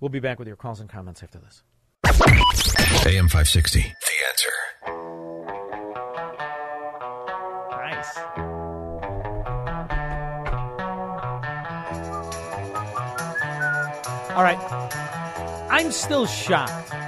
[0.00, 1.62] We'll be back with your calls and comments after this.
[3.06, 3.86] AM 560, The
[4.28, 4.50] Answer.
[7.70, 8.16] Nice.
[14.34, 14.58] All right.
[15.70, 17.03] I'm still shocked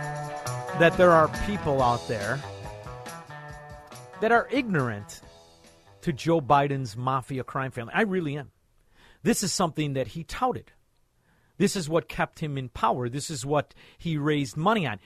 [0.79, 2.39] that there are people out there
[4.21, 5.23] that are ignorant
[6.03, 7.95] to Joe Biden's mafia crime family.
[7.95, 8.51] I really am.
[9.23, 10.73] This is something that he touted.
[11.57, 13.09] This is what kept him in power.
[13.09, 14.99] This is what he raised money on.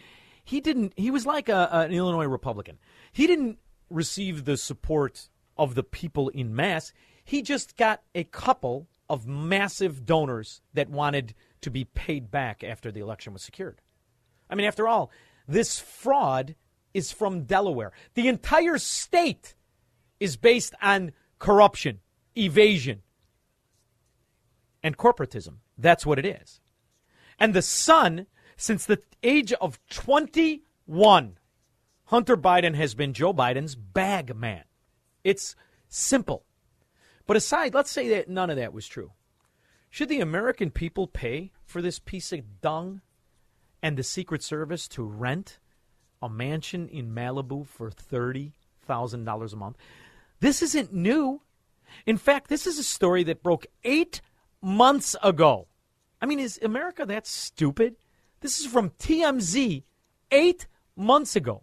[0.44, 0.92] he didn't.
[0.96, 2.78] He was like a, an Illinois Republican.
[3.12, 3.58] He didn't
[3.90, 6.92] receive the support of the people in mass.
[7.24, 12.90] He just got a couple of massive donors that wanted to be paid back after
[12.90, 13.80] the election was secured.
[14.48, 15.12] I mean, after all,
[15.50, 16.54] this fraud
[16.94, 17.92] is from Delaware.
[18.14, 19.54] The entire state
[20.18, 22.00] is based on corruption,
[22.36, 23.02] evasion,
[24.82, 25.56] and corporatism.
[25.76, 26.60] That's what it is.
[27.38, 31.38] And the son, since the age of 21,
[32.04, 34.64] Hunter Biden has been Joe Biden's bag man.
[35.24, 35.56] It's
[35.88, 36.44] simple.
[37.26, 39.12] But aside, let's say that none of that was true.
[39.88, 43.00] Should the American people pay for this piece of dung
[43.82, 45.58] and the Secret Service to rent
[46.22, 49.76] a mansion in Malibu for $30,000 a month?
[50.40, 51.42] This isn't new.
[52.06, 54.20] In fact, this is a story that broke eight
[54.62, 55.66] months ago.
[56.20, 57.96] I mean, is America that stupid?
[58.40, 59.82] This is from TMZ
[60.30, 60.66] eight
[60.96, 61.62] months ago.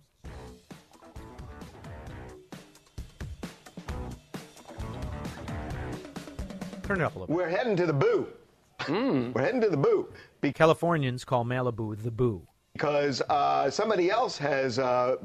[6.83, 7.35] Turn it up a little.
[7.35, 8.27] We're heading to the boo.
[8.79, 9.33] Mm.
[9.33, 10.07] We're heading to the boo.
[10.41, 12.41] Be- Californians call Malibu the boo.
[12.73, 15.15] Because uh, somebody else has uh,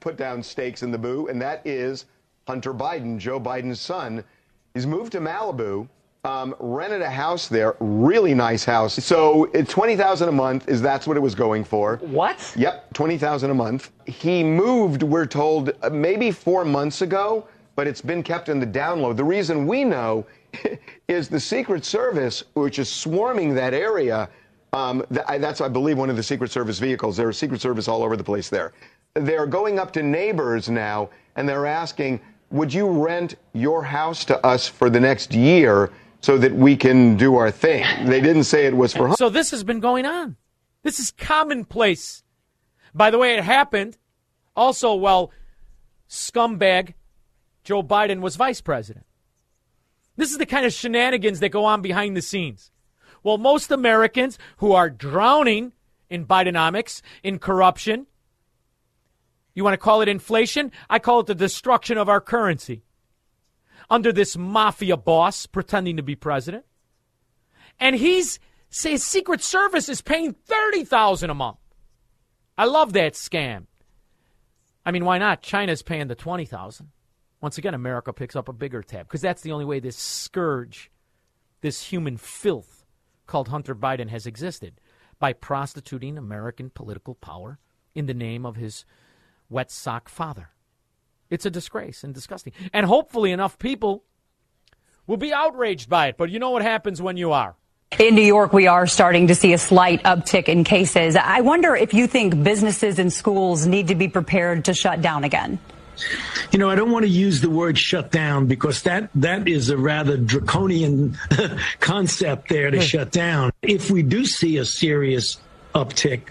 [0.00, 2.06] put down stakes in the boo, and that is
[2.46, 4.24] Hunter Biden, Joe Biden's son.
[4.74, 5.88] He's moved to Malibu,
[6.24, 8.94] um, rented a house there, really nice house.
[9.04, 10.68] So twenty thousand a month.
[10.68, 11.98] Is that's what it was going for?
[12.02, 12.52] What?
[12.56, 13.92] Yep, twenty thousand a month.
[14.06, 15.02] He moved.
[15.02, 17.46] We're told uh, maybe four months ago,
[17.76, 19.16] but it's been kept in the download.
[19.16, 20.26] The reason we know
[21.08, 24.28] is the Secret Service, which is swarming that area.
[24.72, 27.16] Um, that's, I believe, one of the Secret Service vehicles.
[27.16, 28.72] There are Secret Service all over the place there.
[29.14, 32.20] They're going up to neighbors now, and they're asking,
[32.50, 37.16] would you rent your house to us for the next year so that we can
[37.16, 37.84] do our thing?
[38.06, 39.08] They didn't say it was for.
[39.08, 39.16] home.
[39.16, 40.36] So this has been going on.
[40.82, 42.22] This is commonplace.
[42.94, 43.98] By the way, it happened
[44.56, 45.30] also while
[46.08, 46.94] scumbag
[47.64, 49.06] Joe Biden was vice president.
[50.22, 52.70] This is the kind of shenanigans that go on behind the scenes.
[53.24, 55.72] Well, most Americans who are drowning
[56.08, 58.06] in Bidenomics, in corruption,
[59.52, 60.70] you want to call it inflation?
[60.88, 62.84] I call it the destruction of our currency.
[63.90, 66.66] Under this mafia boss pretending to be president.
[67.80, 68.38] And he's
[68.70, 71.58] say Secret Service is paying 30,000 a month.
[72.56, 73.66] I love that scam.
[74.86, 75.42] I mean, why not?
[75.42, 76.92] China's paying the 20,000.
[77.42, 80.90] Once again, America picks up a bigger tab because that's the only way this scourge,
[81.60, 82.86] this human filth
[83.26, 84.80] called Hunter Biden has existed
[85.18, 87.58] by prostituting American political power
[87.94, 88.84] in the name of his
[89.50, 90.50] wet sock father.
[91.30, 92.52] It's a disgrace and disgusting.
[92.72, 94.04] And hopefully, enough people
[95.08, 96.16] will be outraged by it.
[96.16, 97.56] But you know what happens when you are.
[97.98, 101.16] In New York, we are starting to see a slight uptick in cases.
[101.16, 105.24] I wonder if you think businesses and schools need to be prepared to shut down
[105.24, 105.58] again.
[106.50, 109.70] You know, I don't want to use the word shut down because that, that is
[109.70, 111.18] a rather draconian
[111.80, 112.82] concept there to hmm.
[112.82, 113.52] shut down.
[113.62, 115.38] If we do see a serious
[115.74, 116.22] uptick,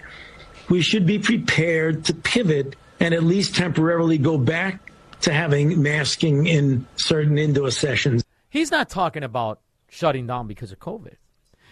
[0.68, 6.46] we should be prepared to pivot and at least temporarily go back to having masking
[6.46, 8.24] in certain indoor sessions.
[8.48, 11.16] He's not talking about shutting down because of COVID.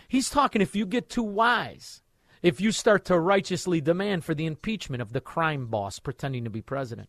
[0.08, 2.02] He's talking if you get too wise,
[2.42, 6.50] if you start to righteously demand for the impeachment of the crime boss pretending to
[6.50, 7.08] be president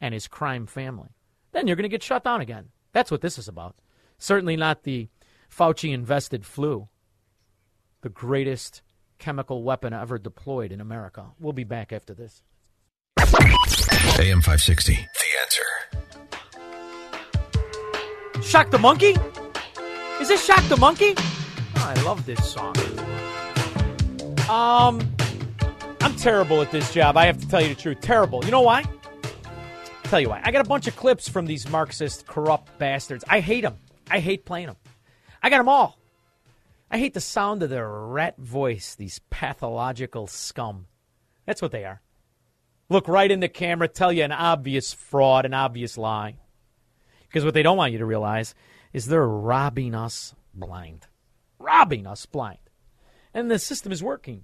[0.00, 1.10] and his crime family,
[1.52, 2.68] then you're going to get shut down again.
[2.92, 3.76] That's what this is about.
[4.18, 5.08] Certainly not the
[5.50, 6.88] Fauci invested flu,
[8.02, 8.82] the greatest
[9.18, 11.26] chemical weapon ever deployed in America.
[11.38, 12.42] We'll be back after this.
[13.18, 15.00] AM 560, The
[15.42, 15.62] Answer.
[18.42, 19.16] Shock the Monkey?
[20.20, 21.14] Is this Shock the Monkey?
[21.16, 21.22] Oh,
[21.76, 22.74] I love this song.
[24.48, 25.00] Um,
[26.00, 27.16] I'm terrible at this job.
[27.16, 28.00] I have to tell you the truth.
[28.00, 28.44] Terrible.
[28.44, 28.84] You know why?
[30.10, 30.40] Tell you why.
[30.44, 33.24] I got a bunch of clips from these Marxist, corrupt bastards.
[33.28, 33.76] I hate them.
[34.10, 34.76] I hate playing them.
[35.40, 35.98] I got them all.
[36.90, 40.86] I hate the sound of their rat voice, these pathological scum.
[41.46, 42.02] That's what they are.
[42.88, 46.38] Look right in the camera, tell you an obvious fraud, an obvious lie.
[47.28, 48.56] Because what they don't want you to realize
[48.92, 51.06] is they're robbing us blind.
[51.60, 52.58] Robbing us blind.
[53.32, 54.42] And the system is working.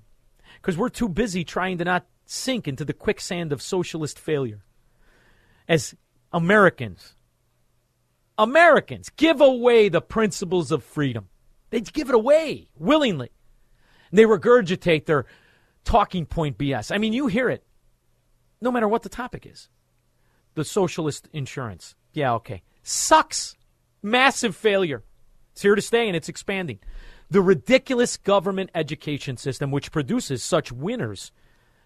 [0.62, 4.62] Because we're too busy trying to not sink into the quicksand of socialist failure.
[5.68, 5.94] As
[6.32, 7.14] Americans,
[8.38, 11.28] Americans give away the principles of freedom.
[11.70, 13.30] They give it away willingly.
[14.12, 15.26] They regurgitate their
[15.84, 16.94] talking point BS.
[16.94, 17.64] I mean, you hear it
[18.60, 19.68] no matter what the topic is.
[20.55, 21.94] The socialist insurance.
[22.12, 22.62] Yeah, okay.
[22.82, 23.56] Sucks.
[24.02, 25.02] Massive failure.
[25.52, 26.78] It's here to stay and it's expanding.
[27.28, 31.32] The ridiculous government education system, which produces such winners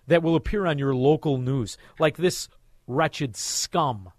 [0.06, 2.48] that will appear on your local news, like this
[2.90, 4.10] wretched scum.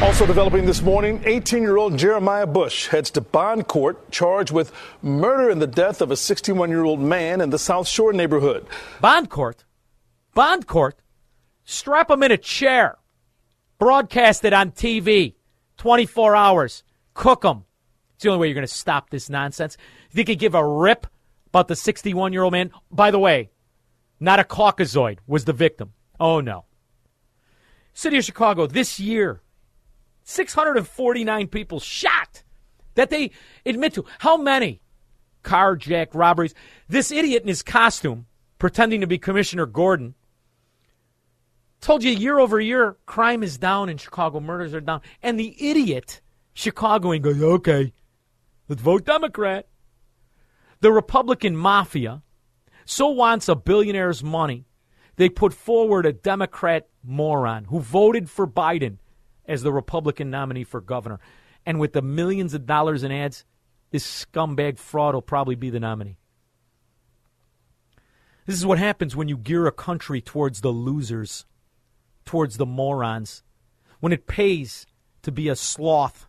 [0.00, 4.72] Also developing this morning, 18 year old Jeremiah Bush heads to bond court charged with
[5.02, 8.66] murder and the death of a 61 year old man in the South Shore neighborhood.
[9.00, 9.64] Bond court?
[10.34, 11.00] Bond court?
[11.64, 12.98] Strap him in a chair.
[13.78, 15.34] Broadcast it on TV.
[15.78, 16.84] 24 hours.
[17.14, 17.64] Cook him.
[18.14, 19.76] It's the only way you're going to stop this nonsense.
[20.10, 21.06] You think he'd give a rip
[21.48, 22.70] about the 61 year old man?
[22.90, 23.50] By the way,
[24.20, 25.92] not a Caucasoid was the victim.
[26.20, 26.64] Oh, no.
[27.98, 29.40] City of Chicago this year,
[30.22, 32.44] 649 people shot
[32.94, 33.32] that they
[33.66, 34.04] admit to.
[34.20, 34.80] How many
[35.42, 36.54] carjack robberies?
[36.88, 38.26] This idiot in his costume,
[38.60, 40.14] pretending to be Commissioner Gordon,
[41.80, 45.00] told you year over year crime is down in Chicago murders are down.
[45.20, 46.20] And the idiot
[46.54, 47.92] Chicagoan goes, okay,
[48.68, 49.66] let's vote Democrat.
[50.78, 52.22] The Republican mafia
[52.84, 54.67] so wants a billionaire's money,
[55.18, 58.98] they put forward a Democrat moron who voted for Biden
[59.46, 61.18] as the Republican nominee for governor.
[61.66, 63.44] And with the millions of dollars in ads,
[63.90, 66.18] this scumbag fraud will probably be the nominee.
[68.46, 71.44] This is what happens when you gear a country towards the losers,
[72.24, 73.42] towards the morons,
[73.98, 74.86] when it pays
[75.22, 76.28] to be a sloth.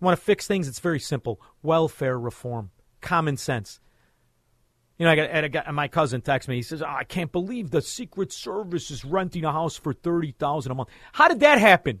[0.00, 0.68] You want to fix things?
[0.68, 2.70] It's very simple welfare reform,
[3.00, 3.80] common sense.
[4.98, 6.56] You know, I got, I got my cousin texts me.
[6.56, 10.32] He says, oh, "I can't believe the Secret Service is renting a house for thirty
[10.32, 10.88] thousand a month.
[11.12, 12.00] How did that happen?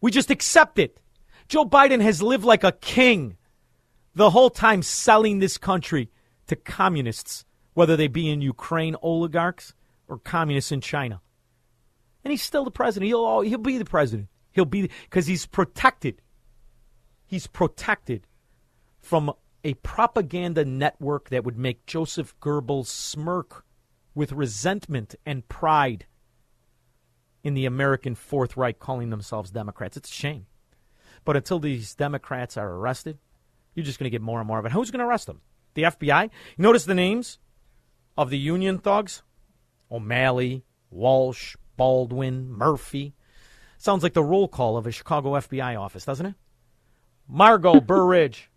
[0.00, 1.00] We just accept it.
[1.48, 3.38] Joe Biden has lived like a king
[4.14, 6.10] the whole time selling this country
[6.46, 9.72] to communists, whether they be in Ukraine oligarchs
[10.08, 11.20] or communists in China.
[12.22, 13.08] And he's still the president.
[13.08, 14.28] He'll he'll be the president.
[14.52, 16.20] He'll be because he's protected.
[17.26, 18.26] He's protected
[19.00, 19.32] from
[19.64, 23.64] a propaganda network that would make Joseph Goebbels smirk
[24.14, 26.06] with resentment and pride
[27.42, 29.96] in the American Fourth Reich calling themselves Democrats.
[29.96, 30.46] It's a shame.
[31.24, 33.18] But until these Democrats are arrested,
[33.74, 34.72] you're just going to get more and more of it.
[34.72, 35.40] Who's going to arrest them?
[35.74, 36.30] The FBI?
[36.56, 37.38] Notice the names
[38.16, 39.22] of the Union thugs?
[39.90, 43.14] O'Malley, Walsh, Baldwin, Murphy.
[43.78, 46.34] Sounds like the roll call of a Chicago FBI office, doesn't it?
[47.28, 48.50] Margot Burridge.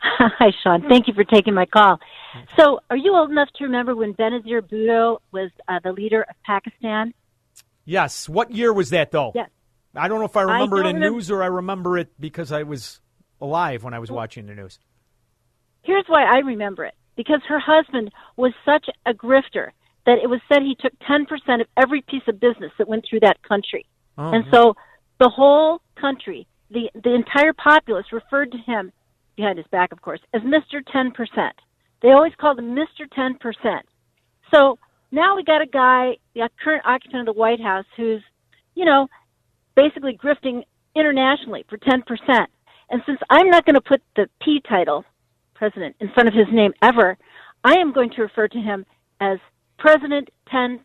[0.02, 0.88] Hi, Shaun.
[0.88, 1.98] Thank you for taking my call.
[2.56, 6.36] So, are you old enough to remember when Benazir Bhutto was uh, the leader of
[6.44, 7.14] Pakistan?
[7.84, 8.28] Yes.
[8.28, 9.32] What year was that, though?
[9.34, 9.50] Yes.
[9.94, 12.08] I don't know if I remember I it in remember- news or I remember it
[12.20, 13.00] because I was
[13.40, 14.78] alive when I was watching the news.
[15.82, 19.70] Here's why I remember it because her husband was such a grifter
[20.06, 23.20] that it was said he took 10% of every piece of business that went through
[23.20, 23.86] that country.
[24.16, 24.52] Oh, and yeah.
[24.52, 24.74] so
[25.18, 28.92] the whole country, the, the entire populace referred to him,
[29.38, 30.82] behind his back, of course, as Mr.
[30.94, 31.12] 10%.
[32.02, 33.08] They always called him Mr.
[33.16, 33.80] 10%.
[34.52, 34.78] So
[35.10, 38.22] now we got a guy, the current occupant of the White House, who's,
[38.74, 39.08] you know,
[39.74, 42.02] basically grifting internationally for 10%.
[42.90, 45.04] And since I'm not going to put the P title,
[45.54, 47.16] president, in front of his name ever,
[47.64, 48.84] I am going to refer to him
[49.20, 49.38] as
[49.78, 50.80] President 10%.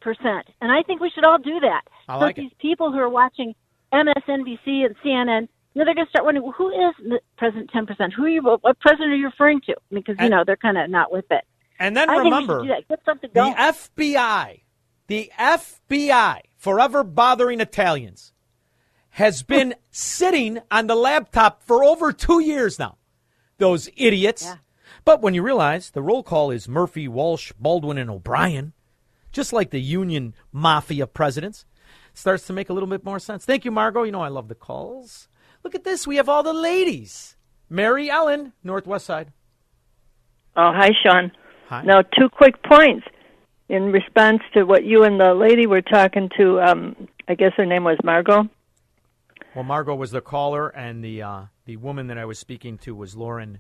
[0.62, 1.82] And I think we should all do that.
[2.08, 2.42] I like it.
[2.42, 3.56] these people who are watching
[3.94, 7.72] MSNBC and CNN, you know, they're going to start wondering, well, who is the President
[7.72, 8.14] 10%?
[8.14, 9.76] Who are you, what president are you referring to?
[9.92, 11.44] Because, you And- know, they're kind of not with it.
[11.80, 12.88] And then I think we should remember, do that.
[12.88, 13.40] Get something the.
[13.42, 14.62] FBI,
[15.08, 18.32] the FBI, forever bothering Italians,
[19.12, 22.98] has been sitting on the laptop for over two years now.
[23.58, 24.48] Those idiots.
[25.04, 28.74] But when you realize the roll call is Murphy, Walsh, Baldwin, and O'Brien,
[29.32, 31.66] just like the Union Mafia presidents,
[32.14, 33.44] starts to make a little bit more sense.
[33.46, 34.04] Thank you, Margot.
[34.04, 35.28] You know I love the calls.
[35.64, 36.06] Look at this.
[36.06, 37.36] We have all the ladies.
[37.70, 39.32] Mary Ellen, Northwest Side.
[40.56, 41.32] Oh, hi, Shaun.
[41.70, 41.82] Hi.
[41.84, 43.06] Now, two quick points
[43.70, 46.62] in response to what you and the lady were talking to.
[46.62, 48.48] Um, I guess her name was Margot.
[49.56, 52.94] Well, Margot was the caller, and the uh, the woman that I was speaking to
[52.96, 53.60] was Lauren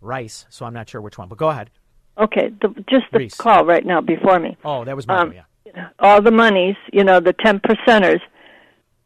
[0.00, 0.46] Rice.
[0.48, 1.70] So I'm not sure which one, but go ahead.
[2.18, 3.34] Okay, the, just the Reis.
[3.34, 4.56] call right now before me.
[4.64, 5.30] Oh, that was Margot.
[5.30, 5.88] Um, yeah.
[5.98, 8.20] All the monies, you know, the ten percenters.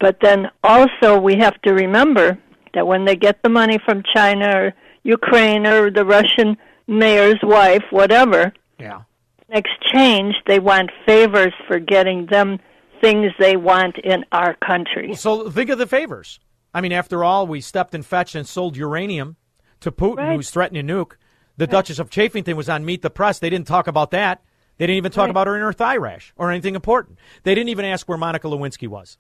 [0.01, 2.39] But then also we have to remember
[2.74, 6.56] that when they get the money from China or Ukraine or the Russian
[6.86, 9.01] mayor's wife, whatever, Yeah.
[9.48, 12.59] in exchange they want favors for getting them
[13.01, 15.14] things they want in our country.
[15.14, 16.39] So think of the favors.
[16.74, 19.36] I mean, after all, we stepped and fetched and sold uranium
[19.81, 20.36] to Putin, Right.
[20.36, 21.12] who's threatening to nuke.
[21.56, 23.39] The Duchess of Chafington was on Meet the Press.
[23.39, 24.40] They didn't talk about that.
[24.78, 25.31] They didn't even talk Right.
[25.31, 27.18] about her inner thigh rash or anything important.
[27.43, 29.18] They didn't even ask where Monica Lewinsky was.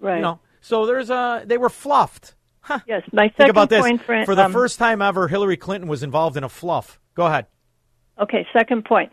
[0.00, 0.16] Right.
[0.16, 2.34] You know, so there's a they were fluffed.
[2.60, 2.80] Huh.
[2.86, 3.80] Yes, my Think second about this.
[3.80, 7.00] point for, For the um, first time ever, Hillary Clinton was involved in a fluff.
[7.14, 7.46] Go ahead.
[8.20, 9.10] Okay, second point.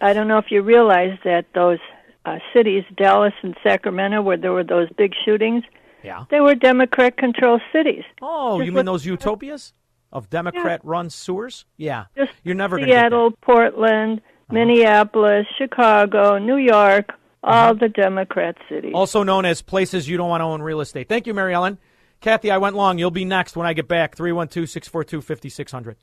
[0.00, 1.78] I don't know if you realize that those
[2.26, 5.64] uh, cities, Dallas and Sacramento, where there were those big shootings,
[6.04, 6.24] Yeah.
[6.30, 8.04] they were Democrat-controlled cities.
[8.20, 9.72] Oh, Just you mean those utopias
[10.12, 11.64] of Democrat-run sewers?
[11.78, 12.04] Yeah.
[12.16, 14.20] Just You're never going to get Seattle, Portland,
[14.50, 17.12] Minneapolis, Chicago, New York,
[17.42, 17.68] Uh-huh.
[17.68, 18.92] all the Democrat cities.
[18.94, 21.08] also known as places you don't want to own real estate.
[21.08, 21.78] Thank you, Mary Ellen.
[22.20, 22.98] Kathy, I went long.
[22.98, 24.16] You'll be next when I get back.
[24.16, 25.96] 312 642 5600.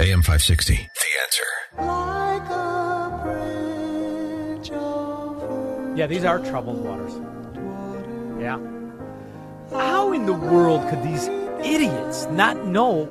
[0.00, 0.74] AM 560.
[0.74, 0.82] The
[1.22, 1.44] answer.
[5.96, 7.12] Yeah, these are troubled waters.
[8.40, 8.58] Yeah.
[9.70, 11.26] How in the world could these
[11.64, 13.06] idiots not know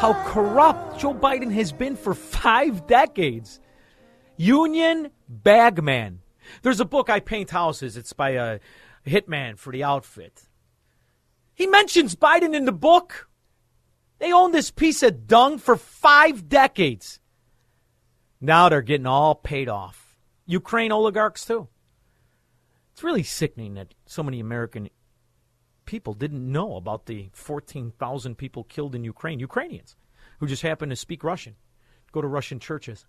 [0.00, 3.58] how corrupt Joe Biden has been for five decades?
[4.38, 6.20] Union Bagman.
[6.62, 7.96] There's a book, I Paint Houses.
[7.96, 8.60] It's by a
[9.06, 10.44] hitman for the outfit.
[11.54, 13.28] He mentions Biden in the book.
[14.20, 17.20] They owned this piece of dung for five decades.
[18.40, 20.16] Now they're getting all paid off.
[20.46, 21.68] Ukraine oligarchs, too.
[22.92, 24.88] It's really sickening that so many American
[25.84, 29.96] people didn't know about the 14,000 people killed in Ukraine, Ukrainians,
[30.38, 31.56] who just happened to speak Russian,
[32.12, 33.06] go to Russian churches.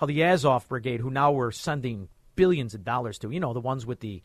[0.00, 3.60] How the Azov Brigade, who now we're sending billions of dollars to, you know, the
[3.60, 4.22] ones with the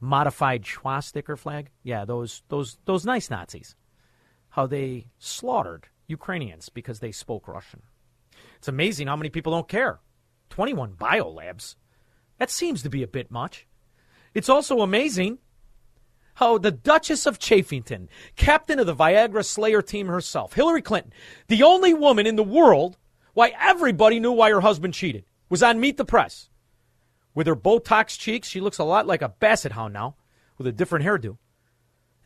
[0.00, 3.76] modified swastika flag, yeah, those those those nice Nazis,
[4.48, 7.82] how they slaughtered Ukrainians because they spoke Russian.
[8.56, 10.00] It's amazing how many people don't care.
[10.48, 11.76] 21 biolabs.
[12.38, 13.66] That seems to be a bit much.
[14.32, 15.40] It's also amazing
[16.36, 21.12] how the Duchess of Chafington, captain of the Viagra Slayer team herself, Hillary Clinton,
[21.48, 22.96] the only woman in the world
[23.38, 26.50] why everybody knew why her husband cheated, was on Meet the Press.
[27.36, 30.16] With her Botox cheeks, she looks a lot like a basset hound now,
[30.56, 31.38] with a different hairdo.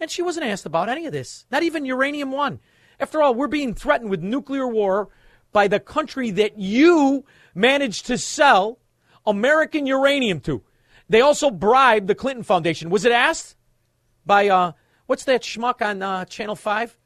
[0.00, 2.60] And she wasn't asked about any of this, not even Uranium One.
[2.98, 5.10] After all, we're being threatened with nuclear war
[5.52, 8.78] by the country that you managed to sell
[9.26, 10.62] American uranium to.
[11.10, 12.88] They also bribed the Clinton Foundation.
[12.88, 13.54] Was it asked
[14.24, 14.72] by uh,
[15.04, 16.96] what's that schmuck on uh, Channel Five?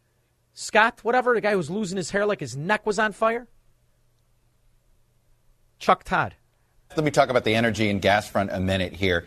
[0.53, 3.49] Scott, whatever, the guy who was losing his hair like his neck was on fire.
[5.79, 6.35] Chuck Todd.
[6.97, 9.27] Let me talk about the energy and gas front a minute here.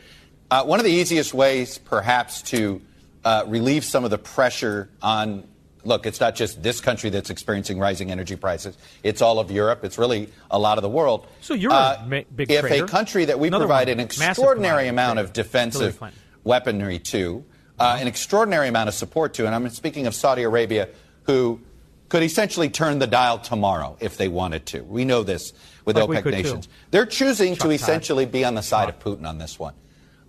[0.50, 2.82] Uh, one of the easiest ways, perhaps, to
[3.24, 5.44] uh, relieve some of the pressure on
[5.86, 8.78] look, it's not just this country that's experiencing rising energy prices.
[9.02, 9.86] It's all of Europe.
[9.86, 11.26] It's really a lot of the world.
[11.42, 12.84] So you're Uh, a big if trader.
[12.84, 15.28] a country that we Another provide one, an extraordinary amount trader.
[15.28, 16.00] of defensive
[16.44, 17.46] weaponry to,
[17.80, 20.90] uh, an extraordinary amount of support to, and I'm speaking of Saudi Arabia,
[21.24, 21.62] who
[22.10, 24.82] could essentially turn the dial tomorrow if they wanted to.
[24.82, 25.54] We know this
[25.90, 26.44] with Like OPEC could, too.
[26.44, 26.70] nations.
[26.92, 27.74] They're choosing Chuck to Todd.
[27.74, 29.74] essentially be on the side of Putin on this one.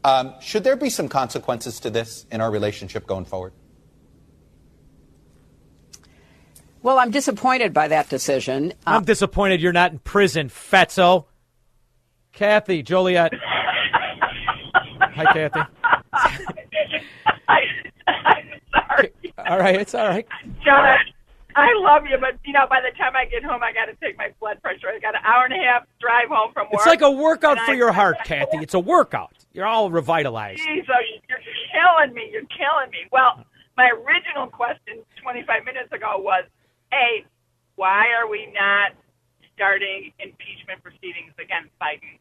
[0.04, 3.52] Um, should there be some consequences to this in our relationship going forward?
[6.82, 8.72] Well, I'm disappointed by that decision.
[8.86, 11.26] I'm disappointed you're not in prison, Fetzo.
[12.32, 13.34] Kathy, Joliet.
[15.02, 15.60] Hi, Kathy.
[18.72, 19.12] Sorry.
[19.46, 20.26] All right, it's all right.
[20.64, 20.96] John,
[21.60, 23.94] I, love you, but you know, by the time I get home, I got to
[23.94, 24.88] take my blood pressure.
[24.88, 26.74] I got an hour and a half drive home from work.
[26.74, 28.58] It's like a workout for I- your heart, Kathy.
[28.58, 29.32] It's a workout.
[29.52, 30.60] You're all revitalized.
[30.60, 31.38] Jeez, oh, you're
[31.72, 32.28] killing me.
[32.32, 33.08] You're killing me.
[33.10, 33.44] Well,
[33.76, 36.44] my original question 25 minutes ago was,
[36.92, 37.24] A,
[37.76, 38.92] why are we not
[39.54, 42.18] starting impeachment proceedings against Biden?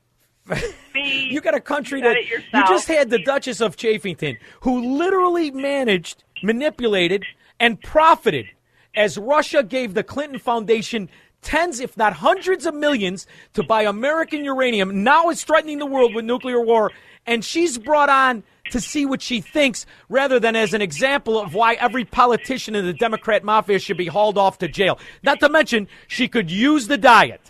[0.94, 5.52] B, You got a country that you just had the Duchess of Chafington, who literally
[5.52, 7.26] managed, manipulated,
[7.60, 8.48] and profited
[8.96, 11.10] as Russia gave the Clinton Foundation
[11.42, 15.04] tens, if not hundreds of millions to buy American uranium.
[15.04, 16.92] Now it's threatening the world with nuclear war,
[17.26, 21.54] and she's brought on to see what she thinks rather than as an example of
[21.54, 25.00] why every politician in the Democrat mafia should be hauled off to jail.
[25.24, 27.42] Not to mention, she could use the diet.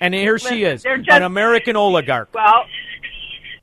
[0.00, 2.28] And here she is, they're an American oligarch.
[2.34, 2.66] Well,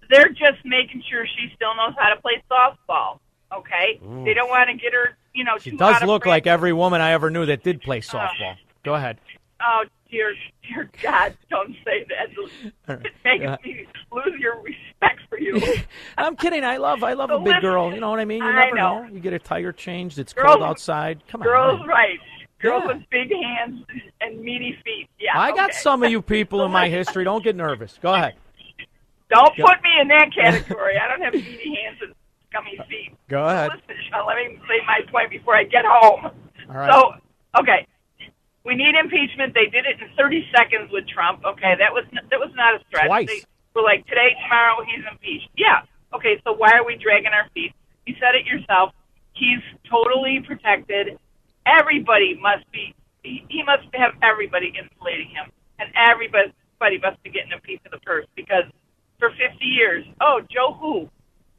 [0.10, 3.20] they're just making sure she still knows how to play softball.
[3.56, 4.24] Okay, Ooh.
[4.26, 7.12] they don't want to get her, you know, She does look like every woman I
[7.12, 8.56] ever knew that did play softball.
[8.84, 9.18] Go ahead.
[9.66, 10.34] Oh dear,
[10.68, 11.36] dear God!
[11.50, 12.30] Don't say that.
[13.06, 15.62] It makes Uh, me lose your respect for you.
[16.18, 16.64] I'm kidding.
[16.66, 17.94] I love I love a big listen, girl.
[17.94, 18.44] You know what I mean?
[18.44, 19.08] You I never know.
[19.12, 20.20] You get a tire changed.
[20.20, 21.22] It's Girls- cold outside.
[21.30, 21.48] Come on.
[21.48, 22.20] Girls, right?
[22.60, 22.94] Girls Yeah.
[22.98, 23.86] with big hands
[24.22, 25.08] and meaty feet.
[25.20, 25.80] Yeah, I got okay.
[25.80, 27.24] some of you people in my history.
[27.24, 27.98] Don't get nervous.
[28.02, 28.36] Go ahead.
[29.30, 30.98] Don't Go- put me in that category.
[30.98, 32.14] I don't have meaty hands and
[32.54, 33.12] scummy feet.
[33.12, 33.72] Uh, go ahead.
[33.74, 36.30] Listen, Shaun, let me say my point before I get home.
[36.70, 36.94] All right.
[36.94, 37.18] So,
[37.60, 37.88] okay,
[38.64, 39.54] we need impeachment.
[39.54, 41.42] They did it in 30 seconds with Trump.
[41.44, 43.10] Okay, that was that was not a stretch.
[43.10, 43.28] Twice.
[43.28, 43.42] They
[43.74, 45.50] were like, today, tomorrow, he's impeached.
[45.58, 45.82] Yeah.
[46.14, 47.74] Okay, so why are we dragging our feet?
[48.06, 48.94] You said it yourself.
[49.34, 51.18] He's totally protected.
[51.66, 52.94] Everybody must be.
[53.24, 55.50] He, he must have everybody insulating him,
[55.80, 56.54] and everybody.
[56.84, 58.66] everybody must be getting a piece of the purse because
[59.20, 61.10] for 50 years, oh, Joe who?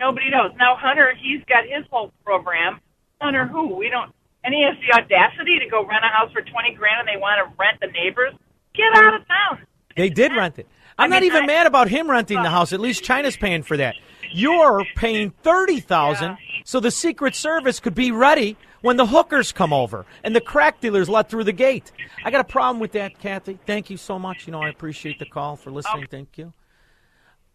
[0.05, 0.51] Nobody knows.
[0.59, 2.81] Now Hunter, he's got his whole program.
[3.23, 3.75] Hunter who?
[3.75, 4.13] We don't.
[4.45, 7.19] And he has the audacity to go rent a house for 20 grand and they
[7.19, 8.35] want to rent the neighbors.
[8.75, 9.67] Get out of town.
[9.97, 10.69] They did rent it.
[10.99, 12.75] I'm not even mad about him renting the house.
[12.75, 13.95] At least China's paying for that.
[14.31, 19.73] You're paying thirty thousand, so the Secret Service could be ready when the hookers come
[19.73, 21.91] over and the crack dealers let through the gate.
[22.25, 23.59] I got a problem with that, Kathy.
[23.65, 24.47] Thank you so much.
[24.47, 26.07] You know, I appreciate the call for listening.
[26.11, 26.53] Thank you.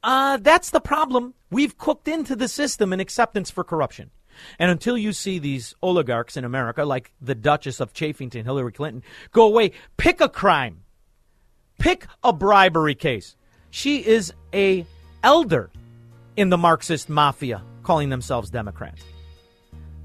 [0.04, 1.34] Uh, that's the problem.
[1.52, 4.12] We've cooked into the system an acceptance for corruption.
[4.58, 9.04] And until you see these oligarchs in America, like the Duchess of Chaffington, Hillary Clinton,
[9.32, 10.84] go away, pick a crime
[11.80, 13.38] Pick a bribery case.
[13.72, 14.86] She is a
[15.24, 15.72] elder
[16.36, 19.02] in the Marxist mafia calling themselves Democrats.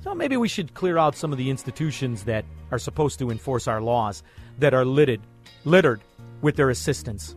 [0.02, 3.66] So maybe we should clear out some of the institutions that are supposed to enforce
[3.66, 4.22] our laws
[4.60, 5.20] that are littered,
[5.64, 6.00] littered
[6.42, 7.34] with their assistance.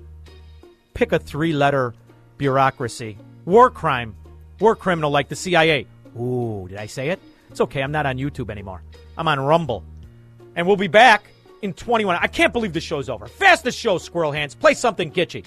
[0.94, 1.96] Pick a three letter
[2.38, 3.18] bureaucracy.
[3.46, 4.16] War crime.
[4.60, 5.88] War criminal like the CIA.
[6.20, 7.20] Ooh, did I say it?
[7.50, 7.82] It's okay.
[7.82, 8.82] I'm not on YouTube anymore.
[9.18, 9.84] I'm on Rumble.
[10.56, 11.24] And we'll be back
[11.62, 12.18] in 21.
[12.20, 13.28] I can't believe the show's over.
[13.28, 14.54] Fastest show, Squirrel Hands.
[14.56, 15.46] Play something gitchy.